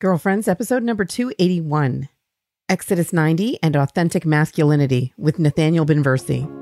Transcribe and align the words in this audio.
Girlfriends, 0.00 0.46
episode 0.46 0.84
number 0.84 1.04
281 1.04 2.08
Exodus 2.68 3.12
90 3.12 3.58
and 3.64 3.74
Authentic 3.74 4.24
Masculinity 4.24 5.12
with 5.18 5.40
Nathaniel 5.40 5.84
Binversie. 5.84 6.57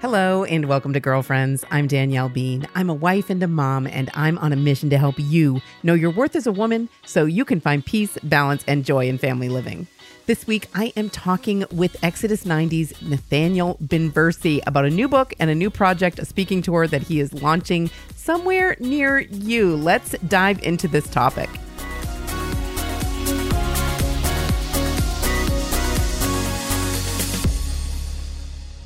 Hello, 0.00 0.44
and 0.44 0.66
welcome 0.66 0.92
to 0.92 1.00
Girlfriends. 1.00 1.64
I'm 1.72 1.88
Danielle 1.88 2.28
Bean. 2.28 2.68
I'm 2.76 2.88
a 2.88 2.94
wife 2.94 3.30
and 3.30 3.42
a 3.42 3.48
mom, 3.48 3.88
and 3.88 4.08
I'm 4.14 4.38
on 4.38 4.52
a 4.52 4.56
mission 4.56 4.88
to 4.90 4.96
help 4.96 5.16
you 5.18 5.60
know 5.82 5.94
your 5.94 6.12
worth 6.12 6.36
as 6.36 6.46
a 6.46 6.52
woman 6.52 6.88
so 7.04 7.24
you 7.24 7.44
can 7.44 7.60
find 7.60 7.84
peace, 7.84 8.16
balance, 8.22 8.62
and 8.68 8.84
joy 8.84 9.08
in 9.08 9.18
family 9.18 9.48
living. 9.48 9.88
This 10.26 10.46
week, 10.46 10.68
I 10.72 10.92
am 10.94 11.10
talking 11.10 11.64
with 11.72 11.96
Exodus 12.04 12.44
90's 12.44 13.02
Nathaniel 13.02 13.76
Binversie 13.82 14.60
about 14.68 14.84
a 14.84 14.90
new 14.90 15.08
book 15.08 15.34
and 15.40 15.50
a 15.50 15.54
new 15.54 15.68
project, 15.68 16.20
a 16.20 16.24
speaking 16.24 16.62
tour 16.62 16.86
that 16.86 17.02
he 17.02 17.18
is 17.18 17.34
launching 17.34 17.90
somewhere 18.14 18.76
near 18.78 19.18
you. 19.18 19.74
Let's 19.74 20.12
dive 20.28 20.62
into 20.62 20.86
this 20.86 21.10
topic. 21.10 21.50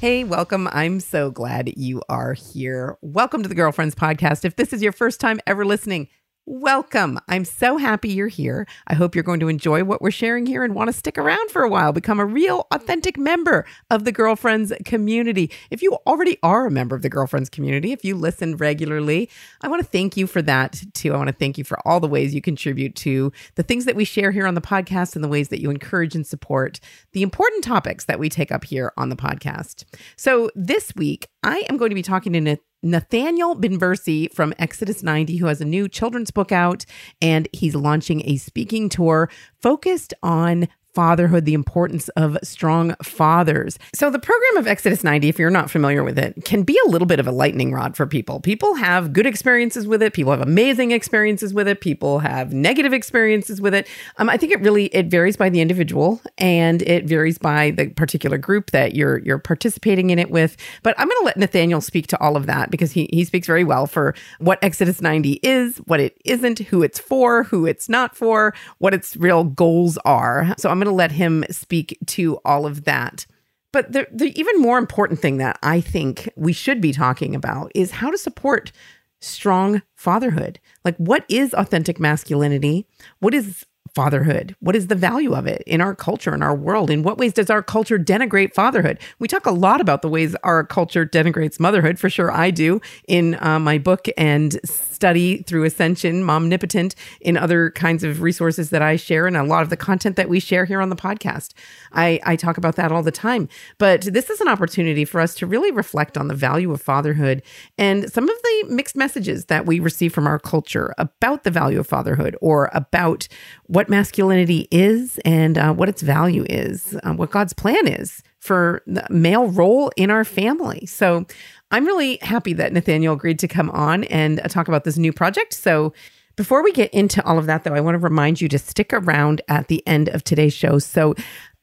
Hey, 0.02 0.24
welcome. 0.24 0.68
I'm 0.72 0.98
so 0.98 1.30
glad 1.30 1.74
you 1.76 2.02
are 2.08 2.32
here. 2.32 2.98
Welcome 3.02 3.44
to 3.44 3.48
the 3.48 3.54
Girlfriends 3.54 3.94
Podcast. 3.94 4.44
If 4.44 4.56
this 4.56 4.72
is 4.72 4.82
your 4.82 4.90
first 4.90 5.20
time 5.20 5.38
ever 5.46 5.64
listening, 5.64 6.08
Welcome. 6.44 7.20
I'm 7.28 7.44
so 7.44 7.76
happy 7.76 8.08
you're 8.08 8.26
here. 8.26 8.66
I 8.88 8.94
hope 8.94 9.14
you're 9.14 9.22
going 9.22 9.38
to 9.38 9.48
enjoy 9.48 9.84
what 9.84 10.02
we're 10.02 10.10
sharing 10.10 10.44
here 10.44 10.64
and 10.64 10.74
want 10.74 10.88
to 10.88 10.92
stick 10.92 11.16
around 11.16 11.52
for 11.52 11.62
a 11.62 11.68
while, 11.68 11.92
become 11.92 12.18
a 12.18 12.26
real, 12.26 12.66
authentic 12.72 13.16
member 13.16 13.64
of 13.90 14.04
the 14.04 14.10
Girlfriends 14.10 14.72
community. 14.84 15.52
If 15.70 15.82
you 15.82 15.98
already 16.04 16.38
are 16.42 16.66
a 16.66 16.70
member 16.70 16.96
of 16.96 17.02
the 17.02 17.08
Girlfriends 17.08 17.48
community, 17.48 17.92
if 17.92 18.04
you 18.04 18.16
listen 18.16 18.56
regularly, 18.56 19.30
I 19.60 19.68
want 19.68 19.84
to 19.84 19.88
thank 19.88 20.16
you 20.16 20.26
for 20.26 20.42
that 20.42 20.82
too. 20.94 21.14
I 21.14 21.16
want 21.16 21.28
to 21.28 21.32
thank 21.32 21.58
you 21.58 21.64
for 21.64 21.78
all 21.86 22.00
the 22.00 22.08
ways 22.08 22.34
you 22.34 22.42
contribute 22.42 22.96
to 22.96 23.30
the 23.54 23.62
things 23.62 23.84
that 23.84 23.94
we 23.94 24.04
share 24.04 24.32
here 24.32 24.48
on 24.48 24.54
the 24.54 24.60
podcast 24.60 25.14
and 25.14 25.22
the 25.22 25.28
ways 25.28 25.48
that 25.50 25.60
you 25.60 25.70
encourage 25.70 26.16
and 26.16 26.26
support 26.26 26.80
the 27.12 27.22
important 27.22 27.62
topics 27.62 28.06
that 28.06 28.18
we 28.18 28.28
take 28.28 28.50
up 28.50 28.64
here 28.64 28.92
on 28.96 29.10
the 29.10 29.16
podcast. 29.16 29.84
So 30.16 30.50
this 30.56 30.92
week, 30.96 31.28
I 31.44 31.64
am 31.68 31.76
going 31.76 31.90
to 31.90 31.94
be 31.94 32.02
talking 32.02 32.32
to 32.32 32.40
Nathaniel 32.82 33.54
Binversie 33.54 34.32
from 34.32 34.52
Exodus 34.58 35.02
90, 35.02 35.36
who 35.36 35.46
has 35.46 35.60
a 35.60 35.64
new 35.64 35.88
children's 35.88 36.30
book 36.30 36.50
out, 36.50 36.84
and 37.20 37.48
he's 37.52 37.74
launching 37.74 38.22
a 38.28 38.36
speaking 38.36 38.88
tour 38.88 39.30
focused 39.60 40.12
on 40.22 40.68
fatherhood, 40.94 41.44
the 41.44 41.54
importance 41.54 42.08
of 42.10 42.36
strong 42.42 42.94
fathers. 43.02 43.78
So, 43.94 44.10
the 44.10 44.18
program 44.18 44.56
of 44.56 44.66
Exodus 44.66 45.02
90, 45.02 45.28
if 45.28 45.38
you're 45.38 45.50
not 45.50 45.70
familiar 45.70 46.04
with 46.04 46.18
it, 46.18 46.44
can 46.44 46.62
be 46.62 46.78
a 46.86 46.88
little 46.88 47.06
bit 47.06 47.20
of 47.20 47.26
a 47.26 47.32
lightning 47.32 47.72
rod 47.72 47.96
for 47.96 48.06
people. 48.06 48.40
People 48.40 48.74
have 48.74 49.12
good 49.12 49.26
experiences 49.26 49.86
with 49.86 50.02
it. 50.02 50.12
People 50.12 50.32
have 50.32 50.42
amazing 50.42 50.90
experiences 50.90 51.54
with 51.54 51.66
it. 51.66 51.80
People 51.80 52.18
have 52.20 52.52
negative 52.52 52.92
experiences 52.92 53.60
with 53.60 53.74
it. 53.74 53.88
Um, 54.18 54.28
I 54.28 54.36
think 54.36 54.52
it 54.52 54.60
really 54.60 54.86
it 54.86 55.06
varies 55.06 55.36
by 55.36 55.48
the 55.48 55.60
individual 55.60 56.20
and 56.38 56.82
it 56.82 57.04
varies 57.04 57.38
by 57.38 57.70
the 57.70 57.88
particular 57.88 58.38
group 58.38 58.70
that 58.72 58.94
you're 58.94 59.18
you're 59.18 59.38
participating 59.38 60.10
in 60.10 60.18
it 60.18 60.30
with. 60.30 60.56
But 60.82 60.94
I'm 60.98 61.08
going 61.08 61.20
to 61.20 61.24
let 61.24 61.36
Nathaniel 61.36 61.80
speak 61.80 62.06
to 62.08 62.20
all 62.20 62.36
of 62.36 62.46
that 62.46 62.70
because 62.70 62.92
he 62.92 63.08
he 63.12 63.24
speaks 63.24 63.46
very 63.46 63.64
well 63.64 63.86
for 63.86 64.14
what 64.38 64.58
Exodus 64.62 65.00
90 65.00 65.40
is, 65.42 65.78
what 65.78 66.00
it 66.00 66.20
isn't, 66.24 66.58
who 66.58 66.82
it's 66.82 66.98
for, 66.98 67.44
who 67.44 67.66
it's 67.66 67.88
not 67.88 68.14
for, 68.16 68.54
what 68.78 68.94
its 68.94 69.16
real 69.16 69.44
goals 69.44 69.98
are. 70.04 70.54
So 70.58 70.68
I'm 70.68 70.81
going 70.82 70.92
to 70.92 70.96
let 70.96 71.12
him 71.12 71.44
speak 71.50 71.98
to 72.06 72.38
all 72.44 72.66
of 72.66 72.84
that. 72.84 73.26
But 73.72 73.92
the, 73.92 74.06
the 74.12 74.38
even 74.38 74.60
more 74.60 74.78
important 74.78 75.20
thing 75.20 75.38
that 75.38 75.58
I 75.62 75.80
think 75.80 76.28
we 76.36 76.52
should 76.52 76.80
be 76.80 76.92
talking 76.92 77.34
about 77.34 77.72
is 77.74 77.92
how 77.92 78.10
to 78.10 78.18
support 78.18 78.72
strong 79.20 79.82
fatherhood. 79.94 80.58
Like, 80.84 80.96
what 80.96 81.24
is 81.28 81.54
authentic 81.54 82.00
masculinity? 82.00 82.86
What 83.20 83.32
is 83.32 83.64
fatherhood? 83.94 84.56
What 84.60 84.74
is 84.74 84.88
the 84.88 84.94
value 84.94 85.34
of 85.34 85.46
it 85.46 85.62
in 85.66 85.80
our 85.80 85.94
culture, 85.94 86.34
in 86.34 86.42
our 86.42 86.54
world? 86.54 86.90
In 86.90 87.02
what 87.02 87.18
ways 87.18 87.32
does 87.32 87.50
our 87.50 87.62
culture 87.62 87.98
denigrate 87.98 88.52
fatherhood? 88.52 88.98
We 89.18 89.28
talk 89.28 89.46
a 89.46 89.52
lot 89.52 89.80
about 89.80 90.02
the 90.02 90.08
ways 90.08 90.34
our 90.42 90.64
culture 90.64 91.06
denigrates 91.06 91.60
motherhood. 91.60 91.98
For 91.98 92.10
sure, 92.10 92.32
I 92.32 92.50
do 92.50 92.80
in 93.06 93.36
uh, 93.40 93.58
my 93.58 93.78
book 93.78 94.08
and 94.16 94.58
study 95.02 95.42
through 95.42 95.64
Ascension, 95.64 96.22
Momnipotent, 96.22 96.94
in 97.20 97.36
other 97.36 97.70
kinds 97.70 98.04
of 98.04 98.22
resources 98.22 98.70
that 98.70 98.82
I 98.82 98.94
share, 98.94 99.26
and 99.26 99.36
a 99.36 99.42
lot 99.42 99.64
of 99.64 99.68
the 99.68 99.76
content 99.76 100.14
that 100.14 100.28
we 100.28 100.38
share 100.38 100.64
here 100.64 100.80
on 100.80 100.90
the 100.90 100.94
podcast. 100.94 101.54
I, 101.90 102.20
I 102.22 102.36
talk 102.36 102.56
about 102.56 102.76
that 102.76 102.92
all 102.92 103.02
the 103.02 103.10
time. 103.10 103.48
But 103.78 104.02
this 104.02 104.30
is 104.30 104.40
an 104.40 104.46
opportunity 104.46 105.04
for 105.04 105.20
us 105.20 105.34
to 105.34 105.44
really 105.44 105.72
reflect 105.72 106.16
on 106.16 106.28
the 106.28 106.36
value 106.36 106.70
of 106.70 106.80
fatherhood 106.80 107.42
and 107.76 108.12
some 108.12 108.28
of 108.28 108.36
the 108.44 108.66
mixed 108.68 108.94
messages 108.94 109.46
that 109.46 109.66
we 109.66 109.80
receive 109.80 110.14
from 110.14 110.28
our 110.28 110.38
culture 110.38 110.94
about 110.98 111.42
the 111.42 111.50
value 111.50 111.80
of 111.80 111.86
fatherhood 111.88 112.36
or 112.40 112.70
about 112.72 113.26
what 113.66 113.88
masculinity 113.88 114.68
is 114.70 115.18
and 115.24 115.58
uh, 115.58 115.72
what 115.72 115.88
its 115.88 116.02
value 116.02 116.44
is, 116.48 116.96
uh, 117.02 117.12
what 117.12 117.32
God's 117.32 117.54
plan 117.54 117.88
is 117.88 118.22
for 118.38 118.82
the 118.86 119.06
male 119.08 119.46
role 119.46 119.90
in 119.96 120.10
our 120.10 120.24
family. 120.24 120.84
So 120.86 121.26
I'm 121.72 121.86
really 121.86 122.18
happy 122.20 122.52
that 122.52 122.72
Nathaniel 122.72 123.14
agreed 123.14 123.38
to 123.40 123.48
come 123.48 123.70
on 123.70 124.04
and 124.04 124.40
uh, 124.40 124.48
talk 124.48 124.68
about 124.68 124.84
this 124.84 124.98
new 124.98 125.12
project. 125.12 125.54
So, 125.54 125.92
before 126.34 126.62
we 126.64 126.72
get 126.72 126.92
into 126.94 127.22
all 127.26 127.38
of 127.38 127.44
that, 127.44 127.64
though, 127.64 127.74
I 127.74 127.80
want 127.80 127.94
to 127.94 127.98
remind 127.98 128.40
you 128.40 128.48
to 128.48 128.58
stick 128.58 128.90
around 128.94 129.42
at 129.48 129.68
the 129.68 129.86
end 129.86 130.08
of 130.08 130.24
today's 130.24 130.54
show. 130.54 130.78
So, 130.78 131.14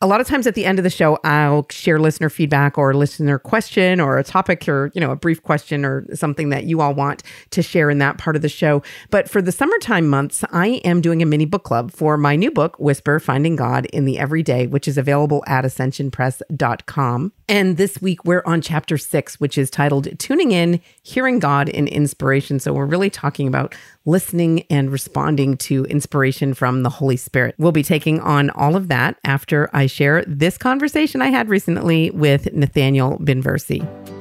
a 0.02 0.08
lot 0.08 0.22
of 0.22 0.28
times 0.28 0.47
at 0.47 0.56
the 0.56 0.66
end 0.66 0.80
of 0.80 0.84
the 0.84 0.90
show, 0.90 1.20
I'll 1.24 1.66
share 1.70 2.00
listener 2.00 2.30
feedback 2.30 2.78
or 2.78 2.94
listener 2.94 3.38
question 3.38 4.00
or 4.00 4.18
a 4.18 4.24
topic 4.24 4.68
or, 4.70 4.92
you 4.96 5.02
know, 5.02 5.12
a 5.12 5.16
brief 5.16 5.44
question 5.44 5.84
or 5.84 6.06
something 6.16 6.50
that 6.50 6.64
you 6.66 6.80
all 6.80 6.94
want 6.94 7.22
to 7.50 7.62
share 7.62 7.90
in 7.90 7.97
that 7.97 8.18
part 8.18 8.36
of 8.36 8.41
the 8.41 8.50
show. 8.50 8.81
But 9.09 9.30
for 9.30 9.41
the 9.41 9.52
summertime 9.52 10.08
months, 10.08 10.46
I 10.52 10.81
am 10.86 11.02
doing 11.02 11.22
a 11.22 11.26
mini 11.26 11.46
book 11.46 11.64
club 11.64 11.91
for 11.91 12.16
my 12.16 12.38
new 12.38 12.50
book, 12.50 12.78
Whisper 12.80 13.20
Finding 13.20 13.58
God 13.58 13.88
in 13.88 14.06
the 14.06 14.20
Everyday, 14.20 14.68
which 14.68 14.88
is 14.88 14.97
available 14.97 15.44
at 15.47 15.66
ascensionpress.com. 15.66 17.34
And 17.50 17.78
this 17.78 18.00
week 18.00 18.24
we're 18.26 18.44
on 18.46 18.62
chapter 18.62 18.96
six, 18.96 19.40
which 19.40 19.58
is 19.58 19.72
titled 19.72 20.08
Tuning 20.20 20.52
In, 20.52 20.80
Hearing 21.02 21.40
God 21.40 21.68
in 21.68 21.88
Inspiration. 21.88 22.60
So 22.60 22.74
we're 22.74 22.86
really 22.86 23.10
talking 23.10 23.48
about 23.48 23.74
listening 24.06 24.68
and 24.70 24.92
responding 24.92 25.58
to 25.58 25.84
inspiration 25.86 26.54
from 26.54 26.84
the 26.84 26.92
Holy 26.92 27.18
Spirit. 27.18 27.56
We'll 27.58 27.72
be 27.72 27.82
taking 27.82 28.20
on 28.20 28.52
all 28.52 28.76
of 28.76 28.88
that 28.90 29.18
after 29.24 29.68
I 29.74 29.88
share 29.88 30.24
this 30.28 30.59
conversation 30.59 31.24
I 31.24 31.30
had 31.30 31.50
recently 31.50 32.12
with 32.12 32.54
Nathaniel 32.54 33.18
Binversie. 33.18 34.19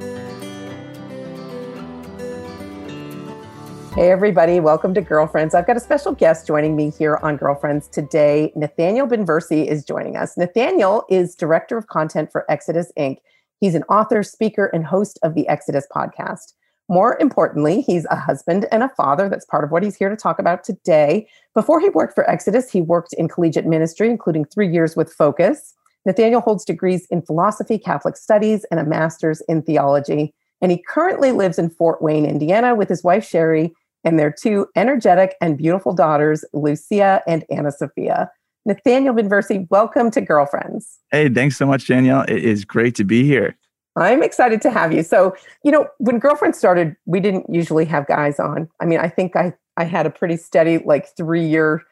Hey, 3.99 4.13
everybody, 4.13 4.61
welcome 4.61 4.95
to 4.95 5.01
Girlfriends. 5.01 5.57
I've 5.57 5.67
got 5.67 5.77
a 5.77 5.81
special 5.81 6.13
guest 6.13 6.47
joining 6.47 6.77
me 6.77 6.91
here 6.91 7.19
on 7.21 7.37
Girlfriends 7.37 7.89
today. 7.89 8.53
Nathaniel 8.55 9.09
Binversie 9.09 9.67
is 9.67 9.85
joining 9.85 10.17
us. 10.17 10.37
Nathaniel 10.37 11.05
is 11.11 11.35
Director 11.35 11.77
of 11.77 11.89
Content 11.89 12.31
for 12.31 12.49
Exodus 12.49 12.93
Inc. 12.97 13.17
He's 13.59 13.75
an 13.75 13.83
author, 13.89 14.23
speaker, 14.23 14.67
and 14.67 14.87
host 14.87 15.19
of 15.25 15.35
the 15.35 15.49
Exodus 15.49 15.85
podcast. 15.93 16.53
More 16.89 17.19
importantly, 17.19 17.81
he's 17.81 18.07
a 18.09 18.15
husband 18.15 18.67
and 18.71 18.85
a 18.85 18.89
father. 18.91 19.29
That's 19.29 19.45
part 19.47 19.65
of 19.65 19.73
what 19.73 19.83
he's 19.83 19.97
here 19.97 20.11
to 20.11 20.15
talk 20.15 20.39
about 20.39 20.63
today. 20.63 21.27
Before 21.53 21.81
he 21.81 21.89
worked 21.89 22.15
for 22.15 22.31
Exodus, 22.31 22.71
he 22.71 22.81
worked 22.81 23.15
in 23.15 23.27
collegiate 23.27 23.67
ministry, 23.67 24.09
including 24.09 24.45
three 24.45 24.69
years 24.69 24.95
with 24.95 25.13
Focus. 25.13 25.75
Nathaniel 26.07 26.41
holds 26.41 26.65
degrees 26.65 27.05
in 27.11 27.21
philosophy, 27.21 27.79
Catholic 27.79 28.17
studies, 28.17 28.65
and 28.71 28.79
a 28.79 28.85
master's 28.85 29.41
in 29.49 29.61
theology. 29.61 30.33
And 30.61 30.71
he 30.71 30.83
currently 30.89 31.33
lives 31.33 31.59
in 31.59 31.71
Fort 31.71 32.01
Wayne, 32.01 32.25
Indiana, 32.25 32.77
with 32.77 32.89
his 32.89 33.03
wife, 33.03 33.25
Sherry, 33.25 33.73
and 34.05 34.19
their 34.19 34.33
two 34.33 34.67
energetic 34.77 35.35
and 35.41 35.59
beautiful 35.59 35.93
daughters, 35.93 36.45
Lucia 36.53 37.23
and 37.27 37.45
Anna 37.51 37.71
Sophia. 37.73 38.31
Nathaniel 38.67 39.15
Binversie, 39.15 39.67
welcome 39.71 40.11
to 40.11 40.21
Girlfriends. 40.21 40.99
Hey, 41.11 41.29
thanks 41.29 41.57
so 41.57 41.67
much, 41.67 41.87
Danielle. 41.87 42.23
It 42.23 42.45
is 42.45 42.65
great 42.65 42.95
to 42.97 43.05
be 43.05 43.25
here. 43.25 43.57
I'm 43.97 44.23
excited 44.23 44.61
to 44.63 44.71
have 44.71 44.93
you. 44.93 45.03
So, 45.03 45.35
you 45.65 45.73
know, 45.73 45.89
when 45.99 46.19
Girlfriends 46.19 46.59
started, 46.59 46.95
we 47.07 47.19
didn't 47.19 47.47
usually 47.53 47.85
have 47.87 48.07
guys 48.07 48.39
on. 48.39 48.69
I 48.81 48.85
mean, 48.85 49.01
I 49.01 49.09
think 49.09 49.35
I 49.35 49.55
I 49.79 49.85
had 49.85 50.07
a 50.07 50.11
pretty 50.11 50.37
steady 50.37 50.79
like 50.79 51.15
3-year 51.15 51.85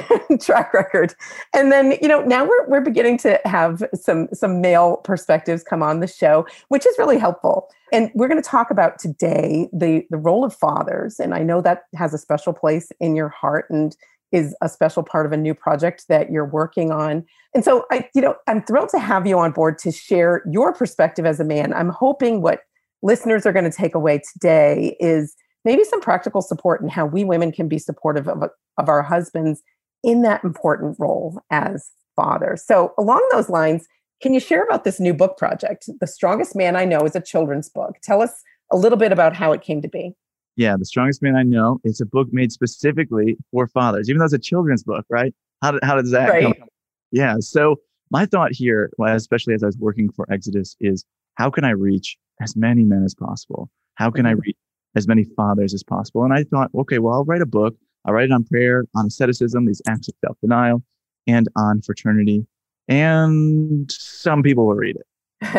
track 0.40 0.72
record. 0.72 1.14
And 1.54 1.70
then, 1.70 1.96
you 2.00 2.08
know, 2.08 2.22
now 2.22 2.44
we're 2.44 2.68
we're 2.68 2.80
beginning 2.80 3.18
to 3.18 3.40
have 3.44 3.82
some 3.94 4.28
some 4.32 4.60
male 4.60 4.98
perspectives 4.98 5.62
come 5.62 5.82
on 5.82 6.00
the 6.00 6.06
show, 6.06 6.46
which 6.68 6.86
is 6.86 6.94
really 6.98 7.18
helpful. 7.18 7.68
And 7.92 8.10
we're 8.14 8.28
going 8.28 8.42
to 8.42 8.48
talk 8.48 8.70
about 8.70 8.98
today 8.98 9.68
the 9.72 10.04
the 10.10 10.16
role 10.16 10.44
of 10.44 10.54
fathers. 10.54 11.20
And 11.20 11.34
I 11.34 11.42
know 11.42 11.60
that 11.62 11.84
has 11.94 12.14
a 12.14 12.18
special 12.18 12.52
place 12.52 12.90
in 13.00 13.16
your 13.16 13.28
heart 13.28 13.66
and 13.70 13.96
is 14.32 14.56
a 14.62 14.68
special 14.68 15.02
part 15.02 15.26
of 15.26 15.32
a 15.32 15.36
new 15.36 15.54
project 15.54 16.06
that 16.08 16.30
you're 16.30 16.46
working 16.46 16.90
on. 16.90 17.24
And 17.54 17.64
so 17.64 17.84
I, 17.90 18.08
you 18.14 18.22
know, 18.22 18.34
I'm 18.46 18.62
thrilled 18.62 18.88
to 18.90 18.98
have 18.98 19.26
you 19.26 19.38
on 19.38 19.52
board 19.52 19.78
to 19.80 19.92
share 19.92 20.42
your 20.50 20.72
perspective 20.72 21.26
as 21.26 21.38
a 21.38 21.44
man. 21.44 21.74
I'm 21.74 21.90
hoping 21.90 22.40
what 22.40 22.60
listeners 23.02 23.44
are 23.44 23.52
going 23.52 23.70
to 23.70 23.76
take 23.76 23.94
away 23.94 24.22
today 24.32 24.96
is 25.00 25.36
maybe 25.64 25.84
some 25.84 26.00
practical 26.00 26.40
support 26.40 26.80
in 26.80 26.88
how 26.88 27.04
we 27.04 27.24
women 27.24 27.52
can 27.52 27.68
be 27.68 27.78
supportive 27.78 28.26
of, 28.26 28.42
of 28.78 28.88
our 28.88 29.02
husbands 29.02 29.62
in 30.02 30.22
that 30.22 30.44
important 30.44 30.96
role 30.98 31.40
as 31.50 31.90
father. 32.16 32.56
So, 32.56 32.92
along 32.98 33.26
those 33.32 33.48
lines, 33.48 33.86
can 34.20 34.34
you 34.34 34.40
share 34.40 34.62
about 34.62 34.84
this 34.84 35.00
new 35.00 35.14
book 35.14 35.36
project? 35.36 35.88
The 36.00 36.06
Strongest 36.06 36.54
Man 36.54 36.76
I 36.76 36.84
Know 36.84 37.00
is 37.00 37.16
a 37.16 37.20
children's 37.20 37.68
book. 37.68 37.96
Tell 38.02 38.22
us 38.22 38.42
a 38.70 38.76
little 38.76 38.98
bit 38.98 39.12
about 39.12 39.34
how 39.34 39.52
it 39.52 39.62
came 39.62 39.82
to 39.82 39.88
be. 39.88 40.14
Yeah, 40.56 40.76
The 40.76 40.84
Strongest 40.84 41.22
Man 41.22 41.34
I 41.34 41.42
Know. 41.42 41.80
is 41.84 42.00
a 42.00 42.06
book 42.06 42.28
made 42.30 42.52
specifically 42.52 43.36
for 43.50 43.66
fathers, 43.66 44.08
even 44.08 44.18
though 44.18 44.26
it's 44.26 44.34
a 44.34 44.38
children's 44.38 44.82
book, 44.82 45.04
right? 45.10 45.34
How, 45.62 45.78
how 45.82 45.96
does 45.96 46.10
that 46.10 46.28
right. 46.28 46.44
come? 46.44 46.68
Yeah. 47.10 47.36
So 47.40 47.76
my 48.10 48.26
thought 48.26 48.52
here, 48.52 48.90
especially 49.00 49.54
as 49.54 49.62
I 49.62 49.66
was 49.66 49.78
working 49.78 50.10
for 50.10 50.30
Exodus, 50.30 50.76
is 50.80 51.04
how 51.34 51.50
can 51.50 51.64
I 51.64 51.70
reach 51.70 52.16
as 52.40 52.56
many 52.56 52.84
men 52.84 53.02
as 53.04 53.14
possible? 53.14 53.70
How 53.94 54.10
can 54.10 54.26
I 54.26 54.32
mm-hmm. 54.32 54.40
reach 54.40 54.56
as 54.94 55.08
many 55.08 55.24
fathers 55.36 55.72
as 55.72 55.82
possible? 55.82 56.22
And 56.24 56.32
I 56.32 56.44
thought, 56.44 56.70
okay, 56.74 56.98
well, 56.98 57.14
I'll 57.14 57.24
write 57.24 57.42
a 57.42 57.46
book. 57.46 57.74
I'll 58.04 58.14
write 58.14 58.26
it 58.26 58.32
on 58.32 58.44
prayer, 58.44 58.84
on 58.94 59.06
asceticism, 59.06 59.66
these 59.66 59.82
acts 59.88 60.08
of 60.08 60.14
self 60.24 60.36
denial, 60.40 60.82
and 61.26 61.48
on 61.56 61.82
fraternity. 61.82 62.46
And 62.88 63.90
some 63.92 64.42
people 64.42 64.66
will 64.66 64.74
read 64.74 64.96
it. 64.96 65.06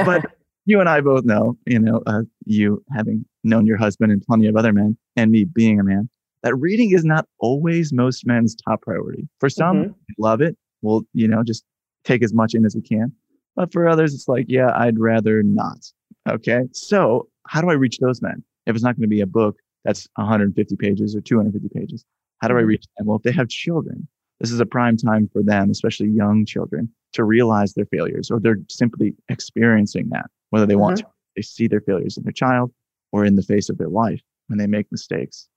But 0.06 0.25
you 0.66 0.80
and 0.80 0.90
I 0.90 1.01
both 1.01 1.24
know, 1.25 1.57
you 1.66 1.80
know, 1.80 2.01
uh, 2.06 2.24
you 2.45 2.84
having 2.95 3.25
known 3.44 3.66
your 3.66 3.78
husband 3.78 4.12
and 4.12 4.22
plenty 4.22 4.48
of 4.48 4.56
other 4.56 4.74
men, 4.74 4.98
and 5.16 5.31
me 5.31 5.45
being 5.45 5.80
a 5.80 5.84
man, 5.84 6.10
that 6.44 6.56
reading 6.56 6.92
is 6.92 7.06
not 7.06 7.25
always 7.40 7.94
most 7.94 8.25
men's 8.25 8.56
top 8.56 8.81
priority. 8.81 9.28
For 9.40 9.50
some, 9.50 9.78
mm-hmm. 9.78 9.92
love 10.18 10.42
it. 10.42 10.57
We'll, 10.81 11.04
you 11.13 11.28
know, 11.28 11.44
just 11.44 11.63
take 12.04 12.24
as 12.24 12.34
much 12.34 12.54
in 12.54 12.66
as 12.66 12.75
we 12.75 12.81
can. 12.81 13.13
But 13.56 13.72
for 13.72 13.88
others, 13.88 14.13
it's 14.13 14.28
like, 14.28 14.45
yeah, 14.50 14.72
I'd 14.75 15.00
rather 15.00 15.44
not. 15.44 15.80
Okay. 16.30 16.62
So 16.74 17.30
how 17.48 17.62
do 17.62 17.69
I 17.69 17.74
reach 17.74 18.00
those 18.00 18.22
men? 18.22 18.44
If 18.66 18.75
it's 18.75 18.84
not 18.84 18.95
going 18.95 19.04
to 19.04 19.07
be 19.07 19.22
a 19.22 19.28
book 19.28 19.57
that's 19.84 20.07
150 20.16 20.75
pages 20.78 21.16
or 21.16 21.22
250 21.22 21.69
pages, 21.78 22.06
how 22.44 22.50
do 22.50 22.56
I 22.56 22.60
mm-hmm. 22.60 22.68
reach 22.68 22.86
them? 22.98 23.07
Well, 23.07 23.16
if 23.16 23.24
they 23.24 23.31
have 23.31 23.48
children, 23.48 24.06
this 24.42 24.51
is 24.51 24.60
a 24.60 24.66
prime 24.66 24.98
time 24.98 25.30
for 25.31 25.42
them, 25.42 25.72
especially 25.72 26.10
young 26.10 26.45
children, 26.45 26.90
to 27.13 27.24
realize 27.24 27.74
their 27.74 27.86
failures 27.86 28.30
or 28.30 28.42
they're 28.42 28.60
simply 28.69 29.16
experiencing 29.30 30.10
that, 30.10 30.25
whether 30.50 30.66
they 30.66 30.75
want 30.75 30.98
mm-hmm. 30.98 31.07
to. 31.07 31.13
They 31.38 31.42
see 31.42 31.68
their 31.68 31.80
failures 31.80 32.18
in 32.18 32.24
their 32.24 32.34
child 32.34 32.74
or 33.13 33.24
in 33.24 33.38
the 33.38 33.44
face 33.44 33.69
of 33.69 33.78
their 33.78 33.88
wife 33.88 34.19
when 34.48 34.60
they 34.60 34.68
make 34.68 34.92
mistakes. 34.92 35.48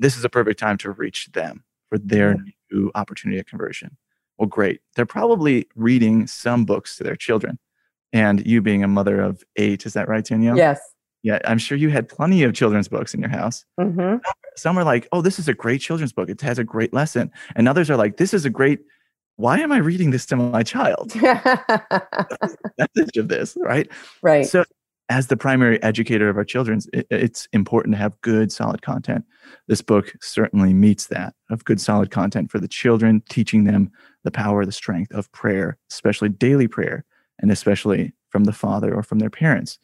This 0.00 0.16
is 0.16 0.24
a 0.24 0.28
perfect 0.28 0.58
time 0.58 0.76
to 0.78 0.90
reach 0.90 1.30
them 1.32 1.62
for 1.88 1.98
their 1.98 2.36
new 2.72 2.90
opportunity 2.96 3.38
of 3.38 3.46
conversion. 3.46 3.96
Well, 4.36 4.48
great. 4.48 4.80
They're 4.96 5.06
probably 5.06 5.68
reading 5.76 6.26
some 6.26 6.64
books 6.64 6.96
to 6.96 7.04
their 7.04 7.14
children. 7.14 7.60
And 8.12 8.44
you 8.44 8.60
being 8.60 8.82
a 8.82 8.88
mother 8.88 9.20
of 9.20 9.44
eight, 9.54 9.86
is 9.86 9.92
that 9.92 10.08
right, 10.08 10.24
Danielle? 10.24 10.56
Yes. 10.56 10.80
Yeah, 11.22 11.38
I'm 11.44 11.58
sure 11.58 11.78
you 11.78 11.90
had 11.90 12.08
plenty 12.08 12.42
of 12.42 12.54
children's 12.54 12.88
books 12.88 13.14
in 13.14 13.20
your 13.20 13.30
house. 13.30 13.64
Mm-hmm. 13.78 14.16
Some 14.56 14.78
are 14.78 14.84
like, 14.84 15.08
oh, 15.12 15.20
this 15.20 15.38
is 15.38 15.48
a 15.48 15.54
great 15.54 15.80
children's 15.80 16.12
book. 16.12 16.28
It 16.28 16.40
has 16.40 16.58
a 16.58 16.64
great 16.64 16.92
lesson. 16.92 17.30
And 17.56 17.68
others 17.68 17.90
are 17.90 17.96
like, 17.96 18.16
this 18.16 18.34
is 18.34 18.44
a 18.44 18.50
great, 18.50 18.80
why 19.36 19.58
am 19.58 19.72
I 19.72 19.78
reading 19.78 20.10
this 20.10 20.26
to 20.26 20.36
my 20.36 20.62
child? 20.62 21.14
message 21.20 23.16
of 23.16 23.28
this, 23.28 23.56
right? 23.60 23.90
Right. 24.22 24.46
So 24.46 24.64
as 25.08 25.26
the 25.26 25.36
primary 25.36 25.82
educator 25.82 26.28
of 26.28 26.36
our 26.36 26.44
children, 26.44 26.80
it, 26.92 27.06
it's 27.10 27.46
important 27.52 27.94
to 27.94 27.98
have 27.98 28.20
good, 28.22 28.50
solid 28.50 28.82
content. 28.82 29.24
This 29.68 29.82
book 29.82 30.14
certainly 30.20 30.72
meets 30.72 31.08
that 31.08 31.34
of 31.50 31.64
good, 31.64 31.80
solid 31.80 32.10
content 32.10 32.50
for 32.50 32.58
the 32.58 32.68
children, 32.68 33.22
teaching 33.28 33.64
them 33.64 33.90
the 34.22 34.30
power, 34.30 34.64
the 34.64 34.72
strength 34.72 35.12
of 35.12 35.30
prayer, 35.32 35.76
especially 35.90 36.30
daily 36.30 36.68
prayer, 36.68 37.04
and 37.38 37.50
especially 37.50 38.14
from 38.30 38.44
the 38.44 38.52
father 38.52 38.94
or 38.94 39.02
from 39.02 39.18
their 39.18 39.30
parents. 39.30 39.78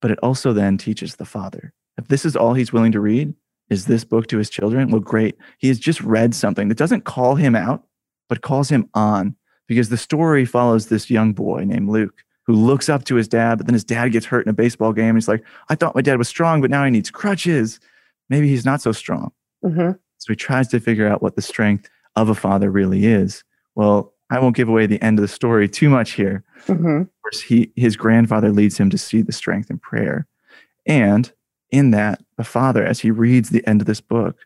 But 0.00 0.10
it 0.10 0.18
also 0.20 0.52
then 0.52 0.78
teaches 0.78 1.16
the 1.16 1.24
father. 1.24 1.72
If 1.98 2.08
this 2.08 2.24
is 2.24 2.34
all 2.34 2.54
he's 2.54 2.72
willing 2.72 2.92
to 2.92 3.00
read, 3.00 3.34
is 3.72 3.86
this 3.86 4.04
book 4.04 4.26
to 4.28 4.38
his 4.38 4.50
children? 4.50 4.90
Well, 4.90 5.00
great. 5.00 5.36
He 5.58 5.68
has 5.68 5.78
just 5.78 6.00
read 6.02 6.34
something 6.34 6.68
that 6.68 6.78
doesn't 6.78 7.04
call 7.04 7.34
him 7.34 7.54
out, 7.56 7.84
but 8.28 8.42
calls 8.42 8.68
him 8.68 8.88
on 8.94 9.34
because 9.66 9.88
the 9.88 9.96
story 9.96 10.44
follows 10.44 10.86
this 10.86 11.10
young 11.10 11.32
boy 11.32 11.64
named 11.64 11.88
Luke 11.88 12.22
who 12.46 12.54
looks 12.54 12.88
up 12.88 13.04
to 13.04 13.14
his 13.14 13.28
dad, 13.28 13.58
but 13.58 13.66
then 13.66 13.74
his 13.74 13.84
dad 13.84 14.08
gets 14.08 14.26
hurt 14.26 14.44
in 14.44 14.50
a 14.50 14.54
baseball 14.54 14.92
game. 14.92 15.10
And 15.10 15.16
He's 15.16 15.28
like, 15.28 15.44
I 15.68 15.74
thought 15.74 15.94
my 15.94 16.02
dad 16.02 16.18
was 16.18 16.28
strong, 16.28 16.60
but 16.60 16.70
now 16.70 16.84
he 16.84 16.90
needs 16.90 17.10
crutches. 17.10 17.78
Maybe 18.28 18.48
he's 18.48 18.64
not 18.64 18.82
so 18.82 18.92
strong. 18.92 19.32
Mm-hmm. 19.64 19.92
So 20.18 20.32
he 20.32 20.36
tries 20.36 20.68
to 20.68 20.80
figure 20.80 21.08
out 21.08 21.22
what 21.22 21.36
the 21.36 21.42
strength 21.42 21.88
of 22.16 22.28
a 22.28 22.34
father 22.34 22.70
really 22.70 23.06
is. 23.06 23.44
Well, 23.74 24.12
I 24.30 24.38
won't 24.38 24.56
give 24.56 24.68
away 24.68 24.86
the 24.86 25.00
end 25.02 25.18
of 25.18 25.22
the 25.22 25.28
story 25.28 25.68
too 25.68 25.88
much 25.88 26.12
here. 26.12 26.42
Mm-hmm. 26.66 27.02
Of 27.02 27.22
course, 27.22 27.40
he, 27.42 27.70
his 27.76 27.96
grandfather 27.96 28.50
leads 28.50 28.78
him 28.78 28.90
to 28.90 28.98
see 28.98 29.22
the 29.22 29.32
strength 29.32 29.70
in 29.70 29.78
prayer. 29.78 30.26
And 30.86 31.32
in 31.72 31.90
that, 31.90 32.22
the 32.36 32.44
father, 32.44 32.84
as 32.84 33.00
he 33.00 33.10
reads 33.10 33.50
the 33.50 33.66
end 33.66 33.80
of 33.80 33.86
this 33.86 34.00
book, 34.00 34.36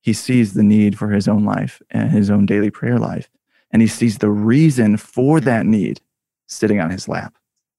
he 0.00 0.12
sees 0.12 0.54
the 0.54 0.62
need 0.62 0.96
for 0.96 1.10
his 1.10 1.28
own 1.28 1.44
life 1.44 1.82
and 1.90 2.10
his 2.10 2.30
own 2.30 2.46
daily 2.46 2.70
prayer 2.70 2.98
life. 2.98 3.28
And 3.72 3.82
he 3.82 3.88
sees 3.88 4.18
the 4.18 4.30
reason 4.30 4.96
for 4.96 5.40
that 5.40 5.66
need 5.66 6.00
sitting 6.46 6.80
on 6.80 6.90
his 6.90 7.08
lap. 7.08 7.34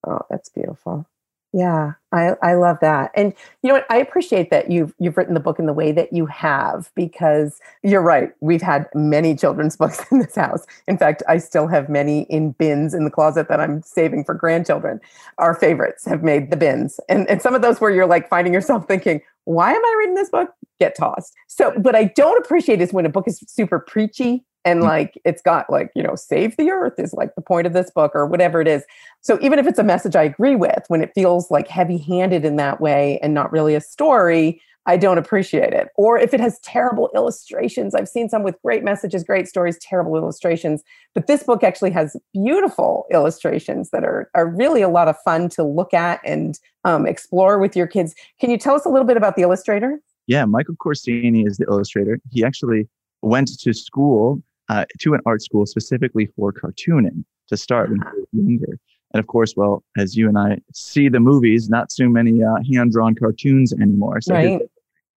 Oh, 0.05 0.19
that's 0.29 0.49
beautiful. 0.49 1.07
Yeah, 1.53 1.93
I, 2.11 2.33
I 2.43 2.53
love 2.55 2.77
that. 2.81 3.11
And 3.15 3.33
you 3.63 3.69
know 3.69 3.75
what? 3.75 3.85
I 3.89 3.97
appreciate 3.97 4.51
that 4.51 4.69
you've 4.69 4.93
you've 4.99 5.15
written 5.15 5.33
the 5.33 5.39
book 5.39 5.59
in 5.59 5.65
the 5.65 5.73
way 5.73 5.91
that 5.93 6.11
you 6.11 6.25
have 6.25 6.91
because 6.93 7.59
you're 7.83 8.01
right. 8.01 8.31
We've 8.41 8.61
had 8.61 8.87
many 8.93 9.33
children's 9.35 9.77
books 9.77 10.03
in 10.11 10.19
this 10.19 10.35
house. 10.35 10.65
In 10.87 10.97
fact, 10.97 11.23
I 11.27 11.37
still 11.37 11.67
have 11.67 11.87
many 11.89 12.23
in 12.23 12.51
bins 12.51 12.93
in 12.93 13.05
the 13.05 13.09
closet 13.11 13.47
that 13.47 13.59
I'm 13.61 13.81
saving 13.81 14.25
for 14.25 14.35
grandchildren. 14.35 14.99
Our 15.37 15.55
favorites 15.55 16.05
have 16.05 16.21
made 16.21 16.51
the 16.51 16.57
bins. 16.57 16.99
And 17.07 17.27
and 17.29 17.41
some 17.41 17.55
of 17.55 17.61
those 17.61 17.79
where 17.79 17.91
you're 17.91 18.07
like 18.07 18.27
finding 18.29 18.53
yourself 18.53 18.85
thinking, 18.85 19.21
why 19.45 19.71
am 19.71 19.83
I 19.83 19.95
reading 19.99 20.15
this 20.15 20.29
book? 20.29 20.49
Get 20.79 20.95
tossed. 20.97 21.33
So, 21.47 21.73
but 21.79 21.95
I 21.95 22.05
don't 22.15 22.37
appreciate 22.43 22.81
is 22.81 22.91
when 22.91 23.05
a 23.05 23.09
book 23.09 23.27
is 23.27 23.41
super 23.47 23.79
preachy 23.79 24.43
and 24.67 24.79
mm-hmm. 24.79 24.89
like 24.89 25.19
it's 25.23 25.41
got 25.41 25.69
like 25.69 25.91
you 25.95 26.03
know 26.03 26.15
save 26.15 26.57
the 26.57 26.69
earth 26.69 26.99
is 26.99 27.13
like 27.13 27.33
the 27.35 27.41
point 27.41 27.65
of 27.65 27.73
this 27.73 27.89
book 27.89 28.11
or 28.13 28.25
whatever 28.25 28.61
it 28.61 28.67
is. 28.67 28.83
So 29.21 29.39
even 29.41 29.59
if 29.59 29.67
it's 29.67 29.79
a 29.79 29.83
message 29.83 30.15
i 30.15 30.23
agree 30.23 30.55
with 30.55 30.83
when 30.89 31.01
it 31.01 31.11
feels 31.15 31.49
like 31.49 31.67
heavy 31.67 31.97
handed 31.97 32.43
in 32.45 32.57
that 32.57 32.81
way 32.81 33.19
and 33.23 33.33
not 33.33 33.51
really 33.51 33.75
a 33.75 33.81
story 33.81 34.61
i 34.85 34.95
don't 34.97 35.17
appreciate 35.17 35.73
it. 35.73 35.89
Or 35.95 36.17
if 36.17 36.33
it 36.33 36.39
has 36.39 36.59
terrible 36.59 37.09
illustrations 37.15 37.95
i've 37.95 38.09
seen 38.09 38.29
some 38.29 38.43
with 38.43 38.61
great 38.61 38.83
messages 38.83 39.23
great 39.23 39.47
stories 39.47 39.77
terrible 39.79 40.17
illustrations 40.17 40.83
but 41.15 41.27
this 41.27 41.43
book 41.43 41.63
actually 41.63 41.91
has 41.91 42.17
beautiful 42.33 43.05
illustrations 43.11 43.89
that 43.91 44.03
are, 44.03 44.29
are 44.35 44.47
really 44.47 44.81
a 44.81 44.89
lot 44.89 45.07
of 45.07 45.15
fun 45.23 45.49
to 45.49 45.63
look 45.63 45.93
at 45.93 46.19
and 46.25 46.59
um, 46.83 47.05
explore 47.07 47.57
with 47.57 47.75
your 47.75 47.87
kids. 47.87 48.13
Can 48.39 48.49
you 48.49 48.57
tell 48.57 48.75
us 48.75 48.85
a 48.85 48.89
little 48.89 49.07
bit 49.07 49.17
about 49.17 49.35
the 49.37 49.43
illustrator? 49.43 49.99
Yeah 50.27 50.45
michael 50.45 50.75
corsini 50.75 51.47
is 51.47 51.57
the 51.57 51.65
illustrator. 51.65 52.19
He 52.31 52.43
actually 52.43 52.87
went 53.21 53.57
to 53.59 53.73
school 53.73 54.41
uh, 54.69 54.85
to 54.99 55.13
an 55.13 55.21
art 55.25 55.41
school 55.41 55.65
specifically 55.65 56.27
for 56.35 56.51
cartooning 56.51 57.23
to 57.47 57.57
start 57.57 57.89
when 57.89 57.99
he 58.01 58.19
was 58.19 58.27
younger. 58.31 58.79
And 59.13 59.19
of 59.19 59.27
course, 59.27 59.55
well, 59.55 59.83
as 59.97 60.17
you 60.17 60.27
and 60.27 60.37
I 60.37 60.59
see 60.73 61.09
the 61.09 61.19
movies, 61.19 61.69
not 61.69 61.91
so 61.91 62.09
many 62.09 62.43
uh, 62.43 62.57
hand 62.71 62.91
drawn 62.91 63.15
cartoons 63.15 63.73
anymore. 63.73 64.21
So 64.21 64.33
right. 64.33 64.61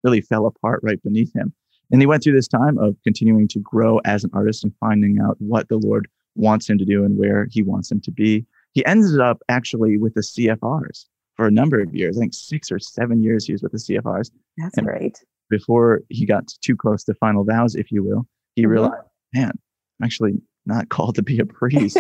really 0.04 0.22
fell 0.22 0.46
apart 0.46 0.82
right 0.84 1.02
beneath 1.02 1.34
him. 1.34 1.54
And 1.92 2.02
he 2.02 2.06
went 2.06 2.24
through 2.24 2.34
this 2.34 2.50
time 2.50 2.78
of 2.78 2.98
continuing 3.04 3.48
to 3.50 3.60
grow 3.60 4.00
as 4.00 4.26
an 4.26 4.32
artist 4.34 4.64
and 4.64 4.74
finding 4.80 5.20
out 5.22 5.38
what 5.40 5.70
the 5.70 5.78
Lord 5.78 6.08
wants 6.36 6.70
him 6.70 6.78
to 6.78 6.86
do 6.86 7.06
and 7.06 7.18
where 7.18 7.48
he 7.50 7.64
wants 7.64 7.90
him 7.90 8.02
to 8.02 8.12
be. 8.12 8.46
He 8.74 8.86
ended 8.86 9.22
up 9.22 9.42
actually 9.48 9.98
with 9.98 10.14
the 10.14 10.22
CFRs 10.22 11.06
for 11.36 11.48
a 11.48 11.52
number 11.52 11.80
of 11.80 11.96
years. 11.96 12.18
I 12.18 12.22
think 12.22 12.34
six 12.34 12.72
or 12.72 12.80
seven 12.80 13.24
years 13.24 13.46
he 13.46 13.54
was 13.54 13.64
with 13.64 13.72
the 13.72 13.78
CFRs. 13.78 14.32
That's 14.58 14.78
and 14.78 14.86
great. 14.86 15.24
Before 15.50 16.02
he 16.10 16.26
got 16.26 16.48
too 16.62 16.76
close 16.76 17.06
to 17.06 17.14
final 17.14 17.46
vows, 17.46 17.76
if 17.76 17.90
you 17.90 18.04
will, 18.04 18.28
he 18.56 18.64
mm-hmm. 18.64 18.72
realized 18.72 19.04
man, 19.34 19.52
I'm 20.00 20.06
actually 20.06 20.34
not 20.66 20.90
called 20.90 21.16
to 21.16 21.24
be 21.24 21.40
a 21.40 21.46
priest. 21.46 21.98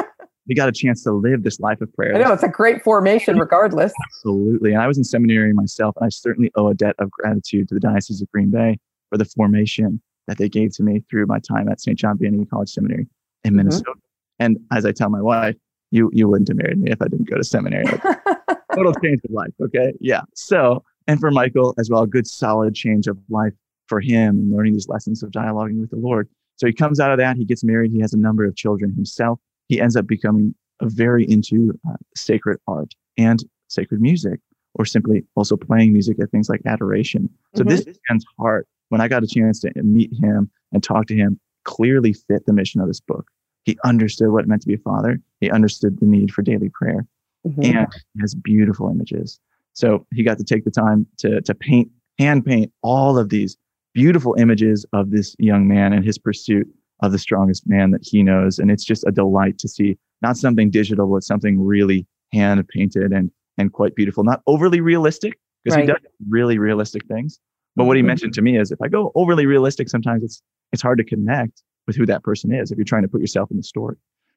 we 0.48 0.54
got 0.54 0.68
a 0.68 0.72
chance 0.72 1.02
to 1.04 1.12
live 1.12 1.42
this 1.42 1.60
life 1.60 1.80
of 1.80 1.92
prayer. 1.94 2.14
I 2.14 2.18
know 2.18 2.32
it's 2.32 2.42
a 2.42 2.48
great 2.48 2.82
formation, 2.82 3.38
regardless. 3.38 3.92
Absolutely. 4.06 4.72
And 4.72 4.82
I 4.82 4.86
was 4.86 4.98
in 4.98 5.04
seminary 5.04 5.52
myself, 5.52 5.96
and 5.96 6.06
I 6.06 6.08
certainly 6.08 6.50
owe 6.56 6.68
a 6.68 6.74
debt 6.74 6.96
of 6.98 7.10
gratitude 7.10 7.68
to 7.68 7.74
the 7.74 7.80
Diocese 7.80 8.22
of 8.22 8.30
Green 8.30 8.50
Bay 8.50 8.78
for 9.10 9.18
the 9.18 9.24
formation 9.24 10.00
that 10.26 10.38
they 10.38 10.48
gave 10.48 10.74
to 10.76 10.82
me 10.82 11.02
through 11.10 11.26
my 11.26 11.38
time 11.38 11.68
at 11.68 11.80
St. 11.80 11.98
John 11.98 12.16
Vianney 12.18 12.48
College 12.48 12.70
Seminary 12.70 13.06
in 13.44 13.50
mm-hmm. 13.50 13.56
Minnesota. 13.56 13.90
Mm-hmm. 13.90 14.00
And 14.40 14.58
as 14.72 14.86
I 14.86 14.92
tell 14.92 15.10
my 15.10 15.20
wife, 15.20 15.56
you 15.90 16.08
you 16.12 16.28
wouldn't 16.28 16.48
have 16.48 16.56
married 16.56 16.78
me 16.78 16.90
if 16.90 17.02
I 17.02 17.08
didn't 17.08 17.28
go 17.28 17.36
to 17.36 17.44
seminary. 17.44 17.84
total 18.74 18.94
change 19.02 19.20
of 19.24 19.30
life. 19.30 19.52
Okay. 19.60 19.92
Yeah. 20.00 20.22
So, 20.34 20.84
and 21.06 21.18
for 21.20 21.30
Michael 21.30 21.74
as 21.78 21.90
well, 21.90 22.02
a 22.02 22.06
good 22.06 22.26
solid 22.26 22.74
change 22.74 23.06
of 23.06 23.18
life 23.28 23.52
for 23.86 24.00
him 24.00 24.38
and 24.38 24.52
learning 24.52 24.74
these 24.74 24.88
lessons 24.88 25.22
of 25.22 25.30
dialoguing 25.30 25.80
with 25.80 25.90
the 25.90 25.96
Lord. 25.96 26.28
So 26.60 26.66
he 26.66 26.74
comes 26.74 27.00
out 27.00 27.10
of 27.10 27.16
that. 27.16 27.38
He 27.38 27.46
gets 27.46 27.64
married. 27.64 27.90
He 27.90 28.00
has 28.00 28.12
a 28.12 28.18
number 28.18 28.44
of 28.44 28.54
children 28.54 28.92
himself. 28.92 29.40
He 29.68 29.80
ends 29.80 29.96
up 29.96 30.06
becoming 30.06 30.54
very 30.82 31.24
into 31.24 31.72
uh, 31.88 31.94
sacred 32.14 32.58
art 32.68 32.94
and 33.16 33.42
sacred 33.68 34.02
music, 34.02 34.40
or 34.74 34.84
simply 34.84 35.24
also 35.36 35.56
playing 35.56 35.94
music 35.94 36.18
at 36.20 36.30
things 36.30 36.50
like 36.50 36.60
adoration. 36.66 37.30
So 37.54 37.64
mm-hmm. 37.64 37.76
this 37.76 37.98
man's 38.10 38.26
heart, 38.38 38.68
when 38.90 39.00
I 39.00 39.08
got 39.08 39.22
a 39.22 39.26
chance 39.26 39.60
to 39.60 39.72
meet 39.82 40.10
him 40.20 40.50
and 40.70 40.82
talk 40.82 41.06
to 41.06 41.16
him, 41.16 41.40
clearly 41.64 42.12
fit 42.12 42.44
the 42.44 42.52
mission 42.52 42.82
of 42.82 42.88
this 42.88 43.00
book. 43.00 43.26
He 43.64 43.78
understood 43.82 44.28
what 44.28 44.44
it 44.44 44.48
meant 44.48 44.60
to 44.60 44.68
be 44.68 44.74
a 44.74 44.78
father. 44.78 45.18
He 45.40 45.50
understood 45.50 45.98
the 45.98 46.06
need 46.06 46.30
for 46.30 46.42
daily 46.42 46.68
prayer, 46.68 47.06
mm-hmm. 47.46 47.62
and 47.62 47.88
he 48.12 48.20
has 48.20 48.34
beautiful 48.34 48.90
images. 48.90 49.40
So 49.72 50.06
he 50.12 50.22
got 50.22 50.36
to 50.36 50.44
take 50.44 50.66
the 50.66 50.70
time 50.70 51.06
to 51.20 51.40
to 51.40 51.54
paint, 51.54 51.90
hand 52.18 52.44
paint 52.44 52.70
all 52.82 53.16
of 53.16 53.30
these 53.30 53.56
beautiful 53.94 54.34
images 54.38 54.86
of 54.92 55.10
this 55.10 55.34
young 55.38 55.66
man 55.68 55.92
and 55.92 56.04
his 56.04 56.18
pursuit 56.18 56.68
of 57.02 57.12
the 57.12 57.18
strongest 57.18 57.66
man 57.66 57.90
that 57.90 58.02
he 58.04 58.22
knows. 58.22 58.58
And 58.58 58.70
it's 58.70 58.84
just 58.84 59.04
a 59.06 59.10
delight 59.10 59.58
to 59.58 59.68
see 59.68 59.96
not 60.22 60.36
something 60.36 60.70
digital, 60.70 61.06
but 61.06 61.22
something 61.22 61.60
really 61.60 62.06
hand 62.32 62.66
painted 62.68 63.12
and, 63.12 63.30
and 63.58 63.72
quite 63.72 63.94
beautiful, 63.94 64.22
not 64.22 64.42
overly 64.46 64.80
realistic 64.80 65.38
because 65.64 65.76
right. 65.76 65.86
he 65.88 65.92
does 65.92 66.00
really 66.28 66.58
realistic 66.58 67.06
things, 67.06 67.40
But 67.76 67.84
what 67.84 67.96
he 67.96 68.02
Mhm. 68.02 68.06
mentioned 68.06 68.34
to 68.34 68.42
me 68.42 68.58
is 68.58 68.70
if 68.70 68.80
I 68.82 68.88
go 68.88 69.12
overly 69.14 69.46
realistic, 69.46 69.88
sometimes 69.88 70.22
it's 70.22 70.42
it's 70.72 70.82
hard 70.82 70.98
to 70.98 71.04
connect 71.04 71.62
with 71.86 71.96
who 71.96 72.06
that 72.06 72.22
person 72.22 72.52
is 72.52 72.70
if 72.70 72.78
you're 72.78 72.84
trying 72.84 73.02
to 73.02 73.08
put 73.08 73.20
yourself 73.20 73.50
in 73.50 73.56
the 73.56 73.62
story. 73.62 73.96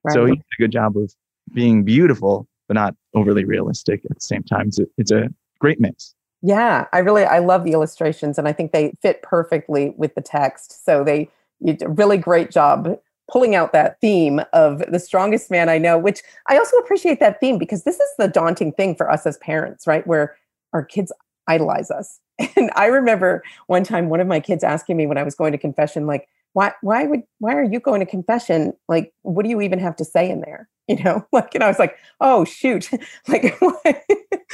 So 0.10 0.26
he 0.26 0.34
did 0.36 0.42
a 0.60 0.62
good 0.62 0.72
job 0.72 0.98
of 0.98 1.14
being 1.54 1.84
beautiful, 1.84 2.48
but 2.68 2.76
not 2.76 2.96
overly 3.14 3.46
realistic 3.46 4.02
at 4.10 4.16
the 4.16 4.22
same 4.22 4.44
time. 4.44 4.68
It's 4.70 4.80
a, 4.80 4.86
it's 4.98 5.12
a 5.12 5.30
great 5.60 5.80
mix. 5.80 6.16
Yeah, 6.46 6.88
I 6.92 7.00
really 7.00 7.24
I 7.24 7.40
love 7.40 7.64
the 7.64 7.72
illustrations 7.72 8.38
and 8.38 8.48
I 8.48 8.54
think 8.54 8.74
they 8.74 8.94
fit 9.02 9.22
perfectly 9.22 9.94
with 9.98 10.14
the 10.16 10.22
text. 10.22 10.84
So 10.86 11.04
they 11.04 11.30
you 11.62 11.74
did 11.74 11.84
a 11.84 11.90
really 11.90 12.18
great 12.18 12.52
job 12.52 13.00
pulling 13.32 13.56
out 13.56 13.72
that 13.72 14.00
theme 14.02 14.42
of 14.52 14.80
the 14.92 15.00
strongest 15.00 15.50
man 15.50 15.70
I 15.70 15.78
know, 15.78 15.98
which 15.98 16.22
I 16.50 16.58
also 16.58 16.76
appreciate 16.78 17.22
that 17.22 17.40
theme 17.40 17.58
because 17.58 17.84
this 17.86 17.96
is 17.96 18.10
the 18.20 18.28
daunting 18.28 18.74
thing 18.74 18.94
for 18.96 19.10
us 19.10 19.26
as 19.26 19.38
parents, 19.38 19.88
right? 19.88 20.06
Where 20.06 20.36
our 20.74 20.84
kids 20.84 21.12
idolize 21.48 21.90
us. 21.90 22.20
And 22.58 22.72
I 22.76 22.88
remember 22.88 23.44
one 23.68 23.84
time 23.84 24.10
one 24.10 24.20
of 24.20 24.28
my 24.28 24.40
kids 24.40 24.64
asking 24.64 24.98
me 24.98 25.06
when 25.08 25.18
I 25.18 25.24
was 25.24 25.36
going 25.36 25.52
to 25.54 25.58
confession 25.58 26.08
like 26.08 26.28
why 26.54 26.72
why 26.82 27.06
would 27.06 27.22
why 27.40 27.54
are 27.56 27.64
you 27.64 27.80
going 27.80 28.00
to 28.00 28.06
confession? 28.06 28.74
Like 28.88 29.14
what 29.22 29.44
do 29.44 29.50
you 29.50 29.62
even 29.62 29.80
have 29.80 29.96
to 29.98 30.06
say 30.06 30.30
in 30.30 30.42
there? 30.42 30.70
You 30.90 31.02
know? 31.02 31.26
Like 31.32 31.56
and 31.56 31.64
I 31.64 31.70
was 31.70 31.80
like, 31.80 31.96
"Oh 32.20 32.44
shoot." 32.44 32.90
like 33.30 33.58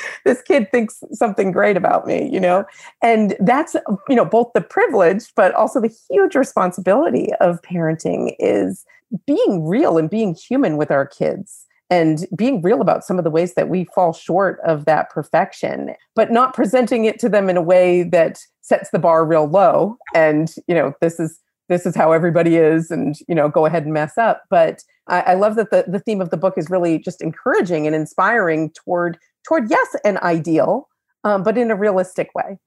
this 0.25 0.41
kid 0.41 0.70
thinks 0.72 1.01
something 1.12 1.51
great 1.51 1.77
about 1.77 2.06
me, 2.06 2.29
you 2.32 2.39
know? 2.39 2.65
And 3.01 3.36
that's, 3.39 3.75
you 4.08 4.15
know, 4.15 4.25
both 4.25 4.51
the 4.53 4.62
privilege, 4.62 5.34
but 5.36 5.53
also 5.53 5.79
the 5.79 5.96
huge 6.10 6.36
responsibility 6.36 7.29
of 7.39 7.62
parenting 7.62 8.36
is 8.39 8.86
being 9.25 9.65
real 9.65 9.98
and 9.98 10.10
being 10.10 10.36
human 10.36 10.77
with 10.77 10.91
our 10.91 11.06
kids 11.06 11.65
and 11.89 12.27
being 12.36 12.62
real 12.62 12.82
about 12.82 13.03
some 13.03 13.18
of 13.18 13.24
the 13.24 13.32
ways 13.32 13.56
that 13.56 13.70
we 13.70 13.86
fall 13.96 14.13
short 14.13 14.60
of 14.63 14.86
that 14.86 15.10
perfection, 15.10 15.96
but 16.15 16.32
not 16.32 16.53
presenting 16.53 17.06
it 17.06 17.18
to 17.20 17.27
them 17.27 17.50
in 17.50 17.58
a 17.58 17.62
way 17.62 18.03
that 18.03 18.39
sets 18.62 18.91
the 18.91 19.00
bar 19.00 19.25
real 19.25 19.48
low. 19.48 19.98
And, 20.13 20.53
you 20.68 20.75
know, 20.75 20.94
this 21.01 21.20
is, 21.20 21.39
this 21.69 21.85
is 21.85 21.95
how 21.95 22.11
everybody 22.11 22.57
is 22.57 22.91
and 22.91 23.15
you 23.27 23.35
know 23.35 23.47
go 23.47 23.65
ahead 23.65 23.83
and 23.83 23.93
mess 23.93 24.17
up. 24.17 24.43
But 24.49 24.83
i, 25.07 25.21
I 25.21 25.33
love 25.35 25.55
that 25.55 25.71
the, 25.71 25.85
the 25.88 25.99
theme 25.99 26.21
of 26.21 26.29
the 26.29 26.38
book 26.38 26.55
is 26.57 26.69
really 26.69 26.99
just 26.99 27.21
encouraging 27.21 27.88
and 27.88 27.95
inspiring 27.95 28.71
toward 28.71 29.17
toward 29.47 29.69
yes 29.69 29.95
an 30.03 30.17
ideal 30.17 30.89
um, 31.23 31.43
but 31.43 31.57
in 31.57 31.71
a 31.71 31.75
realistic 31.75 32.33
way. 32.35 32.57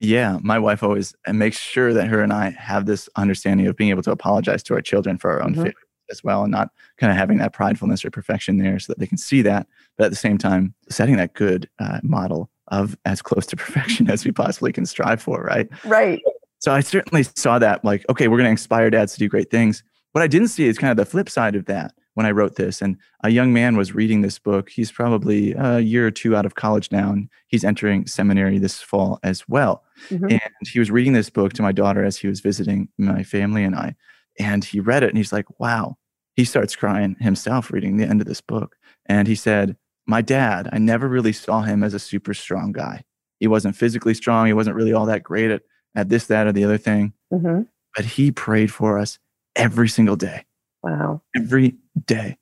Yeah, 0.00 0.38
my 0.42 0.58
wife 0.58 0.82
always 0.82 1.14
makes 1.26 1.58
sure 1.58 1.92
that 1.92 2.06
her 2.06 2.22
and 2.22 2.32
I 2.32 2.50
have 2.50 2.86
this 2.86 3.08
understanding 3.16 3.66
of 3.66 3.76
being 3.76 3.90
able 3.90 4.02
to 4.04 4.12
apologize 4.12 4.62
to 4.64 4.74
our 4.74 4.80
children 4.80 5.18
for 5.18 5.30
our 5.32 5.42
own 5.42 5.54
failures 5.54 5.74
as 6.08 6.22
well, 6.22 6.44
and 6.44 6.52
not 6.52 6.70
kind 6.98 7.10
of 7.10 7.18
having 7.18 7.38
that 7.38 7.52
pridefulness 7.52 8.04
or 8.04 8.10
perfection 8.10 8.58
there, 8.58 8.78
so 8.78 8.92
that 8.92 9.00
they 9.00 9.06
can 9.06 9.18
see 9.18 9.42
that, 9.42 9.66
but 9.96 10.04
at 10.04 10.10
the 10.10 10.16
same 10.16 10.38
time, 10.38 10.72
setting 10.88 11.16
that 11.16 11.34
good 11.34 11.68
uh, 11.80 11.98
model 12.04 12.48
of 12.68 12.96
as 13.06 13.20
close 13.20 13.44
to 13.46 13.56
perfection 13.56 14.08
as 14.08 14.24
we 14.24 14.30
possibly 14.30 14.72
can 14.72 14.86
strive 14.86 15.20
for, 15.20 15.42
right? 15.42 15.68
right 15.84 16.22
So 16.58 16.72
I 16.72 16.80
certainly 16.80 17.22
saw 17.22 17.58
that, 17.58 17.84
like, 17.84 18.04
okay, 18.10 18.28
we're 18.28 18.36
going 18.38 18.46
to 18.46 18.50
inspire 18.52 18.90
dads 18.90 19.12
to 19.12 19.18
do 19.18 19.28
great 19.28 19.50
things. 19.50 19.82
What 20.12 20.22
I 20.22 20.26
didn't 20.26 20.48
see 20.48 20.66
is 20.66 20.78
kind 20.78 20.90
of 20.90 20.96
the 20.96 21.08
flip 21.10 21.28
side 21.28 21.54
of 21.54 21.66
that 21.66 21.92
when 22.14 22.26
I 22.26 22.32
wrote 22.32 22.56
this. 22.56 22.82
And 22.82 22.96
a 23.22 23.28
young 23.30 23.52
man 23.52 23.76
was 23.76 23.94
reading 23.94 24.22
this 24.22 24.38
book. 24.38 24.68
He's 24.70 24.90
probably 24.90 25.52
a 25.52 25.78
year 25.78 26.06
or 26.06 26.10
two 26.10 26.34
out 26.34 26.46
of 26.46 26.56
college 26.56 26.90
now, 26.90 27.12
and 27.12 27.28
he's 27.46 27.62
entering 27.64 28.06
seminary 28.06 28.58
this 28.58 28.80
fall 28.80 29.20
as 29.22 29.48
well. 29.48 29.84
Mhm. 30.08 30.32
And 30.32 30.68
he 30.68 30.78
was 30.80 30.90
reading 30.90 31.12
this 31.12 31.30
book 31.30 31.52
to 31.54 31.62
my 31.62 31.70
daughter 31.72 32.04
as 32.04 32.16
he 32.16 32.26
was 32.26 32.40
visiting 32.40 32.88
my 32.98 33.22
family 33.22 33.62
and 33.62 33.76
I. 33.76 33.94
And 34.40 34.64
he 34.64 34.80
read 34.80 35.02
it 35.04 35.10
and 35.10 35.18
he's 35.18 35.32
like, 35.32 35.60
wow. 35.60 35.96
He 36.34 36.44
starts 36.44 36.76
crying 36.76 37.16
himself 37.20 37.70
reading 37.72 37.96
the 37.96 38.06
end 38.06 38.20
of 38.20 38.26
this 38.28 38.40
book. 38.40 38.76
And 39.06 39.26
he 39.26 39.34
said, 39.34 39.76
My 40.06 40.22
dad, 40.22 40.68
I 40.72 40.78
never 40.78 41.08
really 41.08 41.32
saw 41.32 41.62
him 41.62 41.82
as 41.82 41.94
a 41.94 41.98
super 41.98 42.32
strong 42.32 42.70
guy. 42.72 43.02
He 43.40 43.46
wasn't 43.48 43.74
physically 43.76 44.14
strong. 44.14 44.46
He 44.46 44.52
wasn't 44.52 44.76
really 44.76 44.92
all 44.92 45.06
that 45.06 45.22
great 45.24 45.50
at, 45.50 45.62
this, 46.04 46.26
that, 46.26 46.46
or 46.46 46.52
the 46.52 46.64
other 46.64 46.78
thing. 46.78 47.12
Mhm. 47.32 47.66
But 47.96 48.04
he 48.04 48.30
prayed 48.30 48.70
for 48.72 48.98
us 48.98 49.18
every 49.56 49.88
single 49.88 50.16
day, 50.16 50.44
wow 50.82 51.20
every 51.36 51.76
day. 52.06 52.38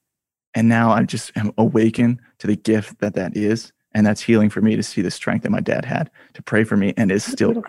And 0.54 0.68
now 0.68 0.90
I 0.90 1.02
just 1.04 1.32
am 1.36 1.52
awakened 1.58 2.20
to 2.38 2.46
the 2.46 2.56
gift 2.56 2.98
that 3.00 3.14
that 3.14 3.36
is. 3.36 3.72
And 3.92 4.06
that's 4.06 4.20
healing 4.20 4.50
for 4.50 4.60
me 4.60 4.76
to 4.76 4.82
see 4.82 5.00
the 5.00 5.10
strength 5.10 5.42
that 5.44 5.50
my 5.50 5.60
dad 5.60 5.84
had 5.86 6.10
to 6.34 6.42
pray 6.42 6.64
for 6.64 6.76
me 6.76 6.92
and 6.98 7.10
is 7.10 7.24
That's 7.24 7.32
still 7.32 7.62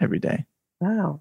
every 0.00 0.18
day. 0.20 0.44
wow 0.80 1.20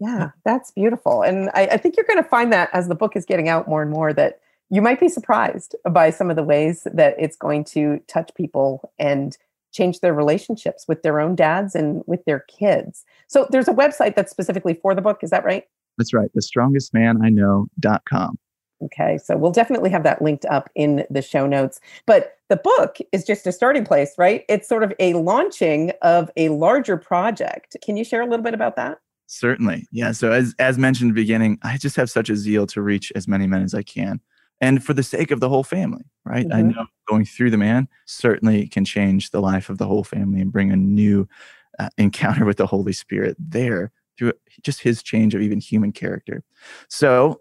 yeah 0.00 0.30
that's 0.44 0.70
beautiful 0.72 1.22
and 1.22 1.48
I, 1.54 1.66
I 1.72 1.76
think 1.76 1.96
you're 1.96 2.06
going 2.06 2.22
to 2.22 2.28
find 2.28 2.52
that 2.52 2.70
as 2.72 2.88
the 2.88 2.94
book 2.96 3.14
is 3.14 3.24
getting 3.24 3.48
out 3.48 3.68
more 3.68 3.82
and 3.82 3.90
more 3.90 4.12
that 4.12 4.40
you 4.70 4.82
might 4.82 4.98
be 4.98 5.08
surprised 5.08 5.76
by 5.90 6.10
some 6.10 6.28
of 6.30 6.34
the 6.36 6.42
ways 6.42 6.86
that 6.92 7.14
it's 7.18 7.36
going 7.36 7.62
to 7.64 8.00
touch 8.08 8.30
people 8.34 8.90
and 8.98 9.36
change 9.72 10.00
their 10.00 10.14
relationships 10.14 10.86
with 10.86 11.02
their 11.02 11.20
own 11.20 11.34
dads 11.34 11.74
and 11.74 12.02
with 12.06 12.24
their 12.24 12.40
kids 12.40 13.04
so 13.28 13.46
there's 13.50 13.68
a 13.68 13.72
website 13.72 14.14
that's 14.14 14.30
specifically 14.30 14.74
for 14.74 14.94
the 14.94 15.02
book 15.02 15.18
is 15.22 15.30
that 15.30 15.44
right 15.44 15.64
That's 15.98 16.14
right. 16.14 16.30
The 16.34 16.42
strongest 16.42 16.94
man 16.94 17.22
I 17.22 17.28
know.com. 17.28 18.38
Okay, 18.84 19.18
so 19.18 19.36
we'll 19.36 19.52
definitely 19.52 19.90
have 19.90 20.02
that 20.02 20.22
linked 20.22 20.44
up 20.46 20.68
in 20.74 21.04
the 21.08 21.22
show 21.22 21.46
notes. 21.46 21.80
But 22.06 22.38
the 22.48 22.56
book 22.56 22.96
is 23.12 23.24
just 23.24 23.46
a 23.46 23.52
starting 23.52 23.84
place, 23.84 24.14
right? 24.18 24.44
It's 24.48 24.68
sort 24.68 24.82
of 24.82 24.92
a 24.98 25.14
launching 25.14 25.92
of 26.02 26.30
a 26.36 26.48
larger 26.48 26.96
project. 26.96 27.76
Can 27.84 27.96
you 27.96 28.04
share 28.04 28.22
a 28.22 28.26
little 28.26 28.42
bit 28.42 28.54
about 28.54 28.76
that? 28.76 28.98
Certainly. 29.28 29.86
Yeah. 29.92 30.12
So 30.12 30.32
as 30.32 30.54
as 30.58 30.78
mentioned 30.78 31.10
in 31.10 31.14
the 31.14 31.20
beginning, 31.20 31.58
I 31.62 31.78
just 31.78 31.96
have 31.96 32.10
such 32.10 32.28
a 32.28 32.36
zeal 32.36 32.66
to 32.68 32.82
reach 32.82 33.12
as 33.14 33.28
many 33.28 33.46
men 33.46 33.62
as 33.62 33.74
I 33.74 33.82
can. 33.82 34.20
And 34.62 34.82
for 34.82 34.94
the 34.94 35.02
sake 35.02 35.32
of 35.32 35.40
the 35.40 35.48
whole 35.50 35.64
family, 35.64 36.04
right? 36.24 36.46
I 36.52 36.62
Mhm. 36.62 36.76
know 36.76 36.86
going 37.08 37.26
through 37.26 37.50
the 37.50 37.58
man 37.58 37.88
certainly 38.06 38.68
can 38.68 38.84
change 38.86 39.30
the 39.30 39.40
life 39.42 39.68
of 39.68 39.78
the 39.78 39.86
whole 39.86 40.04
family 40.04 40.40
and 40.40 40.52
bring 40.52 40.70
a 40.70 40.76
new 40.76 41.28
uh, 41.80 41.90
encounter 41.98 42.46
with 42.46 42.58
the 42.58 42.66
Holy 42.66 42.92
Spirit 42.94 43.36
there 43.38 43.90
through 44.16 44.32
just 44.62 44.80
his 44.82 45.02
change 45.02 45.34
of 45.34 45.42
even 45.42 45.60
human 45.60 45.92
character. 45.92 46.44
So, 46.88 47.40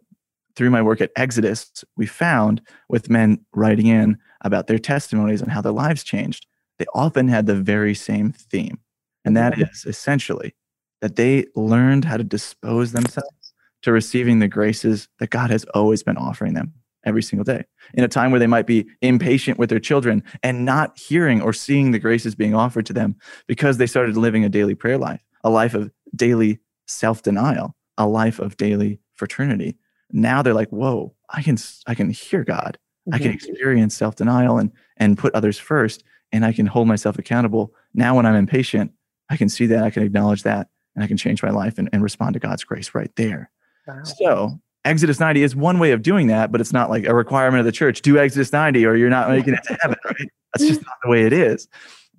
through 0.55 0.71
my 0.71 0.81
work 0.81 0.99
at 0.99 1.11
Exodus, 1.15 1.85
we 1.95 2.05
found 2.07 2.61
with 2.89 3.09
men 3.09 3.39
writing 3.53 3.87
in 3.87 4.17
about 4.41 4.67
their 4.67 4.79
testimonies 4.79 5.41
and 5.41 5.51
how 5.51 5.61
their 5.61 5.71
lives 5.71 6.03
changed, 6.03 6.45
they 6.79 6.85
often 6.93 7.27
had 7.29 7.45
the 7.45 7.55
very 7.55 7.95
same 7.95 8.33
theme. 8.33 8.79
And 9.23 9.37
that 9.37 9.53
Mhm. 9.57 9.87
essentially 9.87 10.55
that 11.01 11.15
they 11.15 11.45
learned 11.55 12.05
how 12.05 12.17
to 12.17 12.23
dispose 12.23 12.91
themselves 12.91 13.53
to 13.83 13.91
receiving 13.93 14.39
the 14.39 14.47
graces 14.49 15.07
that 15.19 15.29
God 15.29 15.51
has 15.51 15.63
always 15.73 16.03
been 16.03 16.17
offering 16.17 16.53
them 16.53 16.73
every 17.05 17.23
single 17.23 17.43
day. 17.43 17.65
In 17.93 18.03
a 18.03 18.07
time 18.07 18.31
where 18.31 18.39
they 18.39 18.47
might 18.47 18.67
be 18.67 18.87
impatient 19.01 19.57
with 19.57 19.69
their 19.69 19.79
children 19.79 20.23
and 20.43 20.65
not 20.65 20.97
hearing 20.97 21.41
or 21.41 21.53
seeing 21.53 21.91
the 21.91 21.99
graces 21.99 22.35
being 22.35 22.53
offered 22.55 22.85
to 22.87 22.93
them 22.93 23.15
because 23.47 23.77
they 23.77 23.87
started 23.87 24.17
living 24.17 24.45
a 24.45 24.49
daily 24.49 24.75
prayer 24.75 24.97
life, 24.97 25.23
a 25.43 25.49
life 25.49 25.73
of 25.73 25.91
daily 26.15 26.59
self 26.87 27.21
denial, 27.23 27.75
a 27.97 28.07
life 28.07 28.39
of 28.39 28.57
daily 28.57 28.99
fraternity. 29.13 29.77
Now 30.11 30.41
they're 30.41 30.53
like, 30.53 30.69
whoa, 30.69 31.15
I 31.29 31.41
can, 31.41 31.57
I 31.87 31.95
can 31.95 32.09
hear 32.09 32.43
God. 32.43 32.77
I 33.11 33.17
can 33.17 33.31
experience 33.31 33.95
self 33.95 34.15
denial 34.15 34.57
and, 34.57 34.71
and 34.97 35.17
put 35.17 35.33
others 35.33 35.57
first, 35.57 36.03
and 36.31 36.45
I 36.45 36.53
can 36.53 36.67
hold 36.67 36.87
myself 36.87 37.17
accountable. 37.17 37.73
Now, 37.93 38.15
when 38.15 38.25
I'm 38.25 38.35
impatient, 38.35 38.91
I 39.29 39.37
can 39.37 39.49
see 39.49 39.65
that, 39.67 39.83
I 39.83 39.89
can 39.89 40.03
acknowledge 40.03 40.43
that, 40.43 40.69
and 40.95 41.03
I 41.03 41.07
can 41.07 41.17
change 41.17 41.41
my 41.41 41.49
life 41.49 41.77
and, 41.77 41.89
and 41.91 42.03
respond 42.03 42.33
to 42.33 42.39
God's 42.39 42.63
grace 42.63 42.93
right 42.93 43.11
there. 43.15 43.49
Wow. 43.87 44.03
So 44.03 44.59
Exodus 44.83 45.19
90 45.19 45.43
is 45.43 45.55
one 45.55 45.79
way 45.79 45.91
of 45.91 46.01
doing 46.01 46.27
that, 46.27 46.51
but 46.51 46.59
it's 46.59 46.73
not 46.73 46.89
like 46.89 47.05
a 47.05 47.13
requirement 47.13 47.59
of 47.59 47.65
the 47.65 47.71
church. 47.71 48.01
Do 48.01 48.17
Exodus 48.17 48.51
90 48.51 48.85
or 48.85 48.95
you're 48.95 49.09
not 49.09 49.29
making 49.29 49.53
it 49.53 49.63
to 49.65 49.77
heaven, 49.81 49.97
right? 50.05 50.29
That's 50.53 50.67
just 50.67 50.81
not 50.83 50.95
the 51.03 51.09
way 51.09 51.23
it 51.23 51.33
is. 51.33 51.67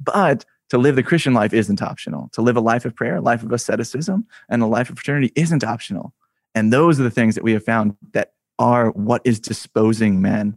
But 0.01 0.45
to 0.71 0.79
live 0.79 0.97
the 0.97 1.03
Christian 1.03 1.35
life 1.35 1.53
isn't 1.53 1.83
optional. 1.83 2.31
To 2.33 2.43
live 2.43 2.57
a 2.57 2.61
life 2.61 2.85
of 2.85 2.95
prayer, 2.95 3.17
a 3.17 3.21
life 3.21 3.43
of 3.43 3.53
asceticism, 3.53 4.27
and 4.49 4.63
a 4.63 4.67
life 4.67 4.91
of 4.91 4.97
fraternity 4.97 5.33
isn't 5.35 5.65
optional. 5.65 6.15
And 6.55 6.73
those 6.73 7.01
are 7.01 7.03
the 7.03 7.11
things 7.11 7.35
that 7.35 7.45
we 7.45 7.53
have 7.53 7.65
found 7.65 7.97
that 8.13 8.33
are 8.59 8.91
what 8.91 9.23
is 9.25 9.41
disposing 9.41 10.23
men 10.23 10.57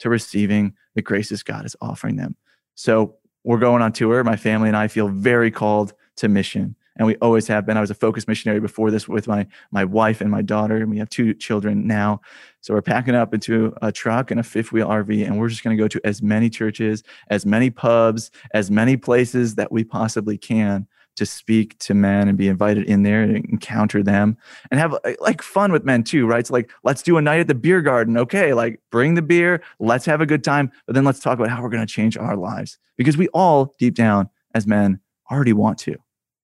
to 0.00 0.10
receiving 0.10 0.74
the 0.94 1.02
graces 1.02 1.42
God 1.42 1.64
is 1.64 1.74
offering 1.80 2.16
them. 2.16 2.36
So 2.74 3.16
we're 3.44 3.58
going 3.58 3.80
on 3.80 3.92
tour. 3.92 4.22
My 4.24 4.36
family 4.36 4.68
and 4.68 4.76
I 4.76 4.88
feel 4.88 5.08
very 5.08 5.50
called 5.50 5.94
to 6.16 6.28
mission 6.28 6.76
and 6.96 7.06
we 7.06 7.16
always 7.16 7.46
have 7.48 7.66
been. 7.66 7.76
I 7.76 7.80
was 7.80 7.90
a 7.90 7.94
focus 7.94 8.26
missionary 8.26 8.60
before 8.60 8.90
this 8.90 9.08
with 9.08 9.26
my 9.26 9.46
my 9.70 9.84
wife 9.84 10.20
and 10.20 10.30
my 10.30 10.42
daughter, 10.42 10.76
and 10.76 10.90
we 10.90 10.98
have 10.98 11.10
two 11.10 11.34
children 11.34 11.86
now. 11.86 12.20
So 12.60 12.74
we're 12.74 12.82
packing 12.82 13.14
up 13.14 13.32
into 13.32 13.74
a 13.82 13.92
truck 13.92 14.30
and 14.30 14.40
a 14.40 14.42
fifth 14.42 14.72
wheel 14.72 14.88
RV, 14.88 15.24
and 15.24 15.38
we're 15.38 15.48
just 15.48 15.62
going 15.62 15.76
to 15.76 15.82
go 15.82 15.88
to 15.88 16.00
as 16.04 16.22
many 16.22 16.50
churches, 16.50 17.02
as 17.28 17.46
many 17.46 17.70
pubs, 17.70 18.30
as 18.52 18.70
many 18.70 18.96
places 18.96 19.54
that 19.56 19.70
we 19.70 19.84
possibly 19.84 20.36
can 20.38 20.86
to 21.16 21.26
speak 21.26 21.78
to 21.78 21.94
men 21.94 22.28
and 22.28 22.38
be 22.38 22.48
invited 22.48 22.84
in 22.84 23.02
there 23.02 23.22
and 23.22 23.36
encounter 23.46 24.02
them 24.02 24.36
and 24.70 24.78
have 24.78 24.94
like 25.18 25.42
fun 25.42 25.72
with 25.72 25.84
men 25.84 26.02
too, 26.02 26.26
right? 26.26 26.46
So 26.46 26.52
like, 26.52 26.70
let's 26.84 27.02
do 27.02 27.16
a 27.16 27.22
night 27.22 27.40
at 27.40 27.48
the 27.48 27.54
beer 27.54 27.80
garden. 27.82 28.16
Okay, 28.16 28.52
like 28.54 28.80
bring 28.90 29.14
the 29.14 29.22
beer, 29.22 29.62
let's 29.78 30.04
have 30.04 30.20
a 30.20 30.26
good 30.26 30.44
time, 30.44 30.70
but 30.86 30.94
then 30.94 31.04
let's 31.04 31.20
talk 31.20 31.38
about 31.38 31.50
how 31.50 31.62
we're 31.62 31.70
going 31.70 31.86
to 31.86 31.92
change 31.92 32.16
our 32.16 32.36
lives 32.36 32.78
because 32.96 33.16
we 33.16 33.28
all 33.28 33.74
deep 33.78 33.94
down 33.94 34.28
as 34.54 34.66
men 34.66 35.00
already 35.30 35.52
want 35.52 35.78
to. 35.78 35.96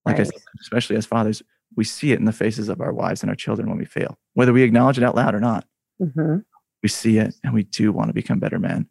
Like 0.04 0.18
I 0.18 0.24
said, 0.24 0.34
especially 0.60 0.96
as 0.96 1.06
fathers, 1.06 1.42
we 1.76 1.84
see 1.84 2.12
it 2.12 2.18
in 2.18 2.24
the 2.24 2.32
faces 2.32 2.68
of 2.68 2.80
our 2.80 2.92
wives 2.92 3.22
and 3.22 3.30
our 3.30 3.36
children 3.36 3.68
when 3.68 3.78
we 3.78 3.84
fail, 3.84 4.18
whether 4.34 4.52
we 4.52 4.62
acknowledge 4.62 4.98
it 4.98 5.04
out 5.04 5.14
loud 5.14 5.34
or 5.34 5.40
not. 5.40 5.64
Mhm. 6.00 6.44
We 6.82 6.88
see 6.88 7.18
it 7.18 7.34
and 7.44 7.54
we 7.54 7.62
do 7.62 7.92
want 7.92 8.08
to 8.08 8.14
become 8.14 8.38
better 8.38 8.58
men. 8.58 8.88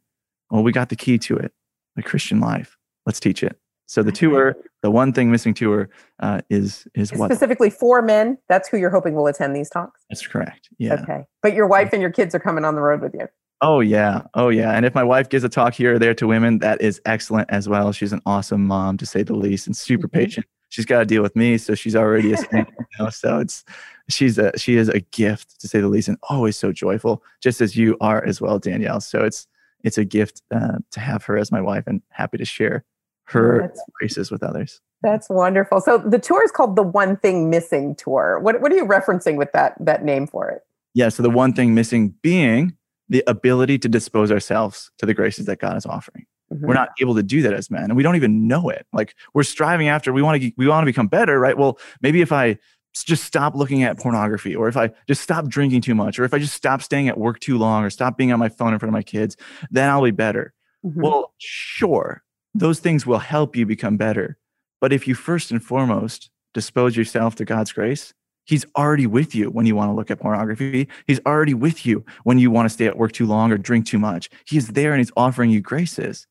Well, 0.50 0.64
we 0.64 0.72
got 0.72 0.90
the 0.90 0.96
key 0.96 1.18
to 1.20 1.38
it 1.38 1.54
the 1.96 2.04
Christian 2.04 2.40
life. 2.40 2.78
Let's 3.06 3.20
teach 3.20 3.44
it. 3.44 3.58
So 3.88 4.04
the 4.04 4.12
tour, 4.12 4.56
the 4.84 4.90
one 4.90 5.12
thing 5.12 5.32
missing 5.32 5.54
tour, 5.54 5.90
uh, 6.20 6.40
is 6.50 6.88
is 6.96 7.12
what 7.12 7.30
specifically 7.30 7.70
for 7.70 8.02
men. 8.02 8.38
That's 8.48 8.70
who 8.70 8.78
you're 8.78 8.90
hoping 8.90 9.16
will 9.16 9.28
attend 9.28 9.54
these 9.54 9.70
talks. 9.70 10.00
That's 10.10 10.26
correct. 10.26 10.70
Yeah. 10.78 10.94
Okay, 11.02 11.26
but 11.44 11.54
your 11.54 11.68
wife 11.68 11.90
and 11.92 12.02
your 12.02 12.12
kids 12.12 12.34
are 12.34 12.40
coming 12.40 12.64
on 12.64 12.76
the 12.76 12.82
road 12.82 13.02
with 13.02 13.14
you. 13.14 13.28
Oh 13.60 13.82
yeah, 13.82 14.22
oh 14.34 14.48
yeah. 14.48 14.72
And 14.72 14.86
if 14.86 14.96
my 14.96 15.04
wife 15.04 15.28
gives 15.28 15.44
a 15.44 15.50
talk 15.50 15.74
here 15.74 15.96
or 15.96 16.00
there 16.00 16.14
to 16.14 16.26
women, 16.26 16.60
that 16.60 16.82
is 16.82 17.02
excellent 17.06 17.50
as 17.52 17.68
well. 17.68 17.92
She's 17.92 18.14
an 18.14 18.22
awesome 18.26 18.66
mom, 18.66 18.98
to 18.98 19.06
say 19.06 19.24
the 19.24 19.36
least, 19.36 19.68
and 19.68 19.76
super 19.76 20.08
mm-hmm. 20.08 20.20
patient. 20.20 20.46
She's 20.72 20.86
got 20.86 21.00
to 21.00 21.06
deal 21.06 21.22
with 21.22 21.36
me, 21.36 21.58
so 21.58 21.76
she's 21.76 21.98
already 21.98 22.32
a 22.32 22.38
you 22.54 22.66
know, 22.98 23.10
so 23.10 23.40
it's 23.40 23.66
she's 24.10 24.38
a 24.38 24.58
she 24.58 24.78
is 24.78 24.88
a 24.88 25.02
gift 25.02 25.60
to 25.60 25.68
say 25.68 25.82
the 25.82 25.90
least, 25.90 26.08
and 26.08 26.18
always 26.30 26.56
so 26.56 26.72
joyful, 26.72 27.22
just 27.42 27.60
as 27.60 27.76
you 27.76 27.98
are 28.00 28.24
as 28.26 28.40
well, 28.40 28.58
Danielle. 28.58 29.02
So 29.02 29.20
it's 29.26 29.48
it's 29.84 29.98
a 29.98 30.06
gift 30.06 30.42
uh, 30.50 30.78
to 30.92 31.00
have 31.02 31.26
her 31.26 31.38
as 31.38 31.52
my 31.52 31.60
wife, 31.60 31.84
and 31.88 32.02
happy 32.10 32.38
to 32.38 32.46
share 32.46 32.86
her 33.26 33.60
that's, 33.60 33.84
graces 34.00 34.32
with 34.32 34.44
others. 34.44 34.80
That's 35.02 35.30
wonderful. 35.30 35.82
So 35.82 35.98
the 35.98 36.20
tour 36.20 36.42
is 36.42 36.52
called 36.52 36.78
the 36.78 36.84
One 36.84 37.18
Thing 37.18 37.50
Missing 37.50 37.96
Tour. 37.96 38.40
What 38.40 38.62
what 38.62 38.72
are 38.72 38.76
you 38.78 38.86
referencing 38.86 39.36
with 39.36 39.52
that 39.52 39.76
that 39.82 40.06
name 40.06 40.26
for 40.26 40.50
it? 40.50 40.62
Yeah, 40.94 41.10
so 41.10 41.22
the 41.22 41.30
one 41.30 41.52
thing 41.52 41.74
missing 41.74 42.16
being 42.22 42.78
the 43.10 43.26
ability 43.28 43.78
to 43.80 43.90
dispose 43.90 44.32
ourselves 44.32 44.90
to 45.00 45.06
the 45.06 45.14
graces 45.14 45.48
that 45.48 45.60
God 45.60 45.76
is 45.76 45.86
offering. 45.86 46.26
Mm-hmm. 46.52 46.68
We're 46.68 46.74
not 46.74 46.90
able 47.00 47.16
to 47.16 47.24
do 47.24 47.42
that 47.44 47.54
as 47.54 47.70
men, 47.70 47.86
and 47.86 47.96
we 47.96 48.04
don't 48.04 48.16
even 48.16 48.48
know 48.48 48.70
it. 48.70 48.86
Like 48.94 49.16
we're 49.34 49.44
striving 49.44 49.88
after 49.88 50.12
we 50.12 50.22
want 50.22 50.42
to 50.42 50.52
we 50.58 50.68
want 50.68 50.84
to 50.84 50.86
become 50.86 51.08
better, 51.08 51.40
right? 51.40 51.58
Well, 51.58 51.80
maybe 52.02 52.22
if 52.22 52.32
I 52.32 52.58
just 52.94 53.24
stop 53.24 53.56
looking 53.56 53.84
at 53.84 53.98
pornography 53.98 54.54
or 54.54 54.68
if 54.68 54.76
i 54.76 54.92
just 55.08 55.22
stop 55.22 55.48
drinking 55.48 55.80
too 55.80 55.96
much 55.96 56.20
or 56.20 56.26
if 56.26 56.34
i 56.34 56.38
just 56.38 56.54
stop 56.54 56.82
staying 56.82 57.08
at 57.08 57.18
work 57.18 57.40
too 57.40 57.58
long 57.58 57.86
or 57.86 57.90
stop 57.90 58.18
being 58.18 58.34
on 58.34 58.38
my 58.38 58.50
phone 58.50 58.74
in 58.74 58.80
front 58.80 58.90
of 58.90 58.94
my 58.94 59.02
kids 59.02 59.38
then 59.70 59.88
i'll 59.88 60.04
be 60.04 60.12
better 60.12 60.54
mm-hmm. 60.84 61.00
well 61.02 61.34
sure 61.38 62.22
those 62.54 62.80
things 62.80 63.06
will 63.06 63.20
help 63.20 63.56
you 63.56 63.66
become 63.66 63.98
better. 63.98 64.38
But 64.80 64.92
if 64.92 65.08
you 65.08 65.16
first 65.16 65.52
and 65.52 65.64
foremost 65.64 66.30
dispose 66.54 66.98
yourself 66.98 67.36
to 67.36 67.46
God's 67.46 67.72
grace, 67.72 68.14
He's 68.44 68.66
already 68.76 69.06
with 69.06 69.36
you 69.36 69.52
when 69.52 69.68
you 69.68 69.76
want 69.76 69.90
to 69.90 69.94
look 69.94 70.10
at 70.10 70.20
pornography. 70.20 70.88
He's 71.06 71.20
already 71.28 71.54
with 71.54 71.86
you 71.86 72.04
when 72.24 72.40
you 72.40 72.50
want 72.50 72.66
to 72.66 72.74
stay 72.74 72.88
at 72.88 72.98
work 72.98 73.12
too 73.12 73.28
long 73.28 73.52
or 73.52 73.58
drink 73.58 73.86
too 73.86 74.00
much. 74.00 74.30
He's 74.46 74.70
there 74.70 74.92
and 74.92 75.00
He's 75.00 75.12
offering 75.16 75.52
you 75.52 75.62
graces 75.62 76.26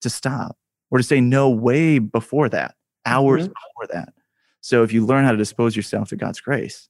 to 0.00 0.10
stop 0.10 0.56
or 0.90 0.98
to 0.98 1.04
say 1.04 1.20
no 1.20 1.48
way 1.48 1.98
before 1.98 2.48
that, 2.48 2.74
hours 3.06 3.42
mm-hmm. 3.42 3.52
before 3.52 3.96
that. 3.96 4.12
So 4.60 4.82
if 4.82 4.92
you 4.92 5.06
learn 5.06 5.24
how 5.24 5.32
to 5.32 5.36
dispose 5.36 5.74
yourself 5.74 6.08
to 6.10 6.16
God's 6.16 6.40
grace, 6.40 6.88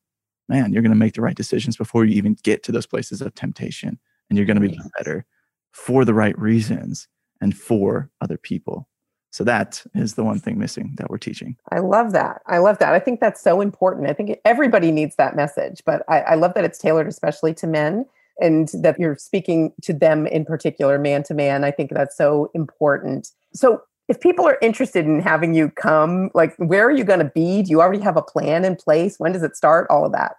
man, 0.48 0.72
you're 0.72 0.82
going 0.82 0.90
to 0.90 0.98
make 0.98 1.14
the 1.14 1.22
right 1.22 1.36
decisions 1.36 1.76
before 1.76 2.04
you 2.04 2.16
even 2.16 2.36
get 2.42 2.62
to 2.64 2.72
those 2.72 2.86
places 2.86 3.20
of 3.20 3.34
temptation 3.34 3.98
and 4.28 4.36
you're 4.36 4.46
going 4.46 4.60
to 4.60 4.68
be 4.68 4.78
better 4.98 5.24
for 5.72 6.04
the 6.04 6.14
right 6.14 6.36
reasons 6.38 7.06
and 7.40 7.56
for 7.56 8.10
other 8.20 8.36
people. 8.36 8.88
So 9.32 9.44
that 9.44 9.84
is 9.94 10.14
the 10.14 10.24
one 10.24 10.40
thing 10.40 10.58
missing 10.58 10.94
that 10.96 11.08
we're 11.08 11.18
teaching. 11.18 11.56
I 11.70 11.78
love 11.78 12.10
that. 12.12 12.42
I 12.46 12.58
love 12.58 12.78
that. 12.78 12.92
I 12.92 12.98
think 12.98 13.20
that's 13.20 13.40
so 13.40 13.60
important. 13.60 14.10
I 14.10 14.12
think 14.12 14.36
everybody 14.44 14.90
needs 14.90 15.14
that 15.16 15.36
message, 15.36 15.82
but 15.86 16.02
I, 16.08 16.20
I 16.20 16.34
love 16.34 16.54
that 16.54 16.64
it's 16.64 16.78
tailored 16.78 17.06
especially 17.06 17.54
to 17.54 17.68
men 17.68 18.06
and 18.40 18.68
that 18.82 18.98
you're 18.98 19.16
speaking 19.16 19.72
to 19.82 19.92
them 19.92 20.26
in 20.26 20.44
particular, 20.44 20.98
man 20.98 21.22
to 21.24 21.34
man. 21.34 21.64
I 21.64 21.70
think 21.70 21.90
that's 21.92 22.16
so 22.16 22.50
important. 22.54 23.28
So 23.52 23.82
if 24.08 24.20
people 24.20 24.46
are 24.46 24.58
interested 24.60 25.06
in 25.06 25.20
having 25.20 25.54
you 25.54 25.70
come, 25.70 26.30
like 26.34 26.54
where 26.56 26.84
are 26.84 26.90
you 26.90 27.04
going 27.04 27.20
to 27.20 27.32
be? 27.32 27.62
Do 27.62 27.70
you 27.70 27.80
already 27.80 28.02
have 28.02 28.16
a 28.16 28.22
plan 28.22 28.64
in 28.64 28.76
place? 28.76 29.18
When 29.18 29.32
does 29.32 29.42
it 29.42 29.56
start? 29.56 29.86
All 29.88 30.04
of 30.04 30.12
that. 30.12 30.34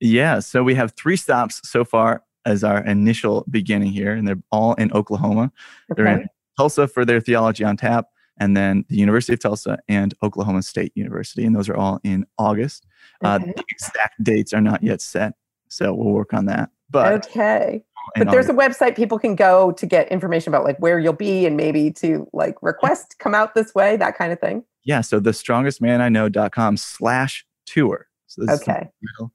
Yeah. 0.00 0.38
So 0.38 0.62
we 0.62 0.76
have 0.76 0.92
three 0.92 1.16
stops 1.16 1.60
so 1.68 1.84
far 1.84 2.22
as 2.46 2.62
our 2.62 2.84
initial 2.84 3.44
beginning 3.50 3.90
here, 3.90 4.12
and 4.12 4.26
they're 4.26 4.42
all 4.52 4.74
in 4.74 4.92
Oklahoma. 4.92 5.52
Okay. 5.90 6.02
They're 6.02 6.20
in 6.20 6.28
Tulsa 6.56 6.86
for 6.86 7.04
their 7.04 7.20
theology 7.20 7.64
on 7.64 7.76
tap, 7.76 8.06
and 8.38 8.56
then 8.56 8.84
the 8.88 8.96
University 8.96 9.34
of 9.34 9.40
Tulsa 9.40 9.78
and 9.88 10.14
Oklahoma 10.22 10.62
State 10.62 10.92
University. 10.94 11.44
And 11.44 11.54
those 11.54 11.68
are 11.68 11.76
all 11.76 12.00
in 12.04 12.24
August. 12.38 12.86
Uh, 13.24 13.38
okay. 13.40 13.50
Uh, 13.50 13.52
the 13.56 13.64
exact 13.70 14.22
dates 14.22 14.54
are 14.54 14.60
not 14.60 14.82
yet 14.82 15.00
set, 15.00 15.34
so 15.68 15.94
we'll 15.94 16.12
work 16.12 16.34
on 16.34 16.46
that. 16.46 16.70
But 16.90 17.26
okay. 17.26 17.84
But 18.16 18.30
there's 18.30 18.48
a 18.48 18.54
website 18.54 18.96
people 18.96 19.18
can 19.18 19.34
go 19.34 19.72
to 19.72 19.86
get 19.86 20.08
information 20.08 20.52
about 20.52 20.64
like 20.64 20.78
where 20.78 20.98
you'll 20.98 21.12
be 21.12 21.44
and 21.46 21.56
maybe 21.56 21.90
to 21.92 22.28
like 22.32 22.56
request 22.62 23.16
come 23.18 23.34
out 23.34 23.54
this 23.54 23.74
way, 23.74 23.96
that 23.96 24.16
kind 24.16 24.32
of 24.32 24.40
thing. 24.40 24.64
Yeah. 24.84 25.02
So 25.02 25.20
the 25.20 25.32
strongestmaniknow.com 25.32 26.78
slash 26.78 27.44
tour. 27.66 28.06
So 28.26 28.44
this 28.44 28.62
okay. 28.62 28.88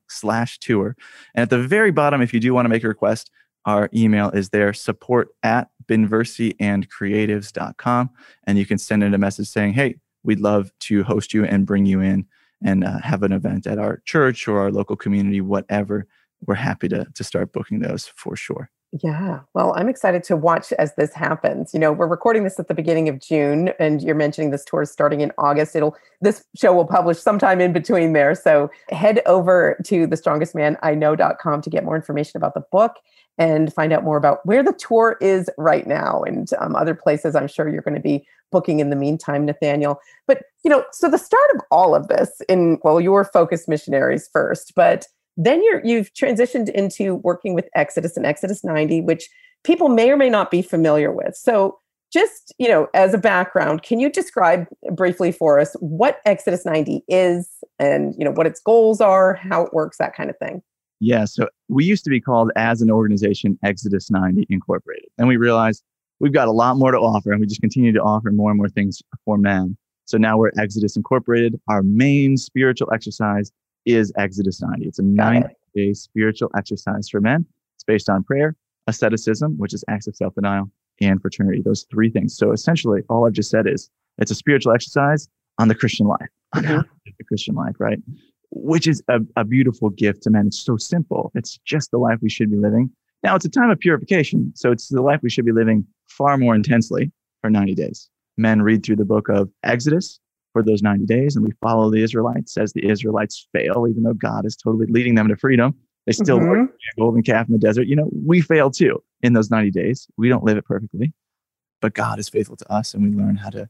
slash 0.07 0.57
tour. 0.59 0.95
And 1.35 1.43
at 1.43 1.49
the 1.49 1.59
very 1.59 1.91
bottom, 1.91 2.21
if 2.21 2.33
you 2.33 2.39
do 2.39 2.53
want 2.53 2.65
to 2.65 2.69
make 2.69 2.83
a 2.83 2.87
request, 2.87 3.29
our 3.65 3.89
email 3.93 4.29
is 4.31 4.49
there 4.49 4.73
support 4.73 5.29
at 5.41 5.69
binversiandcreatives.com. 5.87 8.09
And 8.45 8.57
you 8.57 8.65
can 8.65 8.77
send 8.77 9.03
in 9.03 9.13
a 9.13 9.17
message 9.17 9.47
saying, 9.47 9.73
hey, 9.73 9.95
we'd 10.23 10.39
love 10.39 10.71
to 10.81 11.03
host 11.03 11.33
you 11.33 11.45
and 11.45 11.65
bring 11.65 11.85
you 11.85 12.01
in 12.01 12.25
and 12.63 12.83
uh, 12.83 12.99
have 12.99 13.23
an 13.23 13.31
event 13.31 13.67
at 13.67 13.77
our 13.77 14.01
church 14.05 14.47
or 14.47 14.59
our 14.59 14.71
local 14.71 14.95
community, 14.95 15.41
whatever. 15.41 16.07
We're 16.47 16.55
happy 16.55 16.87
to, 16.89 17.05
to 17.13 17.23
start 17.23 17.53
booking 17.53 17.79
those 17.79 18.07
for 18.15 18.35
sure. 18.35 18.69
Yeah. 19.01 19.39
Well, 19.55 19.73
I'm 19.75 19.89
excited 19.89 20.23
to 20.25 20.37
watch 20.37 20.71
as 20.73 20.93
this 20.95 21.13
happens. 21.13 21.73
You 21.73 21.79
know, 21.79 21.91
we're 21.91 22.07
recording 22.07 22.43
this 22.43 22.59
at 22.59 22.67
the 22.67 22.75
beginning 22.75 23.09
of 23.09 23.19
June 23.19 23.69
and 23.79 24.03
you're 24.03 24.13
mentioning 24.13 24.51
this 24.51 24.63
tour 24.63 24.83
is 24.83 24.91
starting 24.91 25.21
in 25.21 25.31
August. 25.39 25.75
It'll 25.75 25.97
this 26.21 26.45
show 26.55 26.73
will 26.73 26.85
publish 26.85 27.17
sometime 27.17 27.59
in 27.59 27.73
between 27.73 28.13
there. 28.13 28.35
So 28.35 28.69
head 28.89 29.23
over 29.25 29.79
to 29.85 30.05
the 30.05 30.15
strongestmaniknow.com 30.15 31.61
to 31.63 31.69
get 31.71 31.83
more 31.83 31.95
information 31.95 32.37
about 32.37 32.53
the 32.53 32.63
book 32.71 32.97
and 33.39 33.73
find 33.73 33.91
out 33.91 34.03
more 34.03 34.17
about 34.17 34.45
where 34.45 34.61
the 34.61 34.73
tour 34.73 35.17
is 35.21 35.49
right 35.57 35.87
now 35.87 36.21
and 36.21 36.51
um, 36.59 36.75
other 36.75 36.93
places 36.93 37.35
I'm 37.35 37.47
sure 37.47 37.67
you're 37.67 37.81
going 37.81 37.95
to 37.95 38.01
be 38.01 38.27
booking 38.51 38.79
in 38.79 38.91
the 38.91 38.95
meantime, 38.95 39.45
Nathaniel. 39.45 39.99
But, 40.27 40.43
you 40.63 40.69
know, 40.69 40.85
so 40.91 41.09
the 41.09 41.17
start 41.17 41.49
of 41.55 41.61
all 41.71 41.95
of 41.95 42.09
this 42.09 42.41
in, 42.47 42.77
well, 42.83 43.01
your 43.01 43.25
focus 43.25 43.67
missionaries 43.67 44.29
first, 44.31 44.73
but 44.75 45.07
then 45.37 45.63
you're, 45.63 45.81
you've 45.83 46.13
transitioned 46.13 46.69
into 46.69 47.15
working 47.15 47.53
with 47.53 47.67
Exodus 47.75 48.17
and 48.17 48.25
Exodus 48.25 48.63
90, 48.63 49.01
which 49.01 49.29
people 49.63 49.89
may 49.89 50.11
or 50.11 50.17
may 50.17 50.29
not 50.29 50.51
be 50.51 50.61
familiar 50.61 51.11
with. 51.11 51.35
So 51.35 51.77
just, 52.11 52.53
you 52.59 52.67
know, 52.67 52.87
as 52.93 53.13
a 53.13 53.17
background, 53.17 53.81
can 53.81 53.99
you 53.99 54.09
describe 54.09 54.67
briefly 54.91 55.31
for 55.31 55.59
us 55.59 55.73
what 55.79 56.19
Exodus 56.25 56.65
90 56.65 57.03
is 57.07 57.49
and, 57.79 58.13
you 58.17 58.23
know, 58.23 58.31
what 58.31 58.45
its 58.45 58.61
goals 58.61 59.01
are, 59.01 59.33
how 59.33 59.63
it 59.63 59.73
works, 59.73 59.97
that 59.97 60.15
kind 60.15 60.29
of 60.29 60.37
thing? 60.37 60.61
Yeah. 60.99 61.25
So 61.25 61.49
we 61.69 61.83
used 61.83 62.03
to 62.03 62.09
be 62.09 62.21
called 62.21 62.51
as 62.55 62.81
an 62.81 62.91
organization 62.91 63.57
Exodus 63.63 64.11
90 64.11 64.45
Incorporated. 64.49 65.09
And 65.17 65.27
we 65.27 65.37
realized 65.37 65.83
we've 66.19 66.31
got 66.31 66.47
a 66.47 66.51
lot 66.51 66.77
more 66.77 66.91
to 66.91 66.97
offer 66.99 67.31
and 67.31 67.41
we 67.41 67.47
just 67.47 67.61
continue 67.61 67.91
to 67.91 68.01
offer 68.01 68.31
more 68.31 68.51
and 68.51 68.57
more 68.57 68.69
things 68.69 69.01
for 69.25 69.37
men. 69.37 69.75
So 70.05 70.17
now 70.17 70.37
we're 70.37 70.51
Exodus 70.57 70.95
Incorporated. 70.95 71.59
Our 71.67 71.81
main 71.81 72.37
spiritual 72.37 72.93
exercise 72.93 73.51
is 73.85 74.11
Exodus 74.17 74.61
90. 74.61 74.85
It's 74.85 74.99
a 74.99 75.03
90 75.03 75.47
day 75.75 75.93
spiritual 75.93 76.49
exercise 76.57 77.09
for 77.09 77.19
men. 77.19 77.45
It's 77.75 77.83
based 77.83 78.09
on 78.09 78.23
prayer, 78.23 78.55
asceticism, 78.87 79.57
which 79.57 79.73
is 79.73 79.83
acts 79.89 80.07
of 80.07 80.15
self 80.15 80.35
denial, 80.35 80.69
and 81.01 81.21
fraternity. 81.21 81.61
Those 81.63 81.85
three 81.91 82.09
things. 82.09 82.37
So 82.37 82.51
essentially, 82.51 83.01
all 83.09 83.25
I've 83.25 83.33
just 83.33 83.49
said 83.49 83.67
is 83.67 83.89
it's 84.17 84.31
a 84.31 84.35
spiritual 84.35 84.73
exercise 84.73 85.27
on 85.57 85.67
the 85.67 85.75
Christian 85.75 86.07
life, 86.07 86.29
on 86.55 86.63
mm-hmm. 86.63 86.81
the 87.17 87.23
Christian 87.25 87.55
life, 87.55 87.75
right? 87.79 87.99
which 88.55 88.87
is 88.87 89.03
a, 89.09 89.19
a 89.35 89.43
beautiful 89.43 89.89
gift 89.89 90.23
to 90.23 90.29
men. 90.29 90.47
It's 90.47 90.59
so 90.59 90.77
simple. 90.77 91.31
It's 91.35 91.57
just 91.65 91.91
the 91.91 91.97
life 91.97 92.19
we 92.21 92.29
should 92.29 92.51
be 92.51 92.57
living. 92.57 92.89
Now, 93.23 93.35
it's 93.35 93.45
a 93.45 93.49
time 93.49 93.69
of 93.69 93.79
purification. 93.79 94.51
So 94.55 94.71
it's 94.71 94.89
the 94.89 95.01
life 95.01 95.21
we 95.23 95.29
should 95.29 95.45
be 95.45 95.51
living 95.51 95.85
far 96.07 96.37
more 96.37 96.53
intensely 96.53 97.11
for 97.41 97.49
90 97.49 97.73
days. 97.73 98.09
Men 98.37 98.61
read 98.61 98.83
through 98.83 98.97
the 98.97 99.05
book 99.05 99.29
of 99.29 99.49
Exodus 99.63 100.19
for 100.53 100.63
those 100.63 100.81
90 100.81 101.05
days, 101.05 101.35
and 101.35 101.45
we 101.45 101.51
follow 101.61 101.91
the 101.91 102.01
Israelites 102.01 102.57
as 102.57 102.71
the 102.73 102.87
Israelites 102.87 103.47
fail, 103.51 103.87
even 103.89 104.03
though 104.03 104.13
God 104.13 104.45
is 104.45 104.55
totally 104.55 104.85
leading 104.87 105.15
them 105.15 105.27
to 105.27 105.35
freedom. 105.35 105.75
They 106.05 106.13
still 106.13 106.37
mm-hmm. 106.37 106.49
work 106.49 106.69
a 106.69 106.99
golden 106.99 107.23
calf 107.23 107.47
in 107.47 107.53
the 107.53 107.59
desert. 107.59 107.87
You 107.87 107.95
know, 107.95 108.09
we 108.25 108.41
fail 108.41 108.69
too 108.69 109.03
in 109.21 109.33
those 109.33 109.49
90 109.49 109.71
days. 109.71 110.07
We 110.17 110.29
don't 110.29 110.43
live 110.43 110.57
it 110.57 110.65
perfectly, 110.65 111.13
but 111.81 111.93
God 111.93 112.19
is 112.19 112.29
faithful 112.29 112.55
to 112.57 112.71
us, 112.71 112.93
and 112.93 113.03
we 113.03 113.09
learn 113.15 113.37
how 113.37 113.49
to 113.49 113.69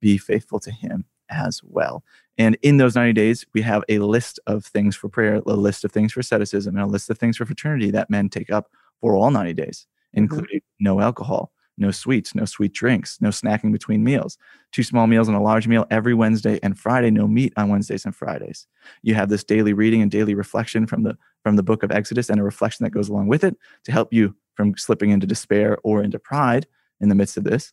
be 0.00 0.18
faithful 0.18 0.58
to 0.60 0.70
Him 0.70 1.04
as 1.28 1.60
well. 1.64 2.04
And 2.38 2.56
in 2.62 2.76
those 2.78 2.94
90 2.94 3.12
days, 3.12 3.44
we 3.52 3.62
have 3.62 3.84
a 3.88 3.98
list 3.98 4.40
of 4.46 4.64
things 4.64 4.96
for 4.96 5.08
prayer, 5.08 5.42
a 5.46 5.54
list 5.54 5.84
of 5.84 5.92
things 5.92 6.12
for 6.12 6.20
asceticism, 6.20 6.76
and 6.76 6.84
a 6.84 6.86
list 6.86 7.10
of 7.10 7.18
things 7.18 7.36
for 7.36 7.46
fraternity 7.46 7.90
that 7.90 8.10
men 8.10 8.28
take 8.28 8.50
up 8.50 8.70
for 9.00 9.14
all 9.14 9.30
90 9.30 9.52
days, 9.54 9.86
mm-hmm. 10.08 10.24
including 10.24 10.58
mm-hmm. 10.58 10.84
no 10.84 11.00
alcohol, 11.00 11.52
no 11.78 11.90
sweets, 11.90 12.34
no 12.34 12.44
sweet 12.44 12.72
drinks, 12.72 13.18
no 13.20 13.30
snacking 13.30 13.72
between 13.72 14.04
meals, 14.04 14.38
two 14.72 14.82
small 14.82 15.06
meals 15.06 15.28
and 15.28 15.36
a 15.36 15.40
large 15.40 15.66
meal 15.66 15.86
every 15.90 16.14
Wednesday 16.14 16.58
and 16.62 16.78
Friday, 16.78 17.10
no 17.10 17.26
meat 17.26 17.52
on 17.56 17.68
Wednesdays 17.68 18.04
and 18.04 18.14
Fridays. 18.14 18.66
You 19.02 19.14
have 19.14 19.28
this 19.28 19.44
daily 19.44 19.72
reading 19.72 20.02
and 20.02 20.10
daily 20.10 20.34
reflection 20.34 20.86
from 20.86 21.02
the 21.02 21.16
from 21.42 21.56
the 21.56 21.62
book 21.62 21.82
of 21.82 21.90
Exodus 21.90 22.30
and 22.30 22.38
a 22.38 22.44
reflection 22.44 22.84
that 22.84 22.90
goes 22.90 23.08
along 23.08 23.26
with 23.26 23.42
it 23.42 23.56
to 23.84 23.92
help 23.92 24.12
you 24.12 24.36
from 24.54 24.76
slipping 24.76 25.10
into 25.10 25.26
despair 25.26 25.78
or 25.82 26.02
into 26.02 26.18
pride 26.18 26.66
in 27.00 27.08
the 27.08 27.14
midst 27.14 27.36
of 27.36 27.44
this. 27.44 27.72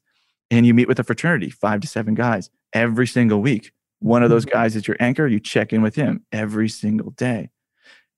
And 0.49 0.65
you 0.65 0.73
meet 0.73 0.88
with 0.88 0.99
a 0.99 1.03
fraternity, 1.03 1.49
five 1.49 1.81
to 1.81 1.88
seven 1.88 2.15
guys, 2.15 2.49
every 2.73 3.05
single 3.05 3.41
week. 3.41 3.71
One 3.99 4.23
of 4.23 4.29
those 4.29 4.45
mm-hmm. 4.45 4.57
guys 4.57 4.75
is 4.75 4.88
your 4.88 4.97
anchor. 4.99 5.27
You 5.27 5.39
check 5.39 5.73
in 5.73 5.81
with 5.81 5.95
him 5.95 6.25
every 6.31 6.69
single 6.69 7.12
day. 7.12 7.51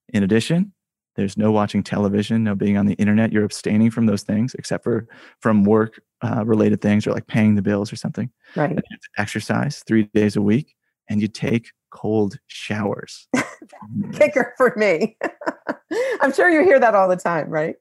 In 0.10 0.24
addition, 0.24 0.74
There's 1.16 1.38
no 1.38 1.52
watching 1.52 1.84
television, 1.84 2.44
no 2.44 2.56
being 2.56 2.78
on 2.78 2.86
the 2.86 2.94
internet. 2.94 3.32
You're 3.32 3.44
abstaining 3.44 3.92
from 3.92 4.06
those 4.06 4.24
things, 4.24 4.54
except 4.56 4.84
for 4.84 5.08
from 5.40 5.64
work 5.64 6.02
uh, 6.22 6.46
related 6.46 6.82
things 6.82 7.06
or 7.06 7.12
like 7.12 7.28
paying 7.28 7.56
the 7.56 7.62
bills 7.62 7.92
or 7.92 7.96
something. 7.96 8.30
Right. 8.56 8.78
exercise 9.18 9.84
three 9.86 10.04
days 10.14 10.36
a 10.36 10.42
week, 10.42 10.76
and 11.10 11.22
you 11.22 11.28
take 11.28 11.72
cold 11.92 12.38
showers. 12.48 13.28
Kicker 14.14 14.54
for 14.58 14.74
me. 14.78 15.18
I'm 16.22 16.34
sure 16.34 16.50
you 16.50 16.64
hear 16.64 16.80
that 16.80 16.96
all 16.96 17.10
the 17.10 17.18
time, 17.18 17.50
right? 17.50 17.76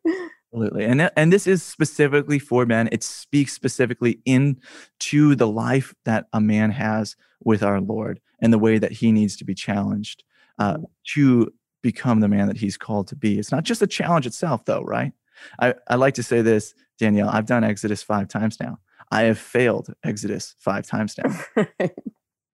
Absolutely. 0.53 0.85
And, 0.85 1.11
and 1.17 1.33
this 1.33 1.47
is 1.47 1.63
specifically 1.63 2.41
for 2.41 2.67
men. 2.67 2.89
It 2.91 3.05
speaks 3.05 3.53
specifically 3.53 4.21
into 4.25 5.37
the 5.37 5.47
life 5.47 5.95
that 6.05 6.27
a 6.33 6.41
man 6.41 6.73
has 6.73 7.15
with 7.45 7.63
our 7.63 7.81
Lord 7.81 8.21
and 8.41 8.53
the 8.53 8.59
way 8.59 8.79
that 8.79 8.93
he 8.93 9.13
needs 9.13 9.37
to 9.37 9.45
be 9.45 9.55
challenged 9.55 10.25
uh, 10.59 10.79
mm. 10.79 10.85
to 11.15 11.53
become 11.83 12.21
the 12.21 12.29
man 12.29 12.47
that 12.49 12.59
he's 12.59 12.77
called 12.77 13.09
to 13.09 13.17
be. 13.17 13.39
It's 13.39 13.53
not 13.53 13.65
just 13.65 13.81
the 13.81 13.87
challenge 13.87 14.27
itself, 14.27 14.65
though, 14.65 14.83
right? 14.83 15.13
I, 15.59 15.75
I 15.89 15.97
like 15.97 16.15
to 16.15 16.23
say 16.23 16.43
this, 16.43 16.75
Danielle. 16.99 17.31
I've 17.31 17.47
done 17.47 17.65
Exodus 17.65 18.03
five 18.03 18.29
times 18.29 18.59
now. 18.61 18.79
I 19.11 19.23
have 19.23 19.39
failed 19.39 19.93
Exodus 20.05 20.55
five 20.59 20.87
times 20.87 21.17
now. 21.19 21.65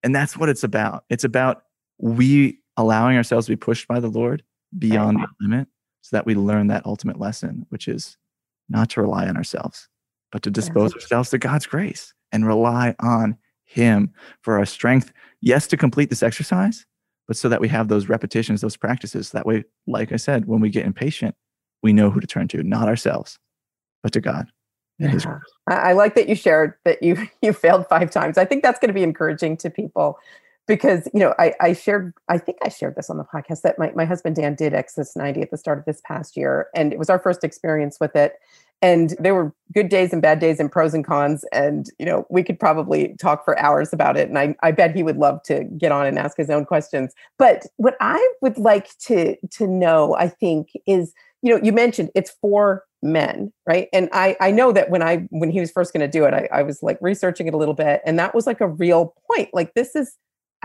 and 0.02 0.14
that's 0.14 0.36
what 0.36 0.48
it's 0.48 0.64
about. 0.64 1.04
It's 1.10 1.24
about 1.24 1.64
we 1.98 2.60
allowing 2.76 3.16
ourselves 3.16 3.46
to 3.46 3.52
be 3.52 3.56
pushed 3.56 3.88
by 3.88 4.00
the 4.00 4.08
Lord 4.08 4.42
beyond 4.78 5.18
the 5.18 5.28
limit 5.40 5.68
so 6.02 6.16
that 6.16 6.26
we 6.26 6.34
learn 6.34 6.68
that 6.68 6.86
ultimate 6.86 7.18
lesson, 7.18 7.66
which 7.70 7.88
is 7.88 8.16
not 8.68 8.90
to 8.90 9.02
rely 9.02 9.26
on 9.26 9.36
ourselves, 9.36 9.88
but 10.32 10.42
to 10.42 10.50
dispose 10.50 10.92
yeah. 10.92 11.02
ourselves 11.02 11.30
to 11.30 11.38
God's 11.38 11.66
grace 11.66 12.14
and 12.32 12.46
rely 12.46 12.94
on 13.00 13.36
Him 13.64 14.12
for 14.40 14.58
our 14.58 14.66
strength. 14.66 15.12
Yes, 15.40 15.66
to 15.68 15.76
complete 15.76 16.10
this 16.10 16.22
exercise, 16.22 16.86
but 17.26 17.36
so 17.36 17.48
that 17.48 17.60
we 17.60 17.68
have 17.68 17.88
those 17.88 18.08
repetitions, 18.08 18.60
those 18.60 18.76
practices. 18.76 19.30
That 19.30 19.46
way, 19.46 19.64
like 19.86 20.12
I 20.12 20.16
said, 20.16 20.46
when 20.46 20.60
we 20.60 20.70
get 20.70 20.86
impatient, 20.86 21.34
we 21.82 21.92
know 21.92 22.10
who 22.10 22.20
to 22.20 22.26
turn 22.26 22.48
to, 22.48 22.62
not 22.62 22.88
ourselves, 22.88 23.38
but 24.02 24.12
to 24.12 24.20
God. 24.20 24.46
Yeah. 24.98 25.18
I 25.68 25.92
like 25.92 26.14
that 26.14 26.28
you 26.28 26.34
shared 26.34 26.74
that 26.84 27.02
you 27.02 27.28
you 27.42 27.52
failed 27.52 27.86
five 27.88 28.10
times. 28.10 28.38
I 28.38 28.44
think 28.44 28.62
that's 28.62 28.78
going 28.78 28.88
to 28.88 28.94
be 28.94 29.02
encouraging 29.02 29.56
to 29.58 29.70
people 29.70 30.18
because 30.66 31.08
you 31.14 31.20
know 31.20 31.34
I, 31.38 31.54
I 31.60 31.72
shared 31.72 32.12
i 32.28 32.38
think 32.38 32.58
i 32.64 32.68
shared 32.68 32.96
this 32.96 33.08
on 33.08 33.18
the 33.18 33.24
podcast 33.24 33.62
that 33.62 33.78
my, 33.78 33.92
my 33.94 34.04
husband 34.04 34.36
dan 34.36 34.54
did 34.54 34.74
exodus 34.74 35.16
90 35.16 35.42
at 35.42 35.50
the 35.50 35.56
start 35.56 35.78
of 35.78 35.84
this 35.84 36.00
past 36.04 36.36
year 36.36 36.68
and 36.74 36.92
it 36.92 36.98
was 36.98 37.08
our 37.08 37.18
first 37.18 37.44
experience 37.44 37.98
with 38.00 38.16
it 38.16 38.34
and 38.82 39.14
there 39.18 39.34
were 39.34 39.54
good 39.74 39.88
days 39.88 40.12
and 40.12 40.22
bad 40.22 40.38
days 40.38 40.60
and 40.60 40.70
pros 40.70 40.94
and 40.94 41.04
cons 41.04 41.44
and 41.52 41.90
you 41.98 42.06
know 42.06 42.26
we 42.30 42.42
could 42.42 42.58
probably 42.58 43.14
talk 43.18 43.44
for 43.44 43.58
hours 43.58 43.92
about 43.92 44.16
it 44.16 44.28
and 44.28 44.38
i, 44.38 44.54
I 44.62 44.70
bet 44.70 44.94
he 44.94 45.02
would 45.02 45.16
love 45.16 45.42
to 45.44 45.64
get 45.76 45.92
on 45.92 46.06
and 46.06 46.18
ask 46.18 46.36
his 46.36 46.50
own 46.50 46.64
questions. 46.64 47.14
But 47.38 47.66
what 47.76 47.96
i 48.00 48.34
would 48.40 48.58
like 48.58 48.96
to 49.06 49.36
to 49.52 49.66
know 49.66 50.14
i 50.16 50.28
think 50.28 50.70
is 50.86 51.12
you 51.42 51.52
know 51.52 51.62
you 51.62 51.72
mentioned 51.72 52.10
it's 52.14 52.30
for 52.40 52.84
men 53.02 53.52
right? 53.66 53.88
And 53.92 54.08
i 54.12 54.36
i 54.40 54.50
know 54.50 54.72
that 54.72 54.90
when 54.90 55.02
i 55.02 55.26
when 55.30 55.50
he 55.50 55.60
was 55.60 55.70
first 55.70 55.92
going 55.92 56.00
to 56.00 56.08
do 56.08 56.24
it 56.24 56.34
I, 56.34 56.48
I 56.52 56.62
was 56.62 56.82
like 56.82 56.98
researching 57.00 57.46
it 57.46 57.54
a 57.54 57.58
little 57.58 57.74
bit 57.74 58.00
and 58.04 58.18
that 58.18 58.34
was 58.34 58.46
like 58.46 58.60
a 58.60 58.68
real 58.68 59.14
point. 59.30 59.50
Like 59.52 59.74
this 59.74 59.94
is 59.94 60.16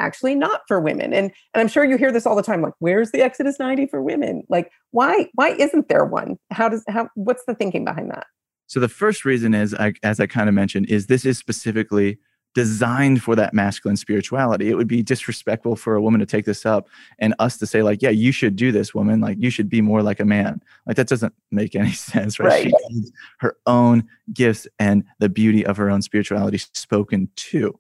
actually 0.02 0.36
not 0.36 0.62
for 0.68 0.80
women. 0.80 1.14
And 1.14 1.32
and 1.54 1.62
i'm 1.62 1.68
sure 1.68 1.86
you 1.86 1.98
hear 1.98 2.12
this 2.12 2.26
all 2.26 2.36
the 2.36 2.44
time 2.44 2.62
like 2.62 2.74
where's 2.80 3.12
the 3.12 3.22
exodus 3.22 3.60
90 3.60 3.88
for 3.88 4.02
women? 4.02 4.44
Like 4.50 4.72
why 4.92 5.30
why 5.36 5.50
isn't 5.50 5.88
there 5.88 6.06
one? 6.06 6.38
How 6.52 6.68
does 6.68 6.84
how 6.88 7.10
what's 7.16 7.46
the 7.46 7.56
thinking 7.56 7.86
behind 7.86 8.10
that? 8.12 8.26
So 8.68 8.80
the 8.80 8.90
first 8.90 9.26
reason 9.26 9.54
is 9.54 9.74
I, 9.74 9.94
as 10.04 10.20
i 10.20 10.28
kind 10.28 10.50
of 10.50 10.56
mentioned 10.56 10.90
is 10.90 11.08
this 11.08 11.26
is 11.26 11.38
specifically 11.38 12.20
designed 12.54 13.24
for 13.24 13.34
that 13.34 13.54
masculine 13.54 13.96
spirituality. 13.96 14.70
It 14.70 14.76
would 14.76 14.88
be 14.88 15.02
disrespectful 15.02 15.78
for 15.78 15.96
a 15.96 16.02
woman 16.02 16.20
to 16.20 16.26
take 16.26 16.44
this 16.44 16.66
up 16.66 16.90
and 17.20 17.34
us 17.40 17.58
to 17.60 17.66
say 17.66 17.82
like 17.82 18.02
yeah 18.02 18.10
you 18.10 18.32
should 18.32 18.56
do 18.56 18.72
this 18.72 18.94
woman. 18.94 19.22
Like 19.22 19.38
you 19.40 19.50
should 19.50 19.70
be 19.70 19.82
more 19.82 20.02
like 20.02 20.20
a 20.20 20.26
man. 20.26 20.62
Like 20.86 20.98
that 20.98 21.08
doesn't 21.08 21.34
make 21.52 21.76
any 21.76 21.92
sense 22.14 22.40
right, 22.40 22.50
right. 22.50 22.64
she 22.64 22.94
needs 22.94 23.12
her 23.40 23.56
own 23.66 24.08
gifts 24.34 24.68
and 24.80 25.04
the 25.20 25.30
beauty 25.30 25.66
of 25.66 25.78
her 25.78 25.90
own 25.90 26.02
spirituality 26.02 26.58
spoken 26.58 27.30
to 27.36 27.80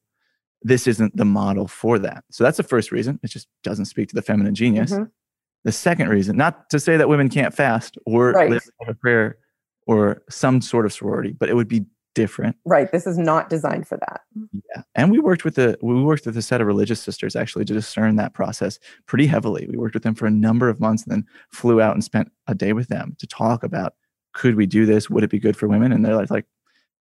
this 0.61 0.87
isn't 0.87 1.15
the 1.15 1.25
model 1.25 1.67
for 1.67 1.99
that. 1.99 2.23
So 2.29 2.43
that's 2.43 2.57
the 2.57 2.63
first 2.63 2.91
reason. 2.91 3.19
It 3.23 3.29
just 3.29 3.47
doesn't 3.63 3.85
speak 3.85 4.09
to 4.09 4.15
the 4.15 4.21
feminine 4.21 4.55
genius. 4.55 4.91
Mm-hmm. 4.91 5.05
The 5.63 5.71
second 5.71 6.09
reason, 6.09 6.37
not 6.37 6.69
to 6.71 6.79
say 6.79 6.97
that 6.97 7.09
women 7.09 7.29
can't 7.29 7.53
fast 7.53 7.97
or 8.05 8.31
right. 8.31 8.49
live 8.49 8.63
a 8.87 8.93
prayer 8.93 9.37
or 9.87 10.23
some 10.29 10.61
sort 10.61 10.85
of 10.85 10.93
sorority, 10.93 11.33
but 11.33 11.49
it 11.49 11.55
would 11.55 11.67
be 11.67 11.85
different. 12.13 12.55
Right. 12.65 12.91
This 12.91 13.07
is 13.07 13.17
not 13.17 13.49
designed 13.49 13.87
for 13.87 13.97
that. 13.97 14.21
Yeah. 14.53 14.83
And 14.95 15.11
we 15.11 15.19
worked 15.19 15.45
with 15.45 15.55
the 15.55 15.77
we 15.81 16.01
worked 16.03 16.25
with 16.25 16.35
a 16.35 16.41
set 16.41 16.61
of 16.61 16.67
religious 16.67 17.01
sisters 17.01 17.35
actually 17.35 17.65
to 17.65 17.73
discern 17.73 18.15
that 18.17 18.33
process 18.33 18.79
pretty 19.05 19.27
heavily. 19.27 19.67
We 19.69 19.77
worked 19.77 19.93
with 19.93 20.03
them 20.03 20.15
for 20.15 20.25
a 20.25 20.31
number 20.31 20.67
of 20.67 20.79
months 20.79 21.03
and 21.03 21.11
then 21.11 21.25
flew 21.51 21.79
out 21.79 21.93
and 21.93 22.03
spent 22.03 22.31
a 22.47 22.55
day 22.55 22.73
with 22.73 22.89
them 22.89 23.15
to 23.19 23.27
talk 23.27 23.63
about 23.63 23.93
could 24.33 24.55
we 24.55 24.65
do 24.65 24.85
this? 24.85 25.09
Would 25.09 25.23
it 25.23 25.29
be 25.29 25.39
good 25.39 25.57
for 25.57 25.67
women? 25.67 25.91
And 25.91 26.05
they're 26.05 26.15
like, 26.15 26.31
like 26.31 26.45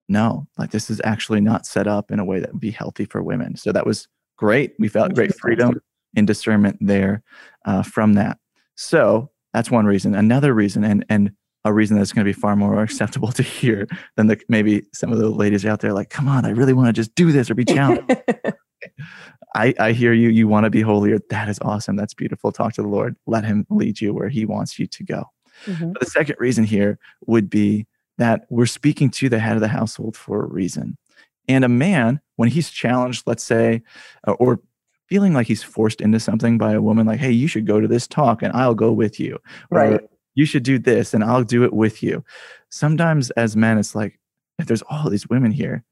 no, 0.09 0.47
like 0.57 0.71
this 0.71 0.89
is 0.89 1.01
actually 1.03 1.41
not 1.41 1.65
set 1.65 1.87
up 1.87 2.11
in 2.11 2.19
a 2.19 2.25
way 2.25 2.39
that 2.39 2.53
would 2.53 2.61
be 2.61 2.71
healthy 2.71 3.05
for 3.05 3.21
women. 3.21 3.55
So 3.57 3.71
that 3.71 3.85
was 3.85 4.07
great. 4.37 4.73
We 4.79 4.87
felt 4.87 5.13
great 5.13 5.35
freedom 5.35 5.81
and 6.15 6.25
discernment 6.25 6.77
there 6.79 7.23
uh, 7.65 7.83
from 7.83 8.13
that. 8.13 8.37
So 8.75 9.31
that's 9.53 9.71
one 9.71 9.85
reason. 9.85 10.15
Another 10.15 10.53
reason, 10.53 10.83
and 10.83 11.05
and 11.09 11.31
a 11.65 11.73
reason 11.73 11.97
that's 11.97 12.13
going 12.13 12.25
to 12.25 12.29
be 12.29 12.39
far 12.39 12.55
more 12.55 12.81
acceptable 12.83 13.31
to 13.33 13.43
hear 13.43 13.87
than 14.15 14.27
the 14.27 14.39
maybe 14.47 14.83
some 14.93 15.11
of 15.11 15.19
the 15.19 15.29
ladies 15.29 15.65
out 15.65 15.81
there 15.81 15.93
like, 15.93 16.09
come 16.09 16.27
on, 16.27 16.45
I 16.45 16.51
really 16.51 16.73
want 16.73 16.87
to 16.87 16.93
just 16.93 17.13
do 17.15 17.31
this 17.31 17.49
or 17.49 17.55
be 17.55 17.65
challenged. 17.65 18.09
I, 19.55 19.73
I 19.79 19.91
hear 19.91 20.13
you. 20.13 20.29
You 20.29 20.47
want 20.47 20.65
to 20.65 20.69
be 20.69 20.81
holier. 20.81 21.19
That 21.29 21.49
is 21.49 21.59
awesome. 21.61 21.95
That's 21.95 22.13
beautiful. 22.13 22.51
Talk 22.51 22.73
to 22.73 22.81
the 22.81 22.87
Lord. 22.87 23.15
Let 23.25 23.43
Him 23.43 23.65
lead 23.69 23.99
you 23.99 24.13
where 24.13 24.29
He 24.29 24.45
wants 24.45 24.77
you 24.77 24.87
to 24.87 25.03
go. 25.03 25.25
Mm-hmm. 25.65 25.93
The 25.99 26.05
second 26.05 26.35
reason 26.39 26.63
here 26.63 26.99
would 27.25 27.49
be 27.49 27.87
that 28.17 28.45
we're 28.49 28.65
speaking 28.65 29.09
to 29.11 29.29
the 29.29 29.39
head 29.39 29.55
of 29.55 29.61
the 29.61 29.67
household 29.67 30.17
for 30.17 30.43
a 30.43 30.47
reason. 30.47 30.97
And 31.47 31.63
a 31.63 31.69
man, 31.69 32.19
when 32.35 32.49
he's 32.49 32.69
challenged, 32.69 33.23
let's 33.25 33.43
say, 33.43 33.81
uh, 34.27 34.33
or 34.33 34.59
feeling 35.07 35.33
like 35.33 35.47
he's 35.47 35.63
forced 35.63 36.01
into 36.01 36.19
something 36.19 36.57
by 36.57 36.73
a 36.73 36.81
woman, 36.81 37.07
like, 37.07 37.19
hey, 37.19 37.31
you 37.31 37.47
should 37.47 37.65
go 37.65 37.79
to 37.79 37.87
this 37.87 38.07
talk 38.07 38.41
and 38.41 38.51
I'll 38.53 38.75
go 38.75 38.91
with 38.91 39.19
you. 39.19 39.39
Right. 39.69 39.93
Or 39.93 40.01
you 40.35 40.45
should 40.45 40.63
do 40.63 40.77
this 40.77 41.13
and 41.13 41.23
I'll 41.23 41.43
do 41.43 41.63
it 41.63 41.73
with 41.73 42.03
you. 42.03 42.23
Sometimes 42.69 43.29
as 43.31 43.55
men, 43.55 43.77
it's 43.77 43.95
like, 43.95 44.19
if 44.59 44.65
there's 44.65 44.83
all 44.83 45.09
these 45.09 45.29
women 45.29 45.51
here, 45.51 45.83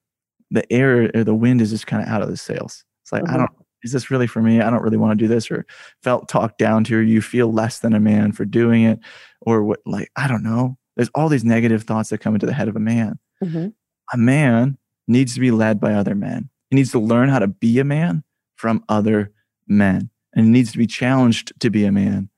the 0.52 0.72
air 0.72 1.10
or 1.16 1.24
the 1.24 1.34
wind 1.34 1.62
is 1.62 1.70
just 1.70 1.88
kind 1.88 2.04
of 2.04 2.10
out 2.10 2.22
of 2.22 2.30
the 2.30 2.38
sails. 2.38 2.84
It's 3.04 3.12
like, 3.12 3.24
mm-hmm. 3.24 3.36
I 3.36 3.38
don't, 3.38 3.52
is 3.84 3.92
this 3.92 4.12
really 4.12 4.28
for 4.28 4.42
me? 4.42 4.62
I 4.62 4.70
don't 4.70 4.82
really 4.82 4.98
want 4.98 5.18
to 5.18 5.24
do 5.24 5.28
this 5.28 5.50
or 5.50 5.66
felt 6.04 6.28
talked 6.28 6.58
down 6.58 6.84
to, 6.86 6.98
or 6.98 7.02
you 7.02 7.22
feel 7.22 7.54
less 7.54 7.80
than 7.80 7.94
a 7.94 8.00
man 8.00 8.32
for 8.32 8.44
doing 8.44 8.84
it 8.84 9.00
or 9.42 9.64
what, 9.64 9.80
like, 9.86 10.12
I 10.16 10.28
don't 10.28 10.44
know. 10.44 10.78
There's 10.96 11.10
all 11.14 11.30
these 11.30 11.44
negative 11.44 11.84
thoughts 11.84 12.10
that 12.10 12.20
come 12.20 12.34
into 12.36 12.46
the 12.46 12.54
head 12.54 12.68
of 12.68 12.76
a 12.76 12.80
man. 12.80 13.20
Mm-hmm. 13.44 13.68
A 14.14 14.18
man 14.18 14.78
needs 15.08 15.34
to 15.34 15.40
be 15.40 15.52
led 15.52 15.80
by 15.80 15.94
other 15.94 16.16
men. 16.16 16.50
He 16.70 16.76
needs 16.76 16.92
to 16.92 17.00
learn 17.00 17.30
how 17.30 17.40
to 17.40 17.48
be 17.48 17.80
a 17.80 17.84
man 17.84 18.24
from 18.56 18.84
other 18.90 19.32
men. 19.68 20.10
And 20.34 20.46
he 20.46 20.52
needs 20.52 20.72
to 20.72 20.78
be 20.78 20.88
challenged 20.88 21.54
to 21.60 21.70
be 21.70 21.86
a 21.86 21.92
man 21.92 22.30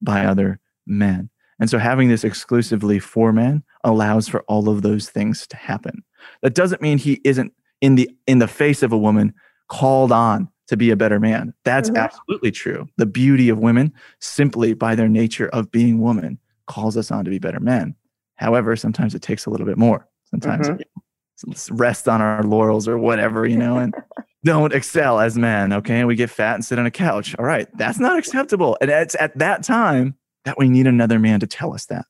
by 0.00 0.24
other 0.24 0.60
men. 0.86 1.30
And 1.60 1.70
so 1.70 1.78
having 1.78 2.08
this 2.08 2.24
exclusively 2.24 2.98
for 2.98 3.32
men 3.32 3.62
allows 3.84 4.28
for 4.28 4.42
all 4.42 4.68
of 4.68 4.82
those 4.82 5.08
things 5.08 5.46
to 5.48 5.56
happen. 5.56 6.04
That 6.42 6.54
doesn't 6.54 6.82
mean 6.82 6.98
he 6.98 7.20
isn't 7.24 7.52
in 7.80 7.94
the 7.94 8.10
in 8.26 8.38
the 8.38 8.48
face 8.48 8.82
of 8.82 8.92
a 8.92 8.98
woman 8.98 9.34
called 9.68 10.12
on 10.12 10.48
to 10.68 10.76
be 10.76 10.90
a 10.90 10.96
better 10.96 11.20
man. 11.20 11.52
That's 11.64 11.90
mm-hmm. 11.90 11.98
absolutely 11.98 12.50
true. 12.50 12.88
The 12.96 13.06
beauty 13.06 13.48
of 13.48 13.58
women 13.58 13.92
simply 14.20 14.74
by 14.74 14.94
their 14.94 15.08
nature 15.08 15.48
of 15.48 15.70
being 15.70 16.00
woman 16.00 16.38
calls 16.66 16.96
us 16.96 17.10
on 17.10 17.24
to 17.24 17.30
be 17.30 17.38
better 17.38 17.60
men. 17.60 17.94
However, 18.36 18.76
sometimes 18.76 19.14
it 19.14 19.22
takes 19.22 19.46
a 19.46 19.50
little 19.50 19.66
bit 19.66 19.78
more. 19.78 20.08
Sometimes 20.24 20.68
mm-hmm. 20.68 21.76
rest 21.76 22.08
on 22.08 22.20
our 22.20 22.42
laurels 22.42 22.88
or 22.88 22.98
whatever, 22.98 23.46
you 23.46 23.56
know, 23.56 23.78
and 23.78 23.94
don't 24.44 24.72
excel 24.72 25.20
as 25.20 25.36
men. 25.36 25.72
Okay. 25.72 26.00
And 26.00 26.08
We 26.08 26.16
get 26.16 26.30
fat 26.30 26.54
and 26.54 26.64
sit 26.64 26.78
on 26.78 26.86
a 26.86 26.90
couch. 26.90 27.34
All 27.38 27.44
right. 27.44 27.68
That's 27.76 27.98
not 27.98 28.18
acceptable. 28.18 28.76
And 28.80 28.90
it's 28.90 29.16
at 29.18 29.38
that 29.38 29.62
time 29.62 30.16
that 30.44 30.58
we 30.58 30.68
need 30.68 30.86
another 30.86 31.18
man 31.18 31.40
to 31.40 31.46
tell 31.46 31.74
us 31.74 31.86
that. 31.86 32.06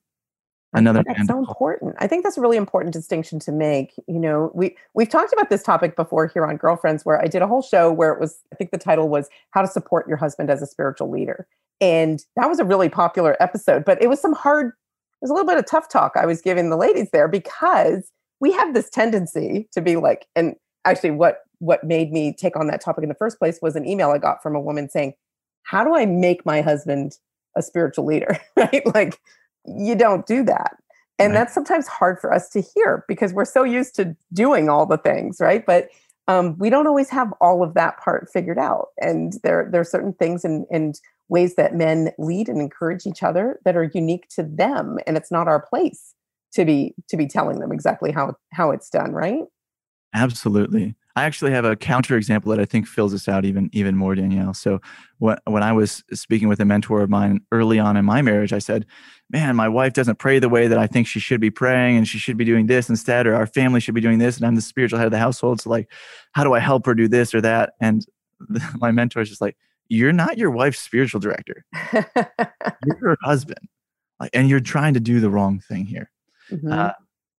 Another 0.73 1.03
that's 1.05 1.19
man 1.19 1.27
so 1.27 1.39
important. 1.39 1.95
I 1.99 2.07
think 2.07 2.25
that's 2.25 2.37
a 2.37 2.41
really 2.41 2.57
important 2.57 2.91
distinction 2.91 3.39
to 3.39 3.51
make. 3.53 3.93
You 4.07 4.19
know, 4.19 4.51
we 4.53 4.75
we've 4.93 5.07
talked 5.07 5.31
about 5.31 5.49
this 5.49 5.63
topic 5.63 5.95
before 5.95 6.27
here 6.27 6.45
on 6.45 6.57
Girlfriends, 6.57 7.05
where 7.05 7.21
I 7.21 7.27
did 7.27 7.41
a 7.41 7.47
whole 7.47 7.61
show 7.61 7.93
where 7.93 8.11
it 8.11 8.19
was, 8.19 8.39
I 8.51 8.57
think 8.57 8.71
the 8.71 8.77
title 8.77 9.07
was 9.07 9.29
How 9.51 9.61
to 9.61 9.69
Support 9.69 10.05
Your 10.09 10.17
Husband 10.17 10.49
as 10.49 10.61
a 10.61 10.67
Spiritual 10.67 11.09
Leader. 11.09 11.47
And 11.79 12.25
that 12.35 12.49
was 12.49 12.59
a 12.59 12.65
really 12.65 12.89
popular 12.89 13.37
episode, 13.39 13.85
but 13.85 14.01
it 14.01 14.09
was 14.09 14.19
some 14.19 14.33
hard 14.33 14.73
was 15.25 15.31
a 15.31 15.33
little 15.33 15.47
bit 15.47 15.57
of 15.57 15.65
tough 15.65 15.89
talk 15.89 16.13
I 16.15 16.25
was 16.25 16.41
giving 16.41 16.69
the 16.69 16.77
ladies 16.77 17.09
there 17.11 17.27
because 17.27 18.11
we 18.39 18.51
have 18.51 18.73
this 18.73 18.89
tendency 18.89 19.67
to 19.71 19.81
be 19.81 19.95
like, 19.95 20.27
and 20.35 20.55
actually 20.85 21.11
what 21.11 21.39
what 21.59 21.83
made 21.83 22.11
me 22.11 22.35
take 22.37 22.55
on 22.55 22.67
that 22.67 22.81
topic 22.81 23.01
in 23.01 23.09
the 23.09 23.15
first 23.15 23.39
place 23.39 23.59
was 23.61 23.75
an 23.75 23.87
email 23.87 24.11
I 24.11 24.17
got 24.19 24.43
from 24.43 24.55
a 24.55 24.61
woman 24.61 24.89
saying, 24.89 25.13
How 25.63 25.83
do 25.83 25.95
I 25.95 26.05
make 26.05 26.45
my 26.45 26.61
husband 26.61 27.17
a 27.57 27.63
spiritual 27.63 28.05
leader? 28.05 28.37
right? 28.55 28.85
Like 28.93 29.19
you 29.65 29.95
don't 29.95 30.27
do 30.27 30.43
that. 30.43 30.77
And 31.17 31.33
right. 31.33 31.39
that's 31.39 31.53
sometimes 31.53 31.87
hard 31.87 32.19
for 32.19 32.31
us 32.31 32.49
to 32.49 32.61
hear 32.61 33.05
because 33.07 33.33
we're 33.33 33.45
so 33.45 33.63
used 33.63 33.95
to 33.95 34.15
doing 34.33 34.69
all 34.69 34.85
the 34.85 34.97
things, 34.97 35.37
right? 35.39 35.65
But 35.65 35.89
um, 36.27 36.57
we 36.57 36.69
don't 36.69 36.87
always 36.87 37.09
have 37.09 37.31
all 37.39 37.63
of 37.63 37.73
that 37.75 37.99
part 37.99 38.29
figured 38.31 38.57
out. 38.57 38.87
And 38.99 39.33
there, 39.43 39.67
there 39.71 39.81
are 39.81 39.85
certain 39.85 40.13
things 40.13 40.43
and, 40.43 40.65
and 40.71 40.99
ways 41.29 41.55
that 41.55 41.75
men 41.75 42.11
lead 42.17 42.49
and 42.49 42.59
encourage 42.59 43.05
each 43.05 43.23
other 43.23 43.59
that 43.65 43.75
are 43.75 43.91
unique 43.93 44.27
to 44.29 44.43
them. 44.43 44.97
And 45.05 45.17
it's 45.17 45.31
not 45.31 45.47
our 45.47 45.61
place 45.61 46.13
to 46.53 46.65
be 46.65 46.95
to 47.09 47.17
be 47.17 47.27
telling 47.27 47.59
them 47.59 47.71
exactly 47.71 48.11
how 48.11 48.35
how 48.53 48.71
it's 48.71 48.89
done, 48.89 49.11
right? 49.11 49.43
Absolutely. 50.13 50.95
I 51.17 51.23
actually 51.23 51.51
have 51.51 51.63
a 51.63 51.77
counterexample 51.77 52.49
that 52.49 52.59
I 52.59 52.65
think 52.65 52.87
fills 52.87 53.13
this 53.13 53.29
out 53.29 53.45
even 53.45 53.69
even 53.71 53.95
more, 53.95 54.15
Danielle. 54.15 54.53
So 54.53 54.81
when 55.19 55.37
when 55.45 55.63
I 55.63 55.71
was 55.71 56.03
speaking 56.13 56.49
with 56.49 56.59
a 56.59 56.65
mentor 56.65 57.01
of 57.01 57.09
mine 57.09 57.39
early 57.53 57.79
on 57.79 57.95
in 57.95 58.03
my 58.03 58.21
marriage, 58.21 58.51
I 58.51 58.59
said, 58.59 58.85
"Man, 59.29 59.55
my 59.55 59.69
wife 59.69 59.93
doesn't 59.93 60.19
pray 60.19 60.39
the 60.39 60.49
way 60.49 60.67
that 60.67 60.77
I 60.77 60.87
think 60.87 61.07
she 61.07 61.21
should 61.21 61.39
be 61.39 61.49
praying, 61.49 61.95
and 61.95 62.05
she 62.05 62.17
should 62.17 62.35
be 62.35 62.43
doing 62.43 62.67
this 62.67 62.89
instead, 62.89 63.27
or 63.27 63.35
our 63.35 63.47
family 63.47 63.79
should 63.79 63.95
be 63.95 64.01
doing 64.01 64.19
this, 64.19 64.35
and 64.35 64.45
I'm 64.45 64.55
the 64.55 64.61
spiritual 64.61 64.99
head 64.99 65.05
of 65.05 65.11
the 65.11 65.17
household. 65.17 65.61
So 65.61 65.69
like, 65.69 65.89
how 66.33 66.43
do 66.43 66.53
I 66.53 66.59
help 66.59 66.85
her 66.85 66.93
do 66.93 67.07
this 67.07 67.33
or 67.33 67.39
that?" 67.41 67.73
And 67.79 68.05
my 68.75 68.91
mentor 68.91 69.21
is 69.21 69.29
just 69.29 69.41
like, 69.41 69.55
"You're 69.87 70.13
not 70.13 70.37
your 70.37 70.51
wife's 70.51 70.79
spiritual 70.79 71.21
director. 71.21 71.63
you're 71.93 72.97
her 72.99 73.17
husband, 73.23 73.69
like, 74.19 74.31
and 74.33 74.49
you're 74.49 74.59
trying 74.59 74.95
to 74.95 74.99
do 74.99 75.21
the 75.21 75.29
wrong 75.29 75.59
thing 75.59 75.85
here." 75.85 76.11
Mm-hmm. 76.51 76.73
Uh, 76.73 76.91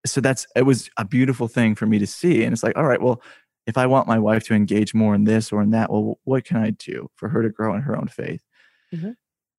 so 0.06 0.20
that's 0.22 0.46
it 0.56 0.62
was 0.62 0.88
a 0.96 1.04
beautiful 1.04 1.46
thing 1.46 1.74
for 1.74 1.84
me 1.84 1.98
to 1.98 2.06
see, 2.06 2.42
and 2.42 2.54
it's 2.54 2.62
like, 2.62 2.78
all 2.78 2.86
right, 2.86 3.02
well 3.02 3.20
if 3.66 3.76
I 3.76 3.86
want 3.86 4.06
my 4.06 4.18
wife 4.18 4.44
to 4.44 4.54
engage 4.54 4.94
more 4.94 5.14
in 5.14 5.24
this 5.24 5.52
or 5.52 5.62
in 5.62 5.70
that, 5.70 5.90
well, 5.90 6.18
what 6.24 6.44
can 6.44 6.56
I 6.56 6.70
do 6.70 7.10
for 7.16 7.28
her 7.28 7.42
to 7.42 7.50
grow 7.50 7.74
in 7.74 7.82
her 7.82 7.96
own 7.96 8.08
faith? 8.08 8.42
Mm-hmm. 8.92 9.10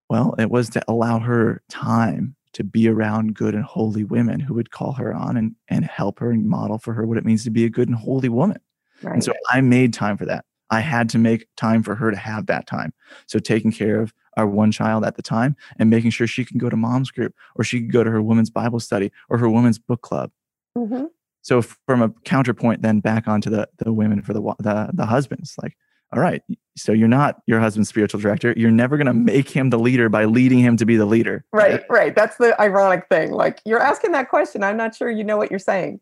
Well, 0.10 0.36
it 0.38 0.50
was 0.50 0.70
to 0.72 0.84
allow 0.88 1.20
her 1.20 1.62
time 1.70 2.36
to 2.54 2.64
be 2.64 2.88
around 2.88 3.36
good 3.36 3.54
and 3.54 3.64
holy 3.64 4.04
women 4.04 4.40
who 4.40 4.54
would 4.54 4.72
call 4.72 4.94
her 4.94 5.14
on 5.14 5.36
and, 5.36 5.56
and 5.68 5.86
help 5.86 6.20
her 6.20 6.32
and 6.32 6.48
model 6.48 6.78
for 6.78 6.94
her 6.94 7.06
what 7.06 7.18
it 7.18 7.26
means 7.26 7.44
to 7.44 7.52
be 7.52 7.66
a 7.66 7.70
good 7.70 7.90
and 7.90 7.98
holy 7.98 8.30
woman. 8.30 8.60
Right. 9.04 9.14
And 9.14 9.24
so 9.24 9.34
I 9.52 9.62
made 9.62 9.94
time 9.94 10.18
for 10.18 10.26
that. 10.26 10.46
I 10.70 10.80
had 10.80 11.10
to 11.10 11.18
make 11.18 11.48
time 11.56 11.84
for 11.84 11.96
her 11.96 12.10
to 12.10 12.18
have 12.18 12.48
that 12.48 12.68
time. 12.68 12.94
So 13.28 13.40
taking 13.40 13.72
care 13.72 14.02
of 14.02 14.14
our 14.38 14.48
one 14.48 14.72
child 14.72 15.04
at 15.04 15.16
the 15.16 15.22
time 15.22 15.56
and 15.78 15.90
making 15.90 16.12
sure 16.12 16.28
she 16.28 16.46
can 16.46 16.58
go 16.58 16.70
to 16.70 16.78
mom's 16.78 17.12
group 17.12 17.34
or 17.56 17.64
she 17.64 17.82
could 17.82 17.92
go 17.92 18.04
to 18.04 18.12
her 18.12 18.22
women's 18.22 18.50
Bible 18.50 18.80
study 18.80 19.12
or 19.30 19.38
her 19.38 19.50
women's 19.50 19.80
book 19.80 20.02
club. 20.02 20.32
Mm-hmm. 20.78 21.06
So 21.48 21.62
from 21.62 22.02
a 22.02 22.10
counterpoint, 22.26 22.82
then 22.82 23.00
back 23.00 23.26
onto 23.26 23.50
the 23.50 23.70
the 23.78 23.94
women 23.94 24.22
for 24.22 24.34
the 24.34 24.42
the 24.60 24.90
the 24.94 25.06
husbands, 25.06 25.56
like, 25.64 25.78
all 26.12 26.20
right, 26.22 26.42
so 26.76 26.92
you're 26.92 27.08
not 27.08 27.42
your 27.46 27.62
husband's 27.62 27.88
spiritual 27.88 28.20
director. 28.20 28.54
You're 28.58 28.70
never 28.70 28.98
going 28.98 29.08
to 29.08 29.14
make 29.14 29.48
him 29.48 29.70
the 29.70 29.80
leader 29.80 30.10
by 30.10 30.26
leading 30.26 30.60
him 30.60 30.76
to 30.76 30.86
be 30.86 30.98
the 30.98 31.06
leader. 31.06 31.46
Right, 31.54 31.86
right. 31.90 32.14
That's 32.14 32.36
the 32.36 32.60
ironic 32.60 33.08
thing. 33.08 33.32
Like 33.32 33.62
you're 33.64 33.80
asking 33.80 34.12
that 34.12 34.28
question, 34.28 34.62
I'm 34.62 34.76
not 34.76 34.94
sure 34.94 35.10
you 35.10 35.24
know 35.24 35.38
what 35.38 35.50
you're 35.50 35.58
saying. 35.58 36.02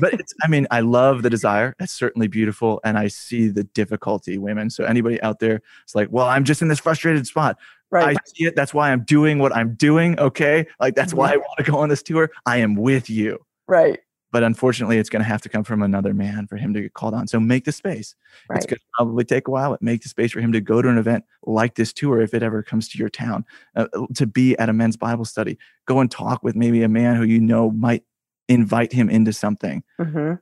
but 0.00 0.12
it's, 0.12 0.34
I 0.42 0.48
mean, 0.48 0.66
I 0.70 0.80
love 0.80 1.22
the 1.22 1.30
desire. 1.30 1.74
It's 1.80 1.94
certainly 1.94 2.28
beautiful, 2.28 2.82
and 2.84 2.98
I 2.98 3.08
see 3.08 3.48
the 3.48 3.64
difficulty, 3.64 4.36
women. 4.36 4.68
So 4.68 4.84
anybody 4.84 5.18
out 5.22 5.38
there, 5.38 5.62
it's 5.84 5.94
like, 5.94 6.08
well, 6.10 6.26
I'm 6.26 6.44
just 6.44 6.60
in 6.60 6.68
this 6.68 6.80
frustrated 6.80 7.26
spot. 7.26 7.56
Right. 7.90 8.18
I 8.18 8.20
see 8.26 8.44
it. 8.44 8.54
That's 8.54 8.74
why 8.74 8.92
I'm 8.92 9.04
doing 9.04 9.38
what 9.38 9.56
I'm 9.56 9.76
doing. 9.76 10.20
Okay, 10.20 10.66
like 10.78 10.94
that's 10.94 11.14
why 11.14 11.28
mm-hmm. 11.28 11.36
I 11.36 11.36
want 11.38 11.56
to 11.64 11.70
go 11.70 11.78
on 11.78 11.88
this 11.88 12.02
tour. 12.02 12.30
I 12.44 12.58
am 12.58 12.74
with 12.74 13.08
you. 13.08 13.38
Right 13.66 14.00
but 14.34 14.42
unfortunately 14.42 14.98
it's 14.98 15.08
going 15.08 15.22
to 15.22 15.28
have 15.28 15.40
to 15.40 15.48
come 15.48 15.62
from 15.62 15.80
another 15.80 16.12
man 16.12 16.48
for 16.48 16.56
him 16.56 16.74
to 16.74 16.80
get 16.80 16.92
called 16.92 17.14
on. 17.14 17.28
So 17.28 17.38
make 17.38 17.66
the 17.66 17.70
space. 17.70 18.16
Right. 18.50 18.56
it's 18.56 18.66
going 18.66 18.78
to 18.78 18.84
probably 18.98 19.24
take 19.24 19.46
a 19.46 19.50
while 19.52 19.70
but 19.70 19.80
make 19.80 20.02
the 20.02 20.08
space 20.08 20.32
for 20.32 20.40
him 20.40 20.50
to 20.50 20.60
go 20.60 20.82
to 20.82 20.88
an 20.88 20.98
event 20.98 21.24
like 21.44 21.76
this 21.76 21.92
tour 21.92 22.20
if 22.20 22.34
it 22.34 22.42
ever 22.42 22.60
comes 22.60 22.88
to 22.88 22.98
your 22.98 23.08
town. 23.08 23.44
Uh, 23.76 23.86
to 24.16 24.26
be 24.26 24.58
at 24.58 24.68
a 24.68 24.72
men's 24.72 24.96
bible 24.96 25.24
study. 25.24 25.56
Go 25.86 26.00
and 26.00 26.10
talk 26.10 26.42
with 26.42 26.56
maybe 26.56 26.82
a 26.82 26.88
man 26.88 27.14
who 27.14 27.22
you 27.22 27.40
know 27.40 27.70
might 27.70 28.02
invite 28.48 28.92
him 28.92 29.08
into 29.08 29.32
something. 29.32 29.84
Mm-hmm. 30.00 30.34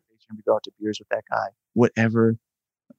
go 0.47 0.55
out 0.55 0.63
to 0.63 0.73
beers 0.81 0.99
with 0.99 1.11
that 1.11 1.25
guy. 1.31 1.49
Whatever 1.75 2.39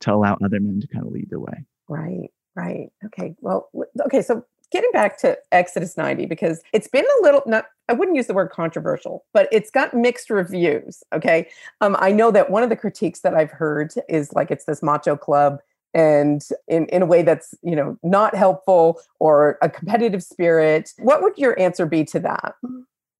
to 0.01 0.13
allow 0.13 0.37
other 0.45 0.59
men 0.59 0.79
to 0.79 0.87
kind 0.87 1.07
of 1.07 1.11
lead 1.11 1.31
the 1.31 1.39
way. 1.39 1.65
Right 1.89 2.29
right. 2.55 2.89
Okay 3.05 3.33
well 3.41 3.67
okay 4.05 4.21
so 4.21 4.45
getting 4.73 4.91
back 4.91 5.17
to 5.19 5.37
Exodus 5.51 5.95
90 5.95 6.25
because 6.25 6.61
it's 6.73 6.87
been 6.87 7.05
a 7.05 7.23
little 7.23 7.43
not 7.45 7.67
I 7.89 7.93
wouldn't 7.93 8.15
use 8.15 8.27
the 8.27 8.33
word 8.33 8.49
controversial, 8.49 9.25
but 9.33 9.47
it's 9.51 9.69
got 9.69 9.93
mixed 9.93 10.29
reviews. 10.29 11.03
Okay. 11.13 11.49
Um, 11.81 11.95
I 11.99 12.11
know 12.11 12.31
that 12.31 12.49
one 12.49 12.63
of 12.63 12.69
the 12.69 12.75
critiques 12.75 13.19
that 13.21 13.33
I've 13.33 13.51
heard 13.51 13.93
is 14.09 14.33
like 14.33 14.51
it's 14.51 14.65
this 14.65 14.81
macho 14.81 15.15
club 15.15 15.59
and 15.93 16.41
in, 16.67 16.87
in 16.87 17.01
a 17.01 17.05
way 17.05 17.21
that's 17.21 17.53
you 17.61 17.75
know 17.75 17.97
not 18.03 18.35
helpful 18.35 18.99
or 19.19 19.57
a 19.61 19.69
competitive 19.69 20.23
spirit. 20.23 20.91
What 20.97 21.21
would 21.21 21.37
your 21.37 21.57
answer 21.59 21.85
be 21.85 22.03
to 22.05 22.19
that? 22.21 22.55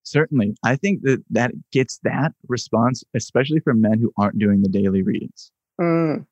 Certainly. 0.03 0.55
I 0.63 0.75
think 0.75 1.03
that 1.03 1.23
that 1.29 1.51
gets 1.71 1.99
that 2.03 2.33
response, 2.47 3.03
especially 3.13 3.59
from 3.59 3.81
men 3.81 3.99
who 3.99 4.11
aren't 4.17 4.39
doing 4.39 4.61
the 4.61 4.69
daily 4.69 5.01
readings. 5.01 5.51
Mm. 5.79 6.25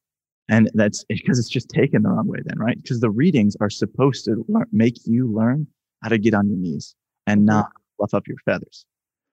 And 0.50 0.70
that's 0.74 1.06
because 1.06 1.40
it's 1.40 1.50
just 1.50 1.70
taken 1.70 2.04
the 2.04 2.10
wrong 2.10 2.28
way, 2.28 2.40
then, 2.44 2.58
right? 2.58 2.82
Because 2.82 3.00
the 3.00 3.10
readings 3.10 3.56
are 3.62 3.70
supposed 3.70 4.26
to 4.26 4.44
learn, 4.48 4.66
make 4.72 4.98
you 5.06 5.32
learn 5.32 5.68
how 6.02 6.10
to 6.10 6.18
get 6.18 6.34
on 6.34 6.50
your 6.50 6.58
knees 6.58 6.96
and 7.28 7.40
mm-hmm. 7.40 7.58
not 7.58 7.72
fluff 7.98 8.14
up 8.14 8.28
your 8.28 8.38
feathers. 8.44 8.86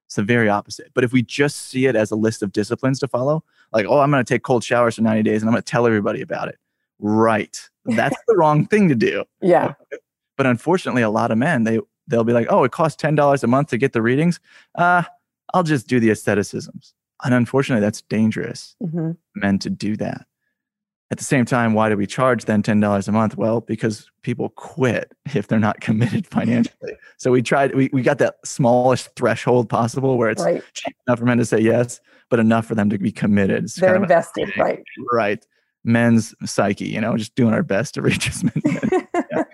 It's 0.07 0.17
the 0.17 0.23
very 0.23 0.49
opposite. 0.49 0.91
But 0.95 1.05
if 1.05 1.13
we 1.13 1.23
just 1.23 1.69
see 1.69 1.87
it 1.87 1.97
as 1.97 2.11
a 2.11 2.17
list 2.17 2.43
of 2.43 2.53
disciplines 2.53 2.99
to 3.01 3.09
follow, 3.09 3.45
like, 3.73 3.87
oh, 3.87 3.99
I'm 3.99 4.11
going 4.11 4.25
to 4.25 4.35
take 4.35 4.43
cold 4.43 4.65
showers 4.65 4.97
for 4.97 5.03
90 5.03 5.23
days 5.23 5.43
and 5.43 5.49
I'm 5.49 5.53
going 5.53 5.63
to 5.63 5.71
tell 5.71 5.87
everybody 5.87 6.23
about 6.23 6.49
it. 6.49 6.59
Right. 6.99 7.59
That's 7.85 8.17
the 8.27 8.37
wrong 8.37 8.67
thing 8.67 8.89
to 8.89 8.95
do. 8.95 9.25
Yeah. 9.41 9.75
But 10.37 10.47
unfortunately, 10.47 11.03
a 11.03 11.11
lot 11.11 11.33
of 11.33 11.37
men, 11.37 11.65
they, 11.65 11.81
they'll 12.07 12.23
be 12.23 12.33
like, 12.33 12.47
oh, 12.49 12.63
it 12.63 12.71
costs 12.71 13.03
$10 13.03 13.43
a 13.43 13.47
month 13.49 13.71
to 13.71 13.77
get 13.77 13.93
the 13.93 14.01
readings. 14.01 14.39
Uh, 14.77 15.03
I'll 15.53 15.65
just 15.65 15.89
do 15.89 15.99
the 15.99 16.11
asceticisms. 16.11 16.95
And 17.25 17.35
unfortunately, 17.35 17.81
that's 17.81 18.03
dangerous, 18.03 18.77
mm-hmm. 18.81 19.13
men 19.35 19.59
to 19.59 19.69
do 19.69 19.97
that. 19.97 20.27
At 21.11 21.17
the 21.17 21.25
same 21.25 21.47
time, 21.47 21.73
why 21.73 21.89
do 21.89 21.97
we 21.97 22.07
charge 22.07 22.45
then 22.45 22.63
$10 22.63 23.09
a 23.09 23.13
month? 23.13 23.37
Well, 23.37 23.63
because 23.63 24.11
people 24.23 24.51
quit 24.51 25.13
if 25.35 25.49
they're 25.49 25.59
not 25.59 25.81
committed 25.81 26.27
financially. 26.31 26.93
so 27.17 27.31
we 27.31 27.43
tried, 27.43 27.75
we, 27.75 27.89
we 27.93 28.03
got 28.03 28.19
that 28.19 28.37
smallest 28.45 29.15
threshold 29.17 29.69
possible 29.69 30.19
where 30.19 30.31
it's 30.31 30.43
right. 30.43 30.63
cheap 30.75 30.95
enough 31.07 31.19
for 31.19 31.25
men 31.25 31.39
to 31.39 31.47
say 31.47 31.61
yes, 31.61 32.01
but 32.29 32.39
enough 32.39 32.67
for 32.67 32.75
them 32.75 32.91
to 32.91 32.99
be 32.99 33.11
committed. 33.11 33.65
It's 33.65 33.75
they're 33.77 33.97
invested, 33.97 34.53
right? 34.59 34.83
Right. 35.11 35.45
Men's 35.85 36.35
psyche, 36.45 36.87
you 36.87 37.01
know, 37.01 37.17
just 37.17 37.35
doing 37.35 37.55
our 37.55 37.63
best 37.63 37.95
to 37.95 38.03
reach 38.03 38.29
as 38.29 38.45
many. 38.45 38.63
yeah. 39.15 39.45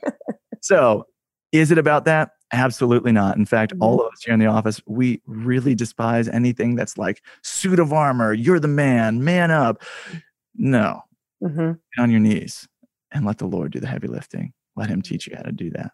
So 0.60 1.06
is 1.52 1.70
it 1.70 1.78
about 1.78 2.04
that? 2.06 2.32
Absolutely 2.52 3.12
not. 3.12 3.36
In 3.36 3.46
fact, 3.46 3.72
mm-hmm. 3.72 3.82
all 3.82 4.00
of 4.00 4.12
us 4.12 4.22
here 4.24 4.34
in 4.34 4.40
the 4.40 4.46
office, 4.46 4.80
we 4.86 5.22
really 5.26 5.74
despise 5.74 6.28
anything 6.28 6.74
that's 6.74 6.98
like 6.98 7.22
suit 7.42 7.78
of 7.78 7.92
armor, 7.92 8.32
you're 8.32 8.58
the 8.58 8.66
man, 8.66 9.22
man 9.22 9.52
up. 9.52 9.82
No, 10.56 11.02
Mm-hmm. 11.44 11.72
Get 11.72 12.02
on 12.02 12.10
your 12.10 12.20
knees 12.20 12.66
and 13.12 13.24
let 13.24 13.38
the 13.38 13.46
Lord 13.46 13.72
do 13.72 13.80
the 13.80 13.86
heavy 13.86 14.08
lifting. 14.08 14.52
Let 14.76 14.88
Him 14.88 15.02
teach 15.02 15.26
you 15.26 15.36
how 15.36 15.42
to 15.42 15.52
do 15.52 15.70
that. 15.70 15.92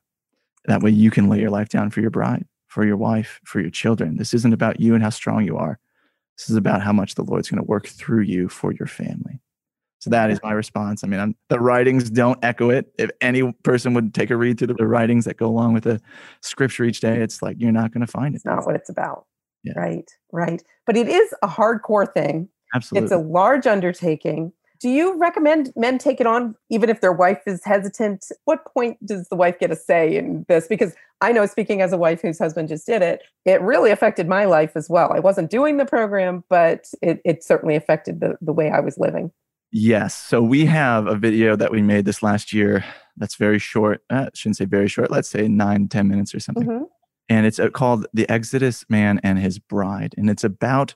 That 0.66 0.82
way 0.82 0.90
you 0.90 1.10
can 1.10 1.28
lay 1.28 1.40
your 1.40 1.50
life 1.50 1.68
down 1.68 1.90
for 1.90 2.00
your 2.00 2.10
bride, 2.10 2.46
for 2.68 2.84
your 2.86 2.96
wife, 2.96 3.40
for 3.44 3.60
your 3.60 3.70
children. 3.70 4.16
This 4.16 4.34
isn't 4.34 4.52
about 4.52 4.80
you 4.80 4.94
and 4.94 5.02
how 5.02 5.10
strong 5.10 5.44
you 5.44 5.56
are. 5.56 5.78
This 6.38 6.50
is 6.50 6.56
about 6.56 6.82
how 6.82 6.92
much 6.92 7.14
the 7.14 7.24
Lord's 7.24 7.50
going 7.50 7.62
to 7.62 7.68
work 7.68 7.86
through 7.86 8.22
you 8.22 8.48
for 8.48 8.72
your 8.72 8.86
family. 8.86 9.40
So 9.98 10.08
that 10.08 10.30
is 10.30 10.40
my 10.42 10.52
response. 10.52 11.04
I 11.04 11.08
mean, 11.08 11.20
I'm, 11.20 11.36
the 11.50 11.60
writings 11.60 12.08
don't 12.08 12.42
echo 12.42 12.70
it. 12.70 12.90
If 12.96 13.10
any 13.20 13.52
person 13.62 13.92
would 13.92 14.14
take 14.14 14.30
a 14.30 14.36
read 14.36 14.58
through 14.58 14.68
the 14.68 14.86
writings 14.86 15.26
that 15.26 15.36
go 15.36 15.46
along 15.46 15.74
with 15.74 15.84
the 15.84 16.00
scripture 16.40 16.84
each 16.84 17.00
day, 17.00 17.20
it's 17.20 17.42
like 17.42 17.56
you're 17.58 17.70
not 17.70 17.92
going 17.92 18.00
to 18.00 18.10
find 18.10 18.34
it. 18.34 18.36
It's 18.36 18.46
not 18.46 18.64
what 18.64 18.76
it's 18.76 18.88
about. 18.88 19.26
Yeah. 19.62 19.74
Right, 19.76 20.10
right. 20.32 20.62
But 20.86 20.96
it 20.96 21.06
is 21.06 21.34
a 21.42 21.48
hardcore 21.48 22.10
thing. 22.10 22.48
Absolutely. 22.74 23.04
It's 23.04 23.12
a 23.12 23.18
large 23.18 23.66
undertaking. 23.66 24.54
Do 24.80 24.88
you 24.88 25.18
recommend 25.18 25.72
men 25.76 25.98
take 25.98 26.20
it 26.20 26.26
on 26.26 26.54
even 26.70 26.88
if 26.88 27.02
their 27.02 27.12
wife 27.12 27.42
is 27.46 27.62
hesitant? 27.64 28.26
What 28.46 28.64
point 28.72 29.04
does 29.04 29.28
the 29.28 29.36
wife 29.36 29.58
get 29.58 29.70
a 29.70 29.76
say 29.76 30.16
in 30.16 30.46
this? 30.48 30.66
Because 30.66 30.94
I 31.20 31.32
know, 31.32 31.44
speaking 31.44 31.82
as 31.82 31.92
a 31.92 31.98
wife 31.98 32.22
whose 32.22 32.38
husband 32.38 32.68
just 32.68 32.86
did 32.86 33.02
it, 33.02 33.22
it 33.44 33.60
really 33.60 33.90
affected 33.90 34.26
my 34.26 34.46
life 34.46 34.72
as 34.76 34.88
well. 34.88 35.12
I 35.12 35.18
wasn't 35.18 35.50
doing 35.50 35.76
the 35.76 35.84
program, 35.84 36.44
but 36.48 36.88
it, 37.02 37.20
it 37.26 37.44
certainly 37.44 37.76
affected 37.76 38.20
the, 38.20 38.38
the 38.40 38.54
way 38.54 38.70
I 38.70 38.80
was 38.80 38.96
living. 38.96 39.30
Yes. 39.70 40.16
So 40.16 40.42
we 40.42 40.64
have 40.64 41.06
a 41.06 41.14
video 41.14 41.56
that 41.56 41.70
we 41.70 41.82
made 41.82 42.06
this 42.06 42.22
last 42.22 42.52
year 42.52 42.82
that's 43.18 43.34
very 43.34 43.58
short. 43.58 44.02
Uh, 44.08 44.30
shouldn't 44.32 44.56
say 44.56 44.64
very 44.64 44.88
short. 44.88 45.10
Let's 45.10 45.28
say 45.28 45.46
nine, 45.46 45.88
ten 45.88 46.08
minutes 46.08 46.34
or 46.34 46.40
something. 46.40 46.66
Mm-hmm. 46.66 46.84
And 47.28 47.46
it's 47.46 47.58
uh, 47.58 47.68
called 47.68 48.06
The 48.14 48.28
Exodus 48.30 48.84
Man 48.88 49.20
and 49.22 49.38
His 49.38 49.58
Bride. 49.58 50.14
And 50.16 50.30
it's 50.30 50.42
about 50.42 50.94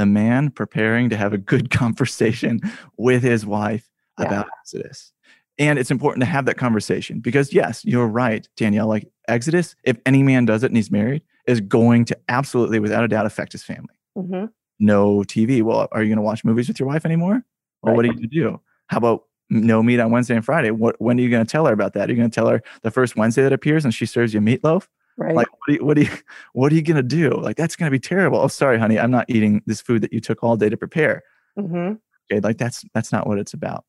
the 0.00 0.06
man 0.06 0.50
preparing 0.50 1.10
to 1.10 1.16
have 1.16 1.32
a 1.32 1.38
good 1.38 1.70
conversation 1.70 2.60
with 2.96 3.22
his 3.22 3.46
wife 3.46 3.88
yeah. 4.18 4.26
about 4.26 4.48
Exodus. 4.60 5.12
And 5.58 5.78
it's 5.78 5.90
important 5.90 6.22
to 6.22 6.26
have 6.26 6.46
that 6.46 6.56
conversation 6.56 7.20
because, 7.20 7.52
yes, 7.52 7.84
you're 7.84 8.06
right, 8.06 8.48
Danielle. 8.56 8.88
Like 8.88 9.06
Exodus, 9.28 9.76
if 9.84 9.98
any 10.06 10.22
man 10.22 10.46
does 10.46 10.62
it 10.62 10.68
and 10.68 10.76
he's 10.76 10.90
married, 10.90 11.22
is 11.46 11.60
going 11.60 12.06
to 12.06 12.18
absolutely, 12.28 12.80
without 12.80 13.04
a 13.04 13.08
doubt, 13.08 13.26
affect 13.26 13.52
his 13.52 13.62
family. 13.62 13.94
Mm-hmm. 14.16 14.46
No 14.78 15.18
TV. 15.18 15.62
Well, 15.62 15.86
are 15.92 16.02
you 16.02 16.08
going 16.08 16.16
to 16.16 16.22
watch 16.22 16.44
movies 16.44 16.68
with 16.68 16.80
your 16.80 16.88
wife 16.88 17.04
anymore? 17.04 17.44
Well, 17.82 17.92
right. 17.92 17.96
what 17.96 18.04
are 18.06 18.08
you 18.08 18.14
going 18.14 18.22
to 18.22 18.28
do? 18.28 18.60
How 18.86 18.96
about 18.96 19.24
no 19.50 19.82
meat 19.82 20.00
on 20.00 20.10
Wednesday 20.10 20.34
and 20.34 20.44
Friday? 20.44 20.70
What, 20.70 20.98
when 20.98 21.18
are 21.18 21.22
you 21.22 21.28
going 21.28 21.44
to 21.44 21.50
tell 21.50 21.66
her 21.66 21.74
about 21.74 21.92
that? 21.92 22.08
Are 22.08 22.12
you 22.12 22.16
going 22.16 22.30
to 22.30 22.34
tell 22.34 22.48
her 22.48 22.62
the 22.80 22.90
first 22.90 23.16
Wednesday 23.16 23.42
that 23.42 23.52
appears 23.52 23.84
and 23.84 23.92
she 23.92 24.06
serves 24.06 24.32
you 24.32 24.40
meatloaf? 24.40 24.86
Right. 25.20 25.36
Like, 25.36 25.48
what 25.50 25.68
are, 25.68 25.72
you, 25.72 25.84
what 25.84 25.98
are 25.98 26.00
you, 26.00 26.10
what 26.54 26.72
are 26.72 26.74
you 26.74 26.82
gonna 26.82 27.02
do? 27.02 27.30
Like, 27.30 27.56
that's 27.56 27.76
gonna 27.76 27.90
be 27.90 27.98
terrible. 27.98 28.38
Oh, 28.38 28.48
sorry, 28.48 28.78
honey, 28.78 28.98
I'm 28.98 29.10
not 29.10 29.26
eating 29.28 29.62
this 29.66 29.80
food 29.80 30.02
that 30.02 30.12
you 30.12 30.20
took 30.20 30.42
all 30.42 30.56
day 30.56 30.70
to 30.70 30.76
prepare. 30.76 31.22
Mm-hmm. 31.58 31.94
Okay, 32.32 32.40
like 32.40 32.56
that's 32.56 32.84
that's 32.94 33.12
not 33.12 33.26
what 33.26 33.38
it's 33.38 33.52
about. 33.52 33.84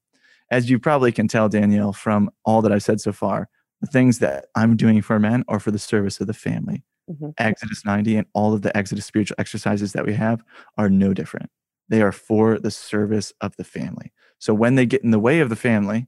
As 0.52 0.70
you 0.70 0.78
probably 0.78 1.14
can 1.14 1.30
tell, 1.30 1.48
Danielle, 1.48 1.94
from 1.94 2.30
all 2.44 2.62
that 2.62 2.72
I've 2.74 2.84
said 2.84 3.00
so 3.00 3.14
far, 3.14 3.48
the 3.80 3.88
things 3.88 4.20
that 4.20 4.48
I'm 4.56 4.76
doing 4.76 5.02
for 5.02 5.20
men 5.20 5.46
are 5.48 5.60
for 5.60 5.72
the 5.72 5.80
service 5.80 6.20
of 6.20 6.28
the 6.28 6.34
family. 6.34 6.84
Mm-hmm. 7.10 7.30
Exodus 7.38 7.86
90 7.86 8.18
and 8.18 8.28
all 8.34 8.54
of 8.54 8.62
the 8.62 8.76
Exodus 8.76 9.06
spiritual 9.06 9.36
exercises 9.40 9.94
that 9.94 10.06
we 10.06 10.14
have 10.14 10.44
are 10.78 10.90
no 10.90 11.14
different. 11.14 11.50
They 11.88 12.02
are 12.02 12.12
for 12.12 12.60
the 12.60 12.72
service 12.72 13.34
of 13.42 13.56
the 13.56 13.64
family. 13.64 14.12
So 14.40 14.54
when 14.54 14.76
they 14.76 14.86
get 14.86 15.04
in 15.04 15.12
the 15.12 15.20
way 15.20 15.40
of 15.40 15.50
the 15.50 15.56
family, 15.56 16.08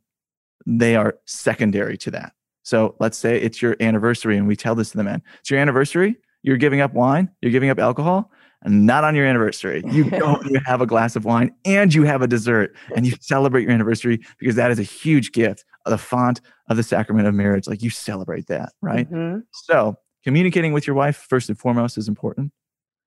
they 0.66 0.96
are 0.96 1.16
secondary 1.26 1.98
to 2.00 2.12
that. 2.12 2.34
So 2.64 2.96
let's 3.00 3.18
say 3.18 3.40
it's 3.40 3.62
your 3.62 3.76
anniversary 3.80 4.38
and 4.38 4.48
we 4.48 4.56
tell 4.56 4.76
this 4.76 4.92
to 4.92 4.98
the 4.98 5.04
men. 5.04 5.22
It's 5.40 5.52
your 5.52 5.60
anniversary. 5.60 6.16
You're 6.42 6.58
giving 6.58 6.82
up 6.82 6.94
wine. 6.94 7.30
You're 7.42 7.52
giving 7.52 7.70
up 7.70 7.80
alcohol. 7.80 8.32
And 8.66 8.86
not 8.86 9.04
on 9.04 9.14
your 9.14 9.26
anniversary. 9.26 9.84
You 9.86 10.10
go 10.10 10.40
you 10.46 10.60
have 10.66 10.80
a 10.80 10.86
glass 10.86 11.18
of 11.18 11.26
wine 11.26 11.54
and 11.66 11.94
you 11.94 12.04
have 12.04 12.22
a 12.22 12.28
dessert 12.28 12.74
and 12.96 13.06
you 13.06 13.14
celebrate 13.20 13.64
your 13.64 13.72
anniversary 13.72 14.22
because 14.40 14.56
that 14.56 14.72
is 14.72 14.80
a 14.80 14.84
huge 14.84 15.34
gift, 15.34 15.66
of 15.86 15.92
the 15.92 15.98
font 15.98 16.40
of 16.70 16.78
the 16.78 16.84
sacrament 16.84 17.28
of 17.28 17.34
marriage. 17.34 17.68
Like 17.68 17.84
you 17.84 17.90
celebrate 17.90 18.48
that, 18.48 18.72
right? 18.82 19.10
Mm-hmm. 19.12 19.40
So 19.52 19.98
communicating 20.24 20.74
with 20.74 20.88
your 20.88 20.96
wife 20.96 21.18
first 21.30 21.50
and 21.50 21.58
foremost 21.58 21.98
is 21.98 22.08
important 22.08 22.52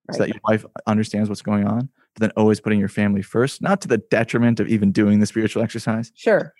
right. 0.07 0.15
so 0.15 0.23
that 0.23 0.29
your 0.29 0.41
wife 0.47 0.65
understands 0.85 1.29
what's 1.29 1.41
going 1.41 1.65
on 1.65 1.89
but 2.13 2.21
then 2.21 2.31
always 2.37 2.59
putting 2.59 2.79
your 2.79 2.89
family 2.89 3.21
first 3.21 3.61
not 3.61 3.81
to 3.81 3.87
the 3.87 3.97
detriment 3.97 4.59
of 4.59 4.67
even 4.67 4.91
doing 4.91 5.19
the 5.19 5.25
spiritual 5.25 5.63
exercise 5.63 6.11
sure 6.15 6.53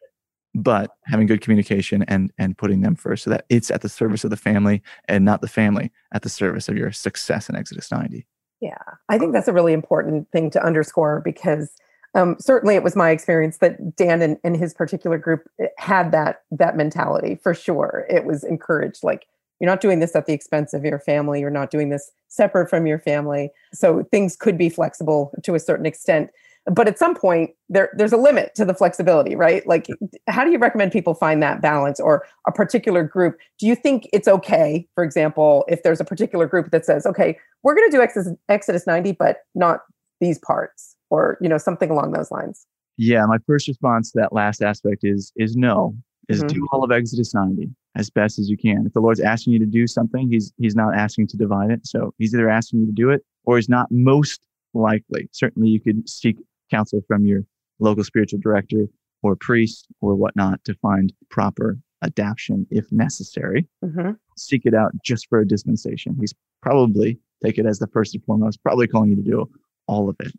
but 0.55 0.91
having 1.05 1.27
good 1.27 1.41
communication 1.41 2.03
and 2.03 2.31
and 2.38 2.57
putting 2.57 2.81
them 2.81 2.95
first 2.95 3.23
so 3.23 3.29
that 3.29 3.45
it's 3.49 3.71
at 3.71 3.81
the 3.81 3.89
service 3.89 4.23
of 4.23 4.29
the 4.29 4.38
family 4.38 4.81
and 5.07 5.23
not 5.25 5.41
the 5.41 5.47
family 5.47 5.91
at 6.13 6.21
the 6.21 6.29
service 6.29 6.67
of 6.69 6.77
your 6.77 6.91
success 6.91 7.49
in 7.49 7.55
exodus 7.55 7.91
90 7.91 8.25
yeah 8.62 8.77
i 9.10 9.17
think 9.17 9.33
that's 9.33 9.47
a 9.47 9.53
really 9.53 9.73
important 9.73 10.29
thing 10.31 10.49
to 10.49 10.63
underscore 10.63 11.21
because 11.23 11.71
um, 12.17 12.36
certainly 12.39 12.75
it 12.75 12.83
was 12.83 12.95
my 12.95 13.12
experience 13.12 13.57
that 13.57 13.95
dan 13.95 14.21
and, 14.21 14.38
and 14.43 14.57
his 14.57 14.73
particular 14.73 15.17
group 15.17 15.47
eh, 15.60 15.67
had 15.77 16.12
that 16.12 16.41
that 16.51 16.75
mentality 16.75 17.36
for 17.36 17.53
sure. 17.53 18.05
It 18.10 18.25
was 18.25 18.43
encouraged 18.43 19.03
like 19.03 19.27
you're 19.60 19.69
not 19.69 19.81
doing 19.81 19.99
this 19.99 20.15
at 20.15 20.25
the 20.25 20.33
expense 20.33 20.73
of 20.73 20.83
your 20.83 20.99
family. 20.99 21.39
You're 21.39 21.49
not 21.49 21.71
doing 21.71 21.89
this 21.89 22.12
separate 22.27 22.69
from 22.69 22.86
your 22.88 22.99
family. 22.99 23.51
So 23.73 24.03
things 24.03 24.36
could 24.36 24.57
be 24.57 24.69
flexible 24.69 25.31
to 25.43 25.55
a 25.55 25.60
certain 25.60 25.86
extent 25.86 26.29
but 26.71 26.88
at 26.88 26.99
some 26.99 27.15
point 27.15 27.51
there 27.69 27.89
there's 27.93 28.12
a 28.12 28.17
limit 28.17 28.53
to 28.56 28.65
the 28.65 28.73
flexibility 28.73 29.36
right 29.36 29.65
like 29.67 29.88
how 30.27 30.43
do 30.43 30.51
you 30.51 30.58
recommend 30.58 30.91
people 30.91 31.13
find 31.13 31.41
that 31.41 31.62
balance 31.62 31.99
or 31.99 32.25
a 32.47 32.51
particular 32.51 33.03
group 33.03 33.38
do 33.60 33.67
you 33.67 33.75
think 33.75 34.08
it's 34.13 34.27
okay 34.27 34.88
for 34.95 35.03
example 35.03 35.65
if 35.67 35.84
there's 35.84 35.99
a 35.99 36.06
particular 36.06 36.45
group 36.45 36.71
that 36.71 36.86
says 36.86 37.06
okay 37.06 37.38
we're 37.63 37.75
going 37.75 37.89
to 37.89 37.95
do 37.95 38.01
exodus, 38.01 38.34
exodus 38.49 38.86
90 38.86 39.13
but 39.13 39.38
not 39.56 39.82
these 40.19 40.39
parts 40.39 40.95
or 41.10 41.38
you 41.41 41.49
know 41.49 41.58
something 41.58 41.89
along 41.89 42.12
those 42.12 42.32
lines 42.32 42.65
yeah 42.97 43.25
my 43.25 43.38
first 43.45 43.67
response 43.67 44.12
to 44.12 44.19
that 44.19 44.34
last 44.34 44.62
aspect 44.62 45.03
is 45.03 45.32
is 45.36 45.56
no 45.56 45.95
is 46.27 46.39
mm-hmm. 46.39 46.47
do 46.47 46.67
all 46.71 46.84
of 46.84 46.91
exodus 46.91 47.34
90 47.34 47.69
as 47.97 48.12
best 48.12 48.38
as 48.38 48.47
you 48.47 48.58
can. 48.58 48.86
If 48.86 48.93
the 48.93 48.99
Lord's 48.99 49.19
asking 49.19 49.53
you 49.53 49.60
to 49.60 49.65
do 49.65 49.88
something, 49.88 50.30
he's 50.30 50.53
he's 50.58 50.75
not 50.75 50.95
asking 50.95 51.27
to 51.27 51.38
divide 51.38 51.71
it. 51.71 51.86
So 51.86 52.13
he's 52.19 52.34
either 52.34 52.47
asking 52.47 52.82
you 52.82 52.86
to 52.86 52.91
do 52.91 53.10
it 53.10 53.25
or 53.43 53.58
he's 53.58 53.69
not 53.69 53.88
most 53.89 54.39
likely. 54.73 55.27
Certainly 55.32 55.69
you 55.69 55.80
could 55.80 56.08
seek 56.08 56.38
counsel 56.69 57.01
from 57.08 57.25
your 57.25 57.43
local 57.80 58.03
spiritual 58.03 58.39
director 58.39 58.88
or 59.23 59.36
priest 59.36 59.88
or 60.01 60.15
whatnot 60.15 60.63
to 60.65 60.73
find 60.75 61.13
proper 61.30 61.77
adaption 62.01 62.67
if 62.69 62.91
necessary. 62.91 63.67
Mm-hmm. 63.84 64.12
Seek 64.38 64.65
it 64.65 64.73
out 64.73 64.91
just 65.03 65.27
for 65.27 65.39
a 65.39 65.47
dispensation. 65.47 66.15
He's 66.19 66.34
probably 66.62 67.19
take 67.43 67.58
it 67.58 67.65
as 67.65 67.80
the 67.80 67.88
first 67.88 68.13
and 68.13 68.23
foremost, 68.23 68.62
probably 68.63 68.88
calling 68.88 69.10
you 69.10 69.15
to 69.15 69.21
do 69.21 69.49
all 69.88 70.10
of 70.10 70.15
it. 70.19 70.32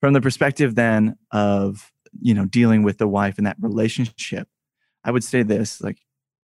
From 0.00 0.12
the 0.12 0.20
perspective 0.20 0.74
then 0.74 1.16
of 1.32 1.92
you 2.20 2.34
know 2.34 2.44
dealing 2.44 2.82
with 2.82 2.98
the 2.98 3.08
wife 3.08 3.38
and 3.38 3.46
that 3.46 3.56
relationship, 3.60 4.48
I 5.04 5.10
would 5.10 5.24
say 5.24 5.42
this 5.42 5.80
like 5.80 5.98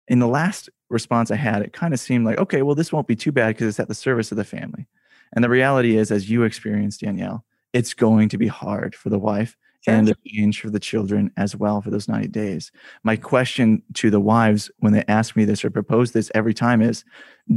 in 0.07 0.19
the 0.19 0.27
last 0.27 0.69
response 0.89 1.31
I 1.31 1.35
had, 1.35 1.61
it 1.61 1.73
kind 1.73 1.93
of 1.93 1.99
seemed 1.99 2.25
like, 2.25 2.37
okay, 2.37 2.61
well, 2.61 2.75
this 2.75 2.93
won't 2.93 3.07
be 3.07 3.15
too 3.15 3.31
bad 3.31 3.49
because 3.49 3.67
it's 3.67 3.79
at 3.79 3.89
the 3.89 3.95
service 3.95 4.31
of 4.31 4.37
the 4.37 4.45
family. 4.45 4.87
And 5.33 5.43
the 5.43 5.49
reality 5.49 5.97
is, 5.97 6.11
as 6.11 6.29
you 6.29 6.43
experienced, 6.43 7.01
Danielle, 7.01 7.43
it's 7.73 7.93
going 7.93 8.29
to 8.29 8.37
be 8.37 8.47
hard 8.47 8.95
for 8.95 9.09
the 9.09 9.19
wife 9.19 9.55
sure. 9.81 9.93
and 9.93 10.09
a 10.09 10.15
change 10.25 10.61
for 10.61 10.69
the 10.69 10.79
children 10.79 11.31
as 11.37 11.55
well 11.55 11.81
for 11.81 11.89
those 11.89 12.07
90 12.07 12.27
days. 12.29 12.71
My 13.03 13.15
question 13.15 13.83
to 13.95 14.09
the 14.09 14.19
wives 14.19 14.71
when 14.79 14.93
they 14.93 15.03
ask 15.07 15.35
me 15.35 15.45
this 15.45 15.63
or 15.63 15.69
propose 15.69 16.11
this 16.11 16.31
every 16.33 16.53
time 16.53 16.81
is, 16.81 17.03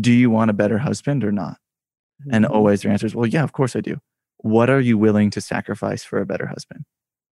do 0.01 0.13
you 0.13 0.31
want 0.31 0.51
a 0.51 0.55
better 0.55 0.79
husband 0.79 1.25
or 1.25 1.33
not? 1.33 1.59
Mm-hmm. 2.23 2.35
And 2.35 2.47
always 2.47 2.83
their 2.83 2.93
answer 2.93 3.07
is, 3.07 3.15
well, 3.15 3.27
yeah, 3.27 3.45
of 3.45 3.53
course 3.53 3.77
I 3.77 3.81
do. 3.81 4.01
What 4.39 4.71
are 4.71 4.81
you 4.81 4.97
willing 4.99 5.31
to 5.31 5.41
sacrifice 5.41 6.03
for 6.03 6.21
a 6.21 6.27
better 6.27 6.47
husband? 6.47 6.85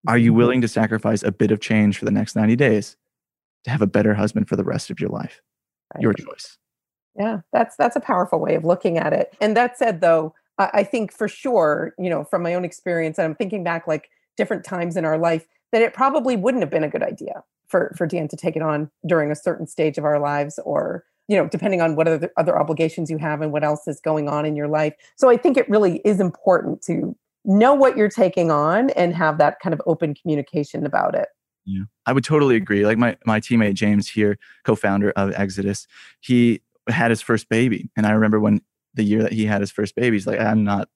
Are 0.07 0.17
you 0.17 0.31
mm-hmm. 0.31 0.37
willing 0.37 0.61
to 0.61 0.67
sacrifice 0.67 1.23
a 1.23 1.31
bit 1.31 1.51
of 1.51 1.59
change 1.59 1.97
for 1.97 2.05
the 2.05 2.11
next 2.11 2.35
90 2.35 2.55
days? 2.55 2.97
to 3.63 3.69
have 3.69 3.81
a 3.81 3.87
better 3.87 4.13
husband 4.13 4.47
for 4.47 4.55
the 4.55 4.63
rest 4.63 4.89
of 4.89 4.99
your 4.99 5.09
life. 5.09 5.41
Right. 5.93 6.01
Your 6.01 6.13
choice. 6.13 6.57
Yeah, 7.15 7.41
that's 7.51 7.75
that's 7.75 7.95
a 7.95 8.01
powerful 8.01 8.39
way 8.39 8.55
of 8.55 8.65
looking 8.65 8.97
at 8.97 9.13
it. 9.13 9.35
And 9.39 9.55
that 9.55 9.77
said, 9.77 10.01
though, 10.01 10.33
I, 10.57 10.69
I 10.73 10.83
think 10.83 11.11
for 11.11 11.27
sure, 11.27 11.93
you 11.97 12.09
know, 12.09 12.23
from 12.23 12.43
my 12.43 12.53
own 12.53 12.65
experience, 12.65 13.17
and 13.17 13.25
I'm 13.25 13.35
thinking 13.35 13.63
back 13.63 13.87
like 13.87 14.09
different 14.37 14.63
times 14.63 14.97
in 14.97 15.05
our 15.05 15.17
life, 15.17 15.45
that 15.71 15.81
it 15.81 15.93
probably 15.93 16.35
wouldn't 16.35 16.63
have 16.63 16.69
been 16.69 16.83
a 16.83 16.89
good 16.89 17.03
idea 17.03 17.43
for 17.67 17.93
for 17.97 18.05
Dan 18.05 18.27
to 18.27 18.37
take 18.37 18.55
it 18.55 18.61
on 18.61 18.89
during 19.07 19.31
a 19.31 19.35
certain 19.35 19.67
stage 19.67 19.97
of 19.97 20.05
our 20.05 20.19
lives, 20.19 20.59
or 20.65 21.03
you 21.27 21.37
know, 21.37 21.47
depending 21.47 21.81
on 21.81 21.95
what 21.95 22.07
other 22.07 22.31
other 22.37 22.57
obligations 22.57 23.09
you 23.09 23.17
have 23.17 23.41
and 23.41 23.51
what 23.51 23.63
else 23.63 23.87
is 23.87 23.99
going 23.99 24.27
on 24.27 24.45
in 24.45 24.55
your 24.55 24.67
life. 24.67 24.93
So 25.15 25.29
I 25.29 25.37
think 25.37 25.57
it 25.57 25.69
really 25.69 26.01
is 26.05 26.19
important 26.19 26.81
to 26.83 27.15
know 27.45 27.73
what 27.73 27.97
you're 27.97 28.09
taking 28.09 28.51
on 28.51 28.89
and 28.91 29.13
have 29.15 29.37
that 29.37 29.59
kind 29.59 29.73
of 29.73 29.81
open 29.85 30.15
communication 30.15 30.85
about 30.85 31.15
it. 31.15 31.27
Yeah, 31.65 31.83
I 32.05 32.13
would 32.13 32.23
totally 32.23 32.55
agree. 32.55 32.85
Like 32.85 32.97
my 32.97 33.17
my 33.25 33.39
teammate 33.39 33.73
James 33.73 34.07
here, 34.07 34.37
co-founder 34.65 35.11
of 35.11 35.33
Exodus, 35.35 35.87
he 36.19 36.61
had 36.89 37.09
his 37.09 37.21
first 37.21 37.49
baby, 37.49 37.89
and 37.95 38.05
I 38.05 38.11
remember 38.11 38.39
when 38.39 38.61
the 38.93 39.03
year 39.03 39.23
that 39.23 39.33
he 39.33 39.45
had 39.45 39.61
his 39.61 39.71
first 39.71 39.95
baby, 39.95 40.15
he's 40.15 40.27
like, 40.27 40.39
"I'm 40.39 40.63
not, 40.63 40.89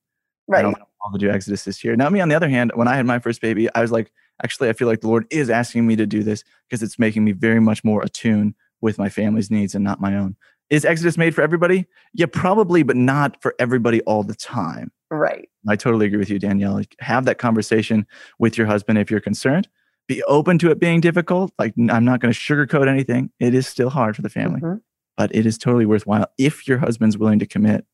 right. 0.48 0.60
I 0.60 0.62
don't 0.64 0.78
want 0.78 1.14
to 1.14 1.20
do 1.20 1.30
Exodus 1.30 1.64
this 1.64 1.84
year." 1.84 1.96
Now, 1.96 2.10
me 2.10 2.20
on 2.20 2.30
the 2.30 2.36
other 2.36 2.50
hand, 2.50 2.72
when 2.76 2.88
I 2.88 2.96
had 2.96 3.06
my 3.06 3.20
first 3.20 3.42
baby, 3.42 3.70
I 3.74 3.82
was 3.82 3.92
like, 3.92 4.12
actually, 4.44 4.70
I 4.70 4.74
feel 4.74 4.88
like 4.88 5.02
the 5.02 5.08
Lord 5.08 5.26
is 5.30 5.50
asking 5.50 5.88
me 5.88 5.96
to 5.96 6.06
do 6.06 6.24
this 6.24 6.44
because 6.68 6.84
it's 6.84 7.00
making 7.00 7.24
me 7.24 7.32
very 7.32 7.60
much 7.60 7.84
more 7.84 8.02
attuned 8.02 8.56
with 8.82 8.98
my 8.98 9.10
family's 9.10 9.50
needs 9.50 9.76
and 9.76 9.84
not 9.84 10.00
my 10.00 10.16
own. 10.16 10.36
Is 10.70 10.86
Exodus 10.86 11.18
made 11.18 11.34
for 11.34 11.42
everybody? 11.42 11.86
Yeah, 12.14 12.26
probably, 12.32 12.84
but 12.84 12.98
not 12.98 13.42
for 13.42 13.56
everybody 13.58 14.02
all 14.02 14.24
the 14.24 14.36
time. 14.36 14.92
Right. 15.10 15.48
I 15.68 15.78
totally 15.78 16.06
agree 16.06 16.20
with 16.20 16.30
you, 16.30 16.40
Danielle. 16.40 16.74
Like, 16.74 16.96
have 17.00 17.26
that 17.26 17.38
conversation 17.38 18.06
with 18.38 18.58
your 18.58 18.68
husband 18.68 19.00
if 19.00 19.10
you're 19.10 19.22
concerned 19.22 19.70
be 20.08 20.24
open 20.24 20.58
to 20.60 20.72
it 20.72 20.80
being 20.80 21.02
difficult. 21.02 21.52
Like 21.60 21.74
I'm 21.90 22.06
not 22.06 22.20
going 22.20 22.34
to 22.34 22.40
sugarcoat 22.40 22.88
anything. 22.88 23.30
It 23.40 23.54
is 23.54 23.68
still 23.68 23.90
hard 23.90 24.16
for 24.16 24.22
the 24.22 24.30
family, 24.30 24.62
mm-hmm. 24.62 24.78
But 25.17 25.34
it 25.36 25.45
is 25.45 25.58
totally 25.58 25.86
worthwhile 25.86 26.27
if 26.38 26.67
your 26.67 26.77
husband's 26.77 27.17
willing 27.17 27.39
to 27.39 27.45
commit, 27.45 27.86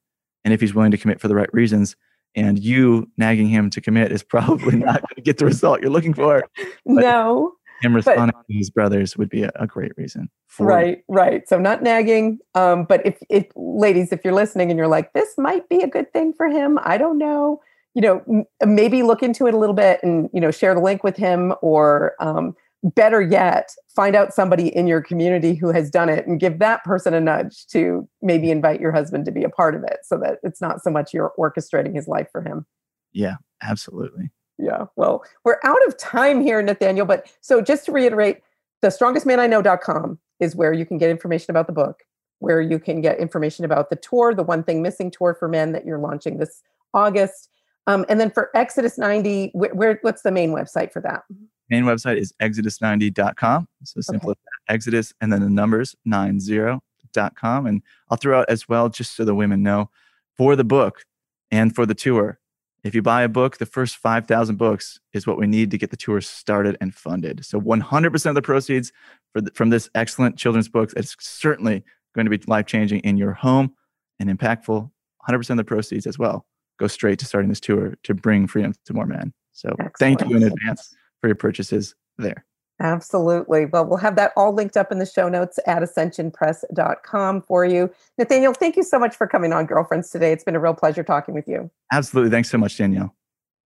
and 0.44 0.54
if 0.54 0.62
he's 0.62 0.74
willing 0.74 0.92
to 0.92 0.98
commit 0.98 1.20
for 1.20 1.28
the 1.28 1.36
right 1.36 1.52
reasons. 1.54 1.96
And 2.36 2.58
you 2.58 3.10
nagging 3.16 3.48
him 3.48 3.70
to 3.70 3.80
commit 3.80 4.12
is 4.12 4.24
probably 4.24 4.76
not 4.76 5.02
going 5.02 5.16
to 5.16 5.22
get 5.22 5.38
the 5.38 5.46
result 5.46 5.82
you're 5.82 5.92
looking 5.92 6.14
for. 6.14 6.44
no. 6.86 7.54
Him 7.82 7.96
responding 7.96 8.34
but, 8.36 8.48
to 8.48 8.58
his 8.58 8.70
brothers 8.70 9.18
would 9.18 9.30
be 9.30 9.44
a, 9.44 9.52
a 9.56 9.68
great 9.68 9.92
reason. 9.98 10.30
right, 10.58 11.00
it. 11.00 11.06
right. 11.10 11.48
So 11.48 11.60
not 11.60 11.84
nagging. 11.84 12.40
Um, 12.56 12.86
but 12.86 13.06
if, 13.06 13.18
if 13.30 13.46
ladies, 13.56 14.12
if 14.12 14.24
you're 14.24 14.34
listening 14.34 14.72
and 14.72 14.78
you're 14.78 14.88
like, 14.88 15.14
this 15.14 15.34
might 15.38 15.68
be 15.70 15.82
a 15.82 15.88
good 15.88 16.12
thing 16.14 16.34
for 16.34 16.48
him, 16.48 16.80
I 16.82 16.98
don't 16.98 17.18
know 17.18 17.62
you 17.94 18.02
know, 18.02 18.22
m- 18.28 18.76
maybe 18.76 19.04
look 19.04 19.22
into 19.22 19.48
it 19.48 19.54
a 19.54 19.58
little 19.58 19.76
bit 19.76 20.00
and, 20.04 20.30
you 20.34 20.42
know, 20.42 20.52
share 20.52 20.74
the 20.74 20.82
link 20.82 21.04
with 21.04 21.16
him 21.16 21.54
or 21.62 22.16
um, 22.20 22.56
better 22.84 23.22
yet, 23.22 23.74
find 23.96 24.16
out 24.16 24.34
somebody 24.34 24.76
in 24.76 24.88
your 24.88 25.02
community 25.02 25.56
who 25.56 25.70
has 25.70 25.90
done 25.90 26.10
it 26.10 26.28
and 26.28 26.40
give 26.40 26.60
that 26.60 26.84
person 26.84 27.14
a 27.14 27.22
nudge 27.22 27.66
to 27.68 28.08
maybe 28.22 28.52
invite 28.52 28.82
your 28.82 28.92
husband 28.92 29.26
to 29.26 29.32
be 29.32 29.44
a 29.44 29.50
part 29.50 29.76
of 29.76 29.84
it 29.84 30.00
so 30.04 30.18
that 30.18 30.40
it's 30.44 30.62
not 30.62 30.84
so 30.84 30.92
much 30.92 31.14
you're 31.14 31.34
orchestrating 31.40 31.96
his 31.96 32.08
life 32.08 32.28
for 32.32 32.42
him. 32.42 32.66
Yeah, 33.14 33.36
absolutely. 33.62 34.32
Yeah. 34.58 34.86
Well, 34.96 35.24
we're 35.44 35.60
out 35.64 35.86
of 35.88 35.98
time 35.98 36.42
here, 36.42 36.62
Nathaniel. 36.62 37.06
But 37.06 37.32
so 37.42 37.62
just 37.62 37.86
to 37.86 37.92
reiterate, 37.92 38.42
the 38.82 38.90
strongestmaniknow.com 38.90 40.20
is 40.40 40.56
where 40.56 40.74
you 40.74 40.86
can 40.86 40.98
get 40.98 41.10
information 41.10 41.52
about 41.52 41.68
the 41.68 41.74
book, 41.74 42.04
where 42.40 42.62
you 42.62 42.80
can 42.80 43.02
get 43.02 43.20
information 43.20 43.64
about 43.66 43.90
the 43.90 43.96
tour, 43.96 44.36
the 44.36 44.44
One 44.44 44.64
Thing 44.64 44.82
Missing 44.82 45.12
tour 45.12 45.36
for 45.40 45.48
men 45.48 45.72
that 45.72 45.86
you're 45.86 46.00
launching 46.00 46.38
this 46.38 46.62
August. 46.94 47.50
Um, 47.88 48.06
and 48.10 48.20
then 48.20 48.30
for 48.30 48.50
Exodus 48.56 48.98
90, 48.98 49.52
where, 49.54 49.74
where, 49.74 50.00
what's 50.02 50.22
the 50.22 50.32
main 50.32 50.52
website 50.52 50.92
for 50.92 51.02
that? 51.02 51.24
Main 51.70 51.84
website 51.84 52.18
is 52.18 52.34
exodus90.com. 52.42 53.68
So 53.84 54.02
simple 54.02 54.32
okay. 54.32 54.40
Exodus 54.70 55.14
and 55.22 55.32
then 55.32 55.42
the 55.42 55.50
numbers 55.50 55.96
90.com. 56.08 57.66
And 57.66 57.82
I'll 58.10 58.18
throw 58.18 58.40
out 58.40 58.50
as 58.50 58.68
well, 58.68 58.90
just 58.90 59.16
so 59.16 59.26
the 59.26 59.36
women 59.36 59.64
know, 59.64 59.90
for 60.38 60.56
the 60.56 60.64
book 60.64 61.06
and 61.52 61.74
for 61.74 61.86
the 61.86 61.96
tour. 61.96 62.40
If 62.84 62.94
you 62.94 63.02
buy 63.02 63.24
a 63.24 63.30
book, 63.30 63.58
the 63.58 63.66
first 63.66 63.96
5,000 63.96 64.58
books 64.58 65.00
is 65.14 65.26
what 65.26 65.38
we 65.38 65.48
need 65.48 65.72
to 65.72 65.78
get 65.78 65.90
the 65.90 65.98
tour 65.98 66.20
started 66.20 66.78
and 66.82 66.94
funded. 66.94 67.46
So 67.46 67.60
100% 67.62 68.26
of 68.26 68.36
the 68.36 68.42
proceeds 68.42 68.92
the, 69.34 69.52
from 69.54 69.70
this 69.70 69.90
excellent 69.96 70.38
children's 70.38 70.68
book, 70.68 70.92
it's 70.98 71.16
certainly 71.20 71.84
going 72.14 72.26
to 72.26 72.38
be 72.38 72.44
life 72.46 72.66
changing 72.66 73.00
in 73.00 73.18
your 73.18 73.34
home 73.34 73.74
and 74.20 74.30
impactful. 74.30 74.92
100% 75.28 75.50
of 75.50 75.58
the 75.58 75.64
proceeds 75.64 76.06
as 76.06 76.20
well 76.20 76.46
go 76.80 76.88
straight 76.88 77.20
to 77.20 77.26
starting 77.26 77.50
this 77.50 77.60
tour 77.60 77.96
to 78.04 78.14
bring 78.14 78.48
freedom 78.48 78.74
to 78.86 78.94
more 78.94 79.06
men. 79.06 79.34
So 79.54 79.70
Excellent. 79.80 79.98
thank 80.00 80.30
you 80.30 80.36
in 80.36 80.44
advance 80.44 80.94
for 81.24 81.30
your 81.30 81.36
purchases 81.36 81.96
there. 82.18 82.44
Absolutely. 82.82 83.66
Well, 83.66 83.86
we'll 83.86 84.00
have 84.00 84.18
that 84.18 84.34
all 84.36 84.52
linked 84.52 84.76
up 84.76 84.92
in 84.92 85.00
the 85.00 85.06
show 85.06 85.30
notes 85.30 85.58
at 85.66 85.82
ascensionpress.com 85.82 87.44
for 87.44 87.64
you. 87.64 87.90
Nathaniel, 88.18 88.54
thank 88.54 88.76
you 88.76 88.84
so 88.84 89.00
much 89.00 89.16
for 89.16 89.26
coming 89.26 89.54
on 89.54 89.66
Girlfriends 89.66 90.10
today. 90.10 90.34
It's 90.34 90.44
been 90.44 90.56
a 90.56 90.60
real 90.60 90.74
pleasure 90.74 91.02
talking 91.02 91.34
with 91.34 91.48
you. 91.48 91.72
Absolutely. 91.94 92.30
Thanks 92.30 92.50
so 92.50 92.58
much, 92.58 92.78
Danielle. 92.78 93.16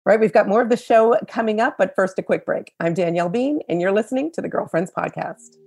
Right, 0.05 0.19
we've 0.19 0.31
got 0.31 0.47
more 0.47 0.61
of 0.61 0.69
the 0.69 0.77
show 0.77 1.17
coming 1.27 1.59
up, 1.59 1.79
but 1.79 1.95
first, 1.95 2.19
a 2.19 2.21
quick 2.21 2.45
break. 2.45 2.73
I'm 2.79 2.93
Danielle 2.93 3.27
Bean, 3.27 3.61
and 3.67 3.81
you're 3.81 3.91
listening 3.91 4.31
to 4.33 4.41
the 4.41 4.49
Girlfriends 4.49 4.91
Podcast. 4.95 5.57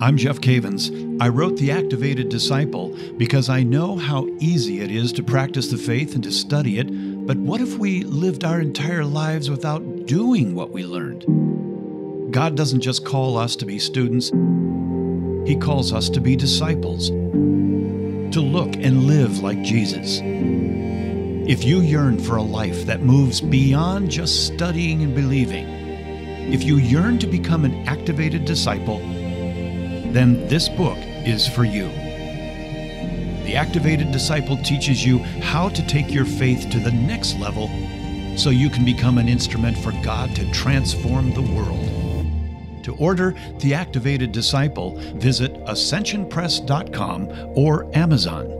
I'm 0.00 0.16
Jeff 0.16 0.40
Cavins. 0.40 1.20
I 1.20 1.28
wrote 1.28 1.56
The 1.56 1.72
Activated 1.72 2.28
Disciple 2.28 2.96
because 3.16 3.48
I 3.48 3.64
know 3.64 3.96
how 3.96 4.28
easy 4.38 4.80
it 4.80 4.92
is 4.92 5.12
to 5.14 5.24
practice 5.24 5.68
the 5.68 5.76
faith 5.76 6.14
and 6.14 6.22
to 6.22 6.30
study 6.30 6.78
it, 6.78 6.88
but 7.28 7.36
what 7.36 7.60
if 7.60 7.76
we 7.76 8.04
lived 8.04 8.42
our 8.42 8.58
entire 8.58 9.04
lives 9.04 9.50
without 9.50 10.06
doing 10.06 10.54
what 10.54 10.70
we 10.70 10.82
learned? 10.82 12.32
God 12.32 12.56
doesn't 12.56 12.80
just 12.80 13.04
call 13.04 13.36
us 13.36 13.54
to 13.56 13.66
be 13.66 13.78
students, 13.78 14.30
He 15.46 15.54
calls 15.54 15.92
us 15.92 16.08
to 16.08 16.22
be 16.22 16.36
disciples, 16.36 17.10
to 17.10 18.40
look 18.40 18.76
and 18.76 19.04
live 19.04 19.40
like 19.40 19.60
Jesus. 19.60 20.20
If 20.22 21.64
you 21.64 21.82
yearn 21.82 22.18
for 22.18 22.36
a 22.36 22.42
life 22.42 22.86
that 22.86 23.02
moves 23.02 23.42
beyond 23.42 24.10
just 24.10 24.46
studying 24.46 25.02
and 25.02 25.14
believing, 25.14 25.68
if 26.50 26.62
you 26.62 26.78
yearn 26.78 27.18
to 27.18 27.26
become 27.26 27.66
an 27.66 27.86
activated 27.86 28.46
disciple, 28.46 29.00
then 29.00 30.48
this 30.48 30.70
book 30.70 30.96
is 31.26 31.46
for 31.46 31.64
you. 31.64 32.07
The 33.48 33.56
Activated 33.56 34.12
Disciple 34.12 34.58
teaches 34.58 35.06
you 35.06 35.20
how 35.40 35.70
to 35.70 35.86
take 35.86 36.12
your 36.12 36.26
faith 36.26 36.68
to 36.68 36.78
the 36.78 36.92
next 36.92 37.38
level 37.38 37.68
so 38.36 38.50
you 38.50 38.68
can 38.68 38.84
become 38.84 39.16
an 39.16 39.26
instrument 39.26 39.78
for 39.78 39.92
God 40.02 40.36
to 40.36 40.50
transform 40.52 41.32
the 41.32 41.40
world. 41.40 42.84
To 42.84 42.94
order 42.96 43.34
The 43.60 43.72
Activated 43.72 44.32
Disciple, 44.32 44.98
visit 45.14 45.54
ascensionpress.com 45.64 47.54
or 47.56 47.90
Amazon. 47.96 48.57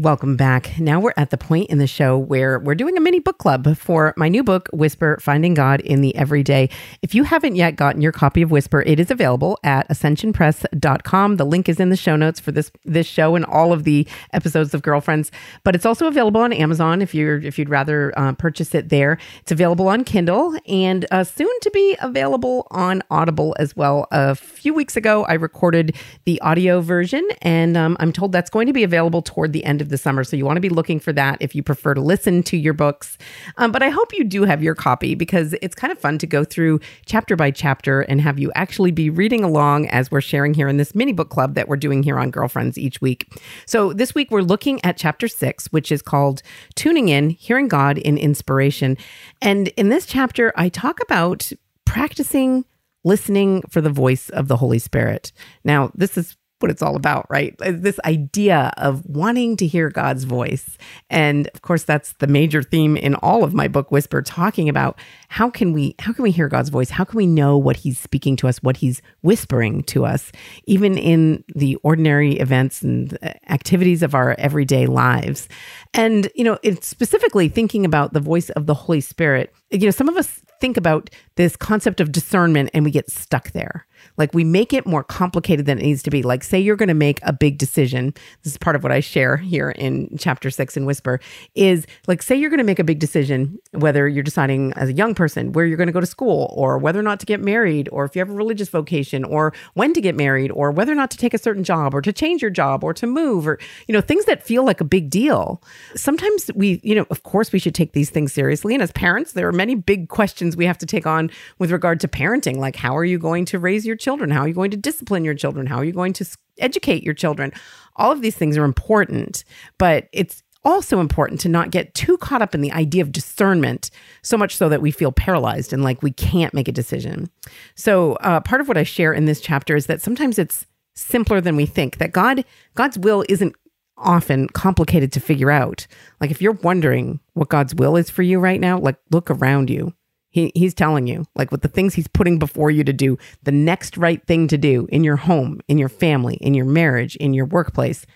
Welcome 0.00 0.34
back. 0.34 0.80
Now 0.80 0.98
we're 0.98 1.12
at 1.18 1.28
the 1.28 1.36
point 1.36 1.68
in 1.68 1.76
the 1.76 1.86
show 1.86 2.16
where 2.16 2.58
we're 2.58 2.74
doing 2.74 2.96
a 2.96 3.02
mini 3.02 3.20
book 3.20 3.36
club 3.36 3.76
for 3.76 4.14
my 4.16 4.30
new 4.30 4.42
book, 4.42 4.70
Whisper 4.72 5.18
Finding 5.20 5.52
God 5.52 5.82
in 5.82 6.00
the 6.00 6.16
Everyday. 6.16 6.70
If 7.02 7.14
you 7.14 7.24
haven't 7.24 7.56
yet 7.56 7.76
gotten 7.76 8.00
your 8.00 8.10
copy 8.10 8.40
of 8.40 8.50
Whisper, 8.50 8.80
it 8.80 8.98
is 8.98 9.10
available 9.10 9.58
at 9.62 9.86
ascensionpress.com. 9.90 11.36
The 11.36 11.44
link 11.44 11.68
is 11.68 11.78
in 11.78 11.90
the 11.90 11.98
show 11.98 12.16
notes 12.16 12.40
for 12.40 12.50
this 12.50 12.72
this 12.86 13.06
show 13.06 13.36
and 13.36 13.44
all 13.44 13.74
of 13.74 13.84
the 13.84 14.08
episodes 14.32 14.72
of 14.72 14.80
Girlfriends, 14.80 15.30
but 15.64 15.74
it's 15.74 15.84
also 15.84 16.06
available 16.06 16.40
on 16.40 16.54
Amazon 16.54 17.02
if 17.02 17.14
you're 17.14 17.36
if 17.36 17.58
you'd 17.58 17.68
rather 17.68 18.18
uh, 18.18 18.32
purchase 18.32 18.74
it 18.74 18.88
there. 18.88 19.18
It's 19.42 19.52
available 19.52 19.86
on 19.86 20.04
Kindle 20.04 20.56
and 20.66 21.04
uh, 21.10 21.24
soon 21.24 21.52
to 21.60 21.70
be 21.72 21.98
available 22.00 22.66
on 22.70 23.02
Audible 23.10 23.54
as 23.58 23.76
well. 23.76 24.06
A 24.12 24.34
few 24.34 24.72
weeks 24.72 24.96
ago, 24.96 25.24
I 25.24 25.34
recorded 25.34 25.94
the 26.24 26.40
audio 26.40 26.80
version, 26.80 27.28
and 27.42 27.76
um, 27.76 27.98
I'm 28.00 28.14
told 28.14 28.32
that's 28.32 28.48
going 28.48 28.66
to 28.66 28.72
be 28.72 28.82
available 28.82 29.20
toward 29.20 29.52
the 29.52 29.62
end 29.66 29.82
of 29.82 29.89
the 29.90 29.98
summer. 29.98 30.24
So 30.24 30.36
you 30.36 30.44
want 30.44 30.56
to 30.56 30.60
be 30.60 30.70
looking 30.70 30.98
for 30.98 31.12
that 31.12 31.36
if 31.40 31.54
you 31.54 31.62
prefer 31.62 31.94
to 31.94 32.00
listen 32.00 32.42
to 32.44 32.56
your 32.56 32.72
books. 32.72 33.18
Um, 33.58 33.72
but 33.72 33.82
I 33.82 33.90
hope 33.90 34.12
you 34.12 34.24
do 34.24 34.44
have 34.44 34.62
your 34.62 34.74
copy 34.74 35.14
because 35.14 35.54
it's 35.60 35.74
kind 35.74 35.92
of 35.92 35.98
fun 35.98 36.18
to 36.18 36.26
go 36.26 36.44
through 36.44 36.80
chapter 37.04 37.36
by 37.36 37.50
chapter 37.50 38.00
and 38.02 38.20
have 38.20 38.38
you 38.38 38.50
actually 38.54 38.90
be 38.90 39.10
reading 39.10 39.44
along 39.44 39.88
as 39.88 40.10
we're 40.10 40.20
sharing 40.20 40.54
here 40.54 40.68
in 40.68 40.78
this 40.78 40.94
mini 40.94 41.12
book 41.12 41.28
club 41.28 41.54
that 41.54 41.68
we're 41.68 41.76
doing 41.76 42.02
here 42.02 42.18
on 42.18 42.30
Girlfriends 42.30 42.78
each 42.78 43.00
week. 43.00 43.26
So 43.66 43.92
this 43.92 44.14
week 44.14 44.30
we're 44.30 44.40
looking 44.40 44.82
at 44.84 44.96
chapter 44.96 45.28
six, 45.28 45.66
which 45.66 45.92
is 45.92 46.02
called 46.02 46.42
Tuning 46.74 47.08
In, 47.08 47.30
Hearing 47.30 47.68
God 47.68 47.98
in 47.98 48.16
Inspiration. 48.16 48.96
And 49.42 49.68
in 49.68 49.88
this 49.90 50.06
chapter, 50.06 50.52
I 50.56 50.68
talk 50.68 51.00
about 51.02 51.52
practicing 51.84 52.64
listening 53.02 53.62
for 53.70 53.80
the 53.80 53.90
voice 53.90 54.28
of 54.30 54.48
the 54.48 54.56
Holy 54.56 54.78
Spirit. 54.78 55.32
Now, 55.64 55.90
this 55.94 56.18
is 56.18 56.36
what 56.62 56.70
it's 56.70 56.82
all 56.82 56.96
about, 56.96 57.26
right? 57.30 57.54
Uh, 57.60 57.72
this 57.74 57.98
idea 58.04 58.72
of 58.76 59.04
wanting 59.06 59.56
to 59.56 59.66
hear 59.66 59.90
God's 59.90 60.24
voice. 60.24 60.78
And 61.08 61.48
of 61.54 61.62
course, 61.62 61.82
that's 61.82 62.12
the 62.14 62.26
major 62.26 62.62
theme 62.62 62.96
in 62.96 63.14
all 63.16 63.44
of 63.44 63.54
my 63.54 63.68
book 63.68 63.90
Whisper 63.90 64.22
talking 64.22 64.68
about 64.68 64.98
how 65.28 65.50
can 65.50 65.72
we 65.72 65.94
how 65.98 66.12
can 66.12 66.22
we 66.22 66.30
hear 66.30 66.48
God's 66.48 66.68
voice? 66.68 66.90
How 66.90 67.04
can 67.04 67.16
we 67.16 67.26
know 67.26 67.56
what 67.56 67.76
he's 67.76 67.98
speaking 67.98 68.36
to 68.36 68.48
us, 68.48 68.62
what 68.62 68.78
he's 68.78 69.00
whispering 69.22 69.82
to 69.84 70.04
us 70.04 70.32
even 70.66 70.98
in 70.98 71.44
the 71.54 71.76
ordinary 71.76 72.38
events 72.38 72.82
and 72.82 73.18
activities 73.48 74.02
of 74.02 74.14
our 74.14 74.34
everyday 74.38 74.86
lives. 74.86 75.48
And 75.94 76.28
you 76.34 76.44
know, 76.44 76.58
it's 76.62 76.86
specifically 76.86 77.48
thinking 77.48 77.84
about 77.84 78.12
the 78.12 78.20
voice 78.20 78.50
of 78.50 78.66
the 78.66 78.74
Holy 78.74 79.00
Spirit. 79.00 79.52
You 79.70 79.86
know, 79.86 79.90
some 79.90 80.08
of 80.08 80.16
us 80.16 80.42
think 80.60 80.76
about 80.76 81.10
this 81.36 81.56
concept 81.56 82.00
of 82.00 82.12
discernment 82.12 82.70
and 82.74 82.84
we 82.84 82.90
get 82.90 83.10
stuck 83.10 83.50
there 83.52 83.86
like 84.20 84.34
we 84.34 84.44
make 84.44 84.74
it 84.74 84.86
more 84.86 85.02
complicated 85.02 85.64
than 85.64 85.78
it 85.78 85.82
needs 85.82 86.02
to 86.02 86.10
be. 86.10 86.22
Like, 86.22 86.44
say 86.44 86.60
you're 86.60 86.76
going 86.76 86.90
to 86.90 86.94
make 86.94 87.20
a 87.22 87.32
big 87.32 87.56
decision. 87.56 88.12
This 88.42 88.52
is 88.52 88.58
part 88.58 88.76
of 88.76 88.82
what 88.82 88.92
I 88.92 89.00
share 89.00 89.38
here 89.38 89.70
in 89.70 90.14
chapter 90.18 90.50
six 90.50 90.76
in 90.76 90.84
Whisper 90.84 91.20
is 91.54 91.86
like, 92.06 92.22
say 92.22 92.36
you're 92.36 92.50
going 92.50 92.58
to 92.58 92.64
make 92.64 92.78
a 92.78 92.84
big 92.84 92.98
decision, 92.98 93.58
whether 93.72 94.06
you're 94.06 94.22
deciding 94.22 94.74
as 94.74 94.90
a 94.90 94.92
young 94.92 95.14
person 95.14 95.52
where 95.52 95.64
you're 95.64 95.78
going 95.78 95.86
to 95.86 95.92
go 95.92 96.00
to 96.00 96.06
school 96.06 96.52
or 96.54 96.76
whether 96.76 97.00
or 97.00 97.02
not 97.02 97.18
to 97.20 97.24
get 97.24 97.40
married 97.40 97.88
or 97.92 98.04
if 98.04 98.14
you 98.14 98.20
have 98.20 98.28
a 98.28 98.34
religious 98.34 98.68
vocation 98.68 99.24
or 99.24 99.54
when 99.72 99.94
to 99.94 100.02
get 100.02 100.14
married 100.14 100.50
or 100.50 100.70
whether 100.70 100.92
or 100.92 100.96
not 100.96 101.10
to 101.12 101.16
take 101.16 101.32
a 101.32 101.38
certain 101.38 101.64
job 101.64 101.94
or 101.94 102.02
to 102.02 102.12
change 102.12 102.42
your 102.42 102.50
job 102.50 102.84
or 102.84 102.92
to 102.92 103.06
move 103.06 103.48
or, 103.48 103.58
you 103.88 103.94
know, 103.94 104.02
things 104.02 104.26
that 104.26 104.42
feel 104.42 104.64
like 104.64 104.82
a 104.82 104.84
big 104.84 105.08
deal. 105.08 105.62
Sometimes 105.96 106.50
we, 106.54 106.78
you 106.82 106.94
know, 106.94 107.06
of 107.08 107.22
course 107.22 107.52
we 107.52 107.58
should 107.58 107.74
take 107.74 107.94
these 107.94 108.10
things 108.10 108.34
seriously. 108.34 108.74
And 108.74 108.82
as 108.82 108.92
parents, 108.92 109.32
there 109.32 109.48
are 109.48 109.52
many 109.52 109.74
big 109.74 110.10
questions 110.10 110.58
we 110.58 110.66
have 110.66 110.76
to 110.76 110.86
take 110.86 111.06
on 111.06 111.30
with 111.58 111.70
regard 111.70 112.00
to 112.00 112.08
parenting. 112.08 112.58
Like, 112.58 112.76
how 112.76 112.94
are 112.94 113.04
you 113.04 113.18
going 113.18 113.46
to 113.46 113.58
raise 113.58 113.86
your 113.86 113.96
children? 113.96 114.09
How 114.18 114.40
are 114.40 114.48
you 114.48 114.54
going 114.54 114.72
to 114.72 114.76
discipline 114.76 115.24
your 115.24 115.34
children? 115.34 115.66
How 115.66 115.76
are 115.76 115.84
you 115.84 115.92
going 115.92 116.12
to 116.14 116.26
educate 116.58 117.04
your 117.04 117.14
children? 117.14 117.52
All 117.96 118.10
of 118.10 118.22
these 118.22 118.34
things 118.34 118.56
are 118.56 118.64
important, 118.64 119.44
but 119.78 120.08
it's 120.12 120.42
also 120.64 121.00
important 121.00 121.40
to 121.40 121.48
not 121.48 121.70
get 121.70 121.94
too 121.94 122.18
caught 122.18 122.42
up 122.42 122.54
in 122.54 122.60
the 122.60 122.72
idea 122.72 123.02
of 123.02 123.12
discernment, 123.12 123.90
so 124.22 124.36
much 124.36 124.56
so 124.56 124.68
that 124.68 124.82
we 124.82 124.90
feel 124.90 125.12
paralyzed 125.12 125.72
and 125.72 125.82
like 125.82 126.02
we 126.02 126.10
can't 126.10 126.52
make 126.52 126.68
a 126.68 126.72
decision. 126.72 127.30
So, 127.76 128.14
uh, 128.14 128.40
part 128.40 128.60
of 128.60 128.68
what 128.68 128.76
I 128.76 128.82
share 128.82 129.12
in 129.12 129.24
this 129.24 129.40
chapter 129.40 129.76
is 129.76 129.86
that 129.86 130.02
sometimes 130.02 130.38
it's 130.38 130.66
simpler 130.94 131.40
than 131.40 131.56
we 131.56 131.66
think. 131.66 131.98
That 131.98 132.12
God, 132.12 132.44
God's 132.74 132.98
will 132.98 133.24
isn't 133.28 133.54
often 133.96 134.48
complicated 134.48 135.12
to 135.12 135.20
figure 135.20 135.50
out. 135.50 135.86
Like 136.20 136.30
if 136.30 136.42
you're 136.42 136.52
wondering 136.52 137.20
what 137.34 137.48
God's 137.48 137.74
will 137.74 137.96
is 137.96 138.10
for 138.10 138.22
you 138.22 138.40
right 138.40 138.60
now, 138.60 138.78
like 138.78 138.96
look 139.10 139.30
around 139.30 139.70
you. 139.70 139.94
He, 140.30 140.52
he's 140.54 140.74
telling 140.74 141.06
you, 141.06 141.24
like 141.34 141.50
with 141.50 141.62
the 141.62 141.68
things 141.68 141.94
he's 141.94 142.08
putting 142.08 142.38
before 142.38 142.70
you 142.70 142.84
to 142.84 142.92
do, 142.92 143.18
the 143.42 143.52
next 143.52 143.96
right 143.96 144.24
thing 144.26 144.46
to 144.48 144.56
do 144.56 144.86
in 144.90 145.02
your 145.04 145.16
home, 145.16 145.60
in 145.68 145.76
your 145.76 145.88
family, 145.88 146.36
in 146.36 146.54
your 146.54 146.66
marriage, 146.66 147.16
in 147.16 147.34
your 147.34 147.46
workplace. 147.46 148.06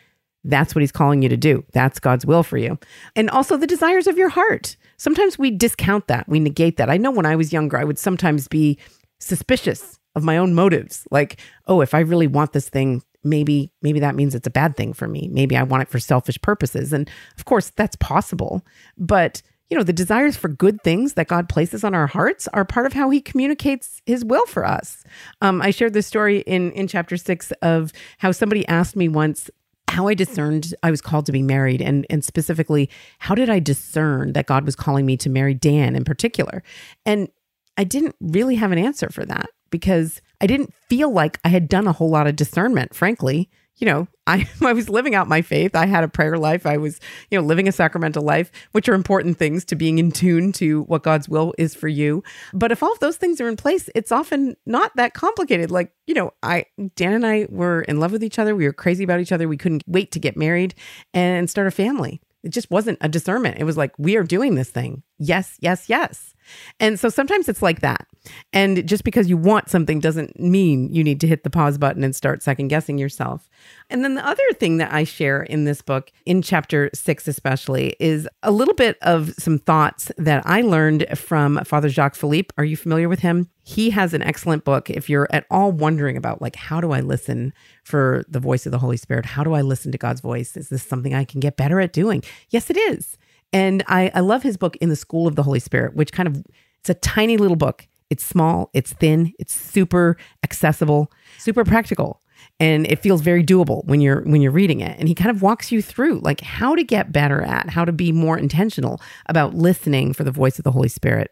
That's 0.44 0.74
what 0.74 0.82
he's 0.82 0.92
calling 0.92 1.22
you 1.22 1.28
to 1.28 1.36
do. 1.36 1.64
That's 1.72 1.98
God's 1.98 2.24
will 2.24 2.42
for 2.42 2.58
you. 2.58 2.78
And 3.16 3.28
also 3.30 3.56
the 3.56 3.66
desires 3.66 4.06
of 4.06 4.16
your 4.16 4.28
heart. 4.28 4.76
Sometimes 4.96 5.38
we 5.38 5.50
discount 5.50 6.06
that, 6.06 6.28
we 6.28 6.38
negate 6.38 6.76
that. 6.76 6.90
I 6.90 6.98
know 6.98 7.10
when 7.10 7.26
I 7.26 7.34
was 7.34 7.52
younger, 7.52 7.78
I 7.78 7.84
would 7.84 7.98
sometimes 7.98 8.46
be 8.46 8.78
suspicious 9.18 9.98
of 10.14 10.22
my 10.22 10.36
own 10.36 10.54
motives. 10.54 11.08
Like, 11.10 11.40
oh, 11.66 11.80
if 11.80 11.94
I 11.94 12.00
really 12.00 12.26
want 12.26 12.52
this 12.52 12.68
thing, 12.68 13.02
maybe 13.24 13.72
maybe 13.82 14.00
that 14.00 14.14
means 14.14 14.34
it's 14.34 14.46
a 14.46 14.50
bad 14.50 14.76
thing 14.76 14.92
for 14.92 15.08
me. 15.08 15.28
Maybe 15.32 15.56
I 15.56 15.62
want 15.62 15.82
it 15.82 15.88
for 15.88 15.98
selfish 15.98 16.40
purposes. 16.40 16.92
And 16.92 17.10
of 17.36 17.46
course, 17.46 17.70
that's 17.70 17.96
possible. 17.96 18.64
But 18.96 19.42
you 19.70 19.76
know, 19.76 19.82
the 19.82 19.92
desires 19.92 20.36
for 20.36 20.48
good 20.48 20.82
things 20.82 21.14
that 21.14 21.28
God 21.28 21.48
places 21.48 21.84
on 21.84 21.94
our 21.94 22.06
hearts 22.06 22.48
are 22.52 22.64
part 22.64 22.86
of 22.86 22.92
how 22.92 23.10
He 23.10 23.20
communicates 23.20 24.02
His 24.06 24.24
will 24.24 24.46
for 24.46 24.64
us. 24.64 25.04
Um, 25.40 25.62
I 25.62 25.70
shared 25.70 25.94
this 25.94 26.06
story 26.06 26.40
in 26.40 26.72
in 26.72 26.86
chapter 26.86 27.16
six 27.16 27.50
of 27.62 27.92
how 28.18 28.32
somebody 28.32 28.66
asked 28.68 28.96
me 28.96 29.08
once 29.08 29.50
how 29.88 30.08
I 30.08 30.14
discerned 30.14 30.74
I 30.82 30.90
was 30.90 31.00
called 31.00 31.26
to 31.26 31.32
be 31.32 31.42
married, 31.42 31.80
and 31.80 32.06
and 32.10 32.24
specifically, 32.24 32.90
how 33.18 33.34
did 33.34 33.48
I 33.48 33.58
discern 33.58 34.32
that 34.34 34.46
God 34.46 34.64
was 34.64 34.76
calling 34.76 35.06
me 35.06 35.16
to 35.18 35.30
marry 35.30 35.54
Dan 35.54 35.96
in 35.96 36.04
particular? 36.04 36.62
And 37.06 37.28
I 37.76 37.84
didn't 37.84 38.16
really 38.20 38.56
have 38.56 38.72
an 38.72 38.78
answer 38.78 39.08
for 39.10 39.24
that 39.26 39.48
because 39.70 40.20
I 40.40 40.46
didn't 40.46 40.72
feel 40.88 41.10
like 41.10 41.40
I 41.44 41.48
had 41.48 41.68
done 41.68 41.86
a 41.86 41.92
whole 41.92 42.10
lot 42.10 42.26
of 42.26 42.36
discernment, 42.36 42.94
frankly 42.94 43.50
you 43.76 43.86
know, 43.86 44.08
I, 44.26 44.48
I 44.62 44.72
was 44.72 44.88
living 44.88 45.14
out 45.14 45.28
my 45.28 45.42
faith. 45.42 45.74
I 45.74 45.86
had 45.86 46.02
a 46.02 46.08
prayer 46.08 46.38
life. 46.38 46.64
I 46.64 46.78
was, 46.78 46.98
you 47.30 47.38
know, 47.38 47.44
living 47.44 47.68
a 47.68 47.72
sacramental 47.72 48.22
life, 48.22 48.50
which 48.72 48.88
are 48.88 48.94
important 48.94 49.36
things 49.36 49.64
to 49.66 49.76
being 49.76 49.98
in 49.98 50.10
tune 50.10 50.52
to 50.52 50.82
what 50.84 51.02
God's 51.02 51.28
will 51.28 51.52
is 51.58 51.74
for 51.74 51.88
you. 51.88 52.22
But 52.54 52.72
if 52.72 52.82
all 52.82 52.92
of 52.92 53.00
those 53.00 53.16
things 53.16 53.40
are 53.40 53.48
in 53.48 53.56
place, 53.56 53.90
it's 53.94 54.10
often 54.10 54.56
not 54.64 54.96
that 54.96 55.12
complicated. 55.12 55.70
Like, 55.70 55.92
you 56.06 56.14
know, 56.14 56.32
I, 56.42 56.66
Dan 56.96 57.12
and 57.12 57.26
I 57.26 57.46
were 57.50 57.82
in 57.82 58.00
love 58.00 58.12
with 58.12 58.24
each 58.24 58.38
other. 58.38 58.56
We 58.56 58.64
were 58.64 58.72
crazy 58.72 59.04
about 59.04 59.20
each 59.20 59.32
other. 59.32 59.46
We 59.46 59.58
couldn't 59.58 59.84
wait 59.86 60.10
to 60.12 60.18
get 60.18 60.36
married 60.36 60.74
and 61.12 61.50
start 61.50 61.66
a 61.66 61.70
family. 61.70 62.22
It 62.42 62.50
just 62.50 62.70
wasn't 62.70 62.98
a 63.00 63.08
discernment. 63.08 63.58
It 63.58 63.64
was 63.64 63.76
like, 63.76 63.92
we 63.98 64.16
are 64.16 64.22
doing 64.22 64.54
this 64.54 64.70
thing. 64.70 65.02
Yes, 65.18 65.56
yes, 65.60 65.88
yes. 65.88 66.34
And 66.78 67.00
so 67.00 67.08
sometimes 67.08 67.48
it's 67.48 67.62
like 67.62 67.80
that. 67.80 68.06
And 68.52 68.86
just 68.86 69.04
because 69.04 69.28
you 69.28 69.36
want 69.36 69.68
something 69.68 70.00
doesn't 70.00 70.38
mean 70.38 70.92
you 70.92 71.04
need 71.04 71.20
to 71.20 71.26
hit 71.26 71.44
the 71.44 71.50
pause 71.50 71.78
button 71.78 72.02
and 72.02 72.14
start 72.16 72.42
second 72.42 72.68
guessing 72.68 72.98
yourself. 72.98 73.48
And 73.90 74.02
then 74.02 74.14
the 74.14 74.26
other 74.26 74.42
thing 74.54 74.78
that 74.78 74.92
I 74.92 75.04
share 75.04 75.42
in 75.42 75.64
this 75.64 75.82
book, 75.82 76.10
in 76.24 76.42
chapter 76.42 76.90
six 76.94 77.28
especially, 77.28 77.94
is 78.00 78.28
a 78.42 78.50
little 78.50 78.74
bit 78.74 78.98
of 79.02 79.34
some 79.38 79.58
thoughts 79.58 80.10
that 80.16 80.42
I 80.46 80.62
learned 80.62 81.06
from 81.14 81.62
Father 81.64 81.88
Jacques 81.88 82.14
Philippe. 82.14 82.54
Are 82.56 82.64
you 82.64 82.76
familiar 82.76 83.08
with 83.08 83.20
him? 83.20 83.50
He 83.62 83.90
has 83.90 84.12
an 84.12 84.22
excellent 84.22 84.64
book. 84.64 84.90
If 84.90 85.08
you're 85.08 85.28
at 85.30 85.46
all 85.50 85.72
wondering 85.72 86.16
about, 86.16 86.42
like, 86.42 86.56
how 86.56 86.80
do 86.80 86.92
I 86.92 87.00
listen 87.00 87.52
for 87.82 88.24
the 88.28 88.40
voice 88.40 88.66
of 88.66 88.72
the 88.72 88.78
Holy 88.78 88.96
Spirit? 88.96 89.24
How 89.24 89.42
do 89.42 89.54
I 89.54 89.62
listen 89.62 89.92
to 89.92 89.98
God's 89.98 90.20
voice? 90.20 90.56
Is 90.56 90.68
this 90.68 90.82
something 90.82 91.14
I 91.14 91.24
can 91.24 91.40
get 91.40 91.56
better 91.56 91.80
at 91.80 91.92
doing? 91.92 92.22
Yes, 92.50 92.68
it 92.68 92.76
is. 92.76 93.16
And 93.52 93.82
I, 93.86 94.10
I 94.14 94.20
love 94.20 94.42
his 94.42 94.56
book, 94.56 94.76
In 94.76 94.88
the 94.88 94.96
School 94.96 95.26
of 95.26 95.36
the 95.36 95.42
Holy 95.44 95.60
Spirit, 95.60 95.94
which 95.94 96.12
kind 96.12 96.26
of, 96.26 96.44
it's 96.80 96.90
a 96.90 96.94
tiny 96.94 97.36
little 97.36 97.56
book. 97.56 97.86
It's 98.10 98.24
small, 98.24 98.70
it's 98.72 98.92
thin, 98.92 99.32
it's 99.38 99.54
super 99.54 100.16
accessible, 100.42 101.10
super 101.38 101.64
practical 101.64 102.20
and 102.60 102.86
it 102.86 103.00
feels 103.00 103.20
very 103.20 103.42
doable 103.42 103.84
when 103.86 104.00
you're 104.00 104.22
when 104.22 104.40
you're 104.40 104.52
reading 104.52 104.80
it. 104.80 104.98
And 104.98 105.08
he 105.08 105.14
kind 105.14 105.30
of 105.30 105.42
walks 105.42 105.72
you 105.72 105.82
through 105.82 106.20
like 106.20 106.40
how 106.40 106.74
to 106.74 106.84
get 106.84 107.12
better 107.12 107.42
at 107.42 107.70
how 107.70 107.84
to 107.84 107.92
be 107.92 108.12
more 108.12 108.38
intentional 108.38 109.00
about 109.26 109.54
listening 109.54 110.12
for 110.12 110.24
the 110.24 110.30
voice 110.30 110.58
of 110.58 110.64
the 110.64 110.72
holy 110.72 110.88
spirit. 110.88 111.30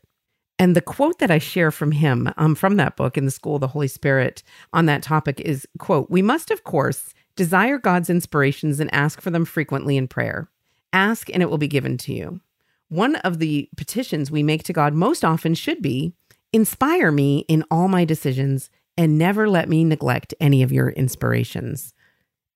And 0.58 0.76
the 0.76 0.80
quote 0.80 1.18
that 1.18 1.30
i 1.30 1.38
share 1.38 1.70
from 1.70 1.92
him 1.92 2.32
um, 2.36 2.54
from 2.54 2.76
that 2.76 2.96
book 2.96 3.16
in 3.16 3.24
the 3.24 3.30
school 3.30 3.56
of 3.56 3.60
the 3.60 3.68
holy 3.68 3.88
spirit 3.88 4.42
on 4.72 4.86
that 4.86 5.02
topic 5.02 5.40
is 5.40 5.66
quote 5.78 6.10
we 6.10 6.22
must 6.22 6.50
of 6.50 6.64
course 6.64 7.14
desire 7.36 7.78
god's 7.78 8.10
inspirations 8.10 8.78
and 8.78 8.92
ask 8.94 9.20
for 9.20 9.30
them 9.30 9.44
frequently 9.44 9.96
in 9.96 10.08
prayer. 10.08 10.48
Ask 10.92 11.30
and 11.30 11.42
it 11.42 11.48
will 11.48 11.58
be 11.58 11.68
given 11.68 11.96
to 11.98 12.12
you. 12.12 12.40
One 12.88 13.16
of 13.16 13.38
the 13.38 13.70
petitions 13.76 14.30
we 14.30 14.42
make 14.42 14.64
to 14.64 14.72
god 14.72 14.92
most 14.92 15.24
often 15.24 15.54
should 15.54 15.80
be 15.80 16.14
inspire 16.52 17.10
me 17.10 17.44
in 17.48 17.64
all 17.70 17.88
my 17.88 18.04
decisions 18.04 18.70
and 18.96 19.18
never 19.18 19.48
let 19.48 19.68
me 19.68 19.84
neglect 19.84 20.34
any 20.40 20.62
of 20.62 20.72
your 20.72 20.90
inspirations. 20.90 21.94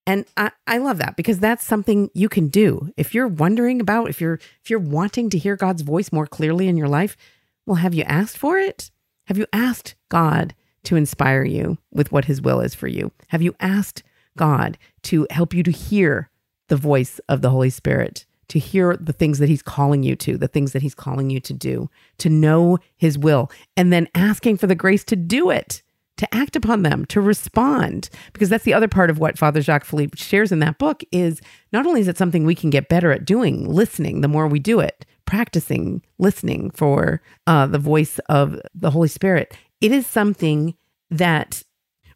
And 0.07 0.25
I, 0.37 0.53
I 0.67 0.79
love 0.79 0.99
that 0.99 1.17
because 1.17 1.41
that's 1.41 1.65
something 1.65 2.11
you 2.15 2.29
can 2.29 2.49
do. 2.49 2.91
If 2.97 3.15
you're 3.15 3.27
wondering 3.27 3.81
about, 3.81 4.09
if 4.09 4.21
you're 4.21 4.39
if 4.63 4.71
you're 4.71 4.79
wanting 4.79 5.31
to 5.31 5.39
hear 5.39 5.57
God's 5.57 5.83
voice 5.83 6.13
more 6.13 6.27
clearly 6.27 6.69
in 6.69 6.77
your 6.77 6.89
life, 6.89 7.17
well, 7.65 7.77
have 7.77 7.95
you 7.95 8.05
asked 8.05 8.39
for 8.39 8.59
it? 8.59 8.91
Have 9.25 9.39
you 9.39 9.47
asked 9.53 9.97
God 10.09 10.55
to 10.85 10.95
inspire 10.95 11.43
you 11.43 11.79
with 11.91 12.13
what 12.13 12.27
his 12.27 12.41
will 12.41 12.61
is 12.61 12.75
for 12.75 12.87
you? 12.87 13.11
Have 13.29 13.43
you 13.43 13.57
asked 13.59 14.05
God 14.37 14.79
to 15.03 15.27
help 15.31 15.53
you 15.53 15.65
to 15.65 15.73
hear 15.73 16.31
the 16.69 16.77
voice 16.77 17.21
of 17.29 17.43
the 17.43 17.51
Holy 17.51 17.71
Spirit, 17.71 18.27
to 18.49 18.59
hear 18.59 18.97
the 18.97 19.13
things 19.13 19.39
that 19.39 19.49
he's 19.49 19.63
calling 19.63 20.03
you 20.03 20.17
to, 20.17 20.39
the 20.39 20.49
things 20.49 20.73
that 20.73 20.83
he's 20.83 20.95
calling 20.95 21.31
you 21.31 21.41
to 21.41 21.53
do, 21.53 21.91
to 22.19 22.29
know 22.29 22.79
his 22.97 23.19
will, 23.19 23.51
and 23.77 23.93
then 23.93 24.09
asking 24.15 24.57
for 24.57 24.67
the 24.67 24.75
grace 24.75 25.05
to 25.05 25.17
do 25.17 25.51
it? 25.51 25.83
to 26.17 26.35
act 26.35 26.57
upon 26.57 26.83
them, 26.83 27.05
to 27.07 27.21
respond. 27.21 28.09
Because 28.33 28.49
that's 28.49 28.65
the 28.65 28.75
other 28.75 28.89
part 28.89 29.11
of 29.11 29.19
what 29.19 29.39
Father 29.39 29.61
Jacques 29.61 29.85
Philippe 29.85 30.17
shares 30.17 30.51
in 30.51 30.61
that 30.61 30.79
book 30.79 31.03
is 31.13 31.41
not 31.73 31.87
only 31.87 32.01
is 32.01 32.09
it 32.09 32.19
something 32.19 32.45
we 32.45 32.55
can 32.55 32.71
get 32.71 32.89
better 32.89 33.13
at 33.13 33.25
doing, 33.25 33.69
listening 33.69 34.21
the 34.21 34.29
more 34.29 34.47
we 34.47 34.59
do 34.59 34.81
it, 34.81 35.05
practicing 35.25 36.03
listening 36.19 36.71
for 36.71 37.21
uh, 37.47 37.67
the 37.67 37.79
voice 37.79 38.19
of 38.29 38.61
the 38.75 38.91
Holy 38.91 39.09
Spirit, 39.09 39.55
it 39.81 39.93
is 39.93 40.07
something 40.07 40.75
that 41.11 41.63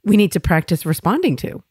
we 0.05 0.17
need 0.17 0.33
to 0.33 0.41
practice 0.41 0.87
responding 0.87 1.37
to. 1.37 1.63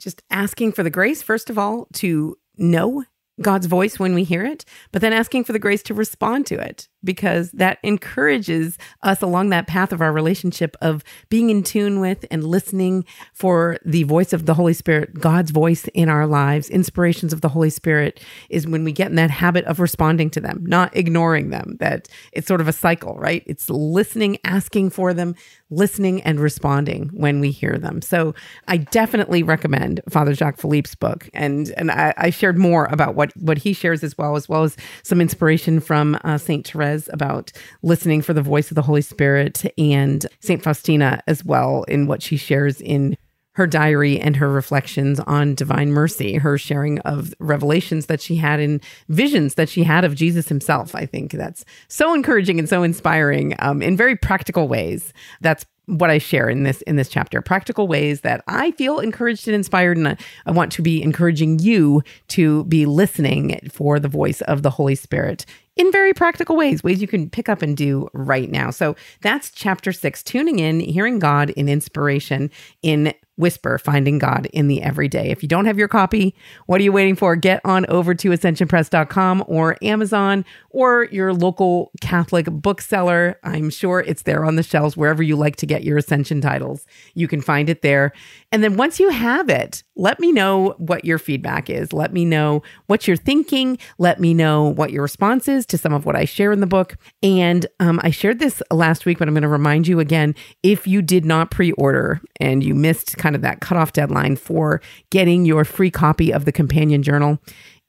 Just 0.00 0.22
asking 0.30 0.72
for 0.72 0.82
the 0.82 0.90
grace, 0.90 1.22
first 1.22 1.50
of 1.50 1.58
all, 1.58 1.86
to 1.94 2.36
know 2.56 3.04
God's 3.40 3.66
voice 3.66 3.98
when 3.98 4.14
we 4.14 4.24
hear 4.24 4.44
it, 4.44 4.64
but 4.92 5.02
then 5.02 5.12
asking 5.12 5.44
for 5.44 5.52
the 5.52 5.58
grace 5.58 5.82
to 5.84 5.94
respond 5.94 6.46
to 6.46 6.56
it 6.56 6.88
because 7.04 7.50
that 7.52 7.78
encourages 7.82 8.78
us 9.02 9.22
along 9.22 9.50
that 9.50 9.66
path 9.66 9.92
of 9.92 10.00
our 10.00 10.12
relationship 10.12 10.76
of 10.80 11.04
being 11.28 11.50
in 11.50 11.62
tune 11.62 12.00
with 12.00 12.24
and 12.30 12.44
listening 12.44 13.04
for 13.32 13.78
the 13.84 14.04
voice 14.04 14.32
of 14.32 14.46
the 14.46 14.54
Holy 14.54 14.72
Spirit, 14.72 15.14
God's 15.14 15.50
voice 15.50 15.86
in 15.94 16.08
our 16.08 16.26
lives. 16.26 16.70
Inspirations 16.70 17.32
of 17.32 17.40
the 17.40 17.48
Holy 17.48 17.70
Spirit 17.70 18.20
is 18.48 18.66
when 18.66 18.84
we 18.84 18.92
get 18.92 19.10
in 19.10 19.16
that 19.16 19.30
habit 19.30 19.64
of 19.66 19.80
responding 19.80 20.30
to 20.30 20.40
them, 20.40 20.64
not 20.66 20.96
ignoring 20.96 21.50
them. 21.50 21.76
That 21.80 22.08
it's 22.32 22.46
sort 22.46 22.60
of 22.60 22.68
a 22.68 22.72
cycle, 22.72 23.16
right? 23.16 23.42
It's 23.46 23.68
listening, 23.68 24.38
asking 24.44 24.90
for 24.90 25.12
them, 25.12 25.34
listening 25.70 26.22
and 26.22 26.38
responding 26.38 27.10
when 27.12 27.40
we 27.40 27.50
hear 27.50 27.76
them. 27.78 28.00
So 28.00 28.34
I 28.68 28.76
definitely 28.76 29.42
recommend 29.42 30.00
Father 30.08 30.34
Jacques 30.34 30.58
Philippe's 30.58 30.94
book. 30.94 31.28
And 31.34 31.72
and 31.76 31.90
I, 31.90 32.14
I 32.16 32.30
shared 32.30 32.58
more 32.58 32.86
about 32.86 33.14
what 33.14 33.36
what 33.36 33.58
he 33.58 33.72
shares 33.72 34.04
as 34.04 34.16
well, 34.16 34.36
as 34.36 34.48
well 34.48 34.62
as 34.62 34.76
some 35.02 35.20
inspiration 35.20 35.80
from 35.80 36.18
uh, 36.24 36.38
Saint 36.38 36.66
Therese 36.66 36.93
about 37.12 37.52
listening 37.82 38.22
for 38.22 38.32
the 38.32 38.42
voice 38.42 38.70
of 38.70 38.74
the 38.74 38.82
Holy 38.82 39.02
Spirit 39.02 39.64
and 39.78 40.26
Saint 40.40 40.62
Faustina 40.62 41.22
as 41.26 41.44
well 41.44 41.84
in 41.84 42.06
what 42.06 42.22
she 42.22 42.36
shares 42.36 42.80
in 42.80 43.16
her 43.54 43.66
diary 43.66 44.18
and 44.18 44.36
her 44.36 44.50
reflections 44.50 45.20
on 45.20 45.54
divine 45.54 45.92
mercy, 45.92 46.34
her 46.34 46.58
sharing 46.58 46.98
of 47.00 47.32
revelations 47.38 48.06
that 48.06 48.20
she 48.20 48.36
had 48.36 48.58
in 48.60 48.80
visions 49.08 49.54
that 49.54 49.68
she 49.68 49.84
had 49.84 50.04
of 50.04 50.14
Jesus 50.14 50.48
himself. 50.48 50.94
I 50.94 51.06
think 51.06 51.32
that's 51.32 51.64
so 51.88 52.14
encouraging 52.14 52.58
and 52.58 52.68
so 52.68 52.82
inspiring 52.82 53.54
um, 53.60 53.80
in 53.80 53.96
very 53.96 54.16
practical 54.16 54.66
ways. 54.66 55.12
That's 55.40 55.64
what 55.86 56.10
I 56.10 56.18
share 56.18 56.48
in 56.48 56.62
this 56.62 56.80
in 56.82 56.96
this 56.96 57.10
chapter 57.10 57.42
practical 57.42 57.86
ways 57.86 58.22
that 58.22 58.42
I 58.48 58.70
feel 58.72 58.98
encouraged 59.00 59.46
and 59.46 59.54
inspired 59.54 59.98
and 59.98 60.08
I, 60.08 60.16
I, 60.46 60.50
want 60.50 60.72
to 60.72 60.82
be 60.82 61.02
encouraging 61.02 61.58
you 61.58 62.02
to 62.28 62.64
be 62.64 62.86
listening 62.86 63.60
for 63.70 64.00
the 64.00 64.08
voice 64.08 64.40
of 64.42 64.62
the 64.62 64.70
Holy 64.70 64.94
Spirit 64.94 65.44
in 65.76 65.90
very 65.92 66.14
practical 66.14 66.56
ways 66.56 66.82
ways 66.84 67.00
you 67.00 67.08
can 67.08 67.28
pick 67.28 67.48
up 67.48 67.62
and 67.62 67.76
do 67.76 68.08
right 68.12 68.50
now. 68.50 68.70
So 68.70 68.94
that's 69.20 69.50
chapter 69.50 69.92
6 69.92 70.22
tuning 70.22 70.58
in 70.58 70.80
hearing 70.80 71.18
God 71.18 71.50
in 71.50 71.68
inspiration 71.68 72.50
in 72.82 73.14
Whisper 73.36 73.78
Finding 73.78 74.18
God 74.18 74.46
in 74.52 74.68
the 74.68 74.80
Everyday. 74.80 75.30
If 75.30 75.42
you 75.42 75.48
don't 75.48 75.64
have 75.64 75.78
your 75.78 75.88
copy, 75.88 76.36
what 76.66 76.80
are 76.80 76.84
you 76.84 76.92
waiting 76.92 77.16
for? 77.16 77.34
Get 77.34 77.60
on 77.64 77.84
over 77.86 78.14
to 78.14 78.30
ascensionpress.com 78.30 79.44
or 79.48 79.76
Amazon 79.82 80.44
or 80.70 81.08
your 81.10 81.32
local 81.32 81.90
Catholic 82.00 82.46
bookseller. 82.46 83.38
I'm 83.42 83.70
sure 83.70 84.00
it's 84.00 84.22
there 84.22 84.44
on 84.44 84.54
the 84.54 84.62
shelves 84.62 84.96
wherever 84.96 85.22
you 85.22 85.34
like 85.34 85.56
to 85.56 85.66
get 85.66 85.82
your 85.82 85.98
Ascension 85.98 86.40
titles. 86.40 86.86
You 87.14 87.26
can 87.26 87.40
find 87.40 87.68
it 87.68 87.82
there. 87.82 88.12
And 88.52 88.62
then 88.62 88.76
once 88.76 89.00
you 89.00 89.08
have 89.10 89.48
it, 89.48 89.82
let 89.96 90.18
me 90.18 90.32
know 90.32 90.74
what 90.78 91.04
your 91.04 91.18
feedback 91.18 91.70
is. 91.70 91.92
Let 91.92 92.12
me 92.12 92.24
know 92.24 92.62
what 92.86 93.06
you're 93.06 93.16
thinking. 93.16 93.78
Let 93.98 94.20
me 94.20 94.34
know 94.34 94.68
what 94.68 94.90
your 94.90 95.02
response 95.02 95.48
is 95.48 95.66
to 95.66 95.78
some 95.78 95.92
of 95.92 96.04
what 96.04 96.16
I 96.16 96.24
share 96.24 96.52
in 96.52 96.60
the 96.60 96.66
book. 96.66 96.96
And 97.22 97.66
um, 97.80 98.00
I 98.02 98.10
shared 98.10 98.38
this 98.38 98.62
last 98.70 99.06
week, 99.06 99.18
but 99.18 99.28
I'm 99.28 99.34
going 99.34 99.42
to 99.42 99.48
remind 99.48 99.86
you 99.86 100.00
again 100.00 100.34
if 100.62 100.86
you 100.86 101.02
did 101.02 101.24
not 101.24 101.50
pre 101.50 101.72
order 101.72 102.20
and 102.40 102.64
you 102.64 102.74
missed 102.74 103.16
kind 103.18 103.36
of 103.36 103.42
that 103.42 103.60
cutoff 103.60 103.92
deadline 103.92 104.36
for 104.36 104.80
getting 105.10 105.44
your 105.44 105.64
free 105.64 105.90
copy 105.90 106.32
of 106.32 106.44
the 106.44 106.52
companion 106.52 107.02
journal, 107.02 107.38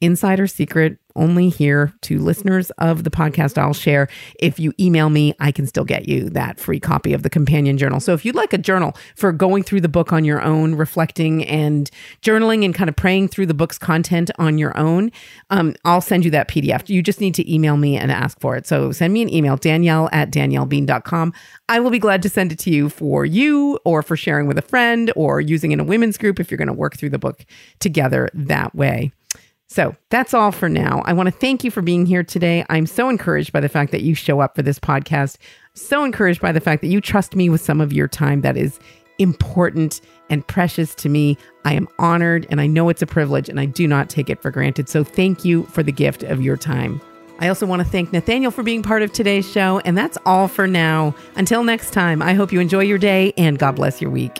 Insider 0.01 0.47
Secret 0.47 0.99
only 1.15 1.49
here 1.49 1.93
to 2.01 2.19
listeners 2.19 2.69
of 2.71 3.03
the 3.03 3.09
podcast 3.09 3.57
I'll 3.57 3.73
share. 3.73 4.07
If 4.39 4.59
you 4.59 4.73
email 4.79 5.09
me, 5.09 5.33
I 5.39 5.51
can 5.51 5.65
still 5.65 5.85
get 5.85 6.07
you 6.07 6.29
that 6.31 6.59
free 6.59 6.79
copy 6.79 7.13
of 7.13 7.23
the 7.23 7.29
companion 7.29 7.77
journal. 7.77 7.99
So 7.99 8.13
if 8.13 8.25
you'd 8.25 8.35
like 8.35 8.53
a 8.53 8.57
journal 8.57 8.95
for 9.15 9.31
going 9.31 9.63
through 9.63 9.81
the 9.81 9.89
book 9.89 10.11
on 10.11 10.25
your 10.25 10.41
own, 10.41 10.75
reflecting 10.75 11.45
and 11.45 11.89
journaling 12.21 12.65
and 12.65 12.75
kind 12.75 12.89
of 12.89 12.95
praying 12.95 13.29
through 13.29 13.45
the 13.45 13.53
book's 13.53 13.77
content 13.77 14.29
on 14.37 14.57
your 14.57 14.77
own, 14.77 15.11
um, 15.49 15.73
I'll 15.85 16.01
send 16.01 16.25
you 16.25 16.31
that 16.31 16.49
PDF. 16.49 16.89
You 16.89 17.01
just 17.01 17.21
need 17.21 17.35
to 17.35 17.53
email 17.53 17.77
me 17.77 17.97
and 17.97 18.11
ask 18.11 18.39
for 18.39 18.55
it. 18.57 18.67
So 18.67 18.91
send 18.91 19.13
me 19.13 19.21
an 19.21 19.33
email, 19.33 19.55
danielle 19.55 20.09
at 20.11 20.31
daniellebean.com. 20.31 21.33
I 21.69 21.79
will 21.79 21.91
be 21.91 21.99
glad 21.99 22.21
to 22.23 22.29
send 22.29 22.51
it 22.51 22.59
to 22.59 22.69
you 22.69 22.89
for 22.89 23.25
you 23.25 23.79
or 23.85 24.03
for 24.03 24.17
sharing 24.17 24.47
with 24.47 24.57
a 24.57 24.61
friend 24.61 25.11
or 25.15 25.39
using 25.39 25.71
in 25.71 25.79
a 25.79 25.83
women's 25.83 26.17
group 26.17 26.39
if 26.39 26.51
you're 26.51 26.57
going 26.57 26.67
to 26.67 26.73
work 26.73 26.97
through 26.97 27.09
the 27.09 27.19
book 27.19 27.45
together 27.79 28.29
that 28.33 28.75
way. 28.75 29.11
So 29.68 29.95
that's 30.09 30.34
all 30.34 30.51
for 30.51 30.70
now. 30.70 31.01
I 31.05 31.13
want 31.13 31.28
to 31.28 31.32
thank 31.32 31.63
you 31.63 31.72
for 31.72 31.82
being 31.82 32.05
here 32.05 32.24
today. 32.24 32.66
I'm 32.70 32.86
so 32.86 33.09
encouraged 33.09 33.51
by 33.51 33.59
the 33.59 33.70
fact 33.70 33.91
that 33.91 34.03
you 34.03 34.13
show 34.13 34.39
up 34.39 34.55
for 34.55 34.61
this 34.61 34.80
podcast. 34.80 35.38
So 35.74 36.03
encouraged 36.03 36.41
by 36.41 36.51
the 36.51 36.61
fact 36.61 36.82
that 36.82 36.88
you 36.88 37.01
trust 37.01 37.36
me 37.36 37.49
with 37.49 37.61
some 37.61 37.82
of 37.82 37.91
your 37.91 38.07
time 38.07 38.41
that 38.41 38.57
is 38.57 38.80
important 39.18 40.01
and 40.30 40.45
precious 40.45 40.93
to 40.95 41.09
me. 41.09 41.38
I 41.63 41.74
am 41.74 41.88
honored 41.99 42.45
and 42.49 42.61
I 42.61 42.68
know 42.68 42.89
it's 42.89 43.01
a 43.01 43.07
privilege 43.07 43.49
and 43.49 43.59
I 43.59 43.66
do 43.66 43.88
not 43.88 44.09
take 44.09 44.30
it 44.30 44.41
for 44.41 44.51
granted. 44.51 44.89
So 44.89 45.03
thank 45.03 45.45
you 45.45 45.63
for 45.68 45.84
the 45.84 45.91
gift 45.91 46.24
of 46.24 46.41
your 46.41 46.57
time. 46.57 47.01
I 47.39 47.49
also 47.49 47.66
want 47.66 47.82
to 47.82 47.88
thank 47.88 48.13
Nathaniel 48.13 48.51
for 48.51 48.63
being 48.63 48.82
part 48.82 49.01
of 49.01 49.11
today's 49.11 49.49
show. 49.49 49.80
And 49.80 49.97
that's 49.97 50.18
all 50.26 50.47
for 50.47 50.68
now. 50.68 51.16
Until 51.36 51.63
next 51.63 51.91
time, 51.91 52.22
I 52.22 52.34
hope 52.34 52.51
you 52.51 52.59
enjoy 52.59 52.84
your 52.84 52.97
day 52.97 53.34
and 53.38 53.59
God 53.59 53.76
bless 53.76 54.01
your 54.01 54.11
week. 54.11 54.39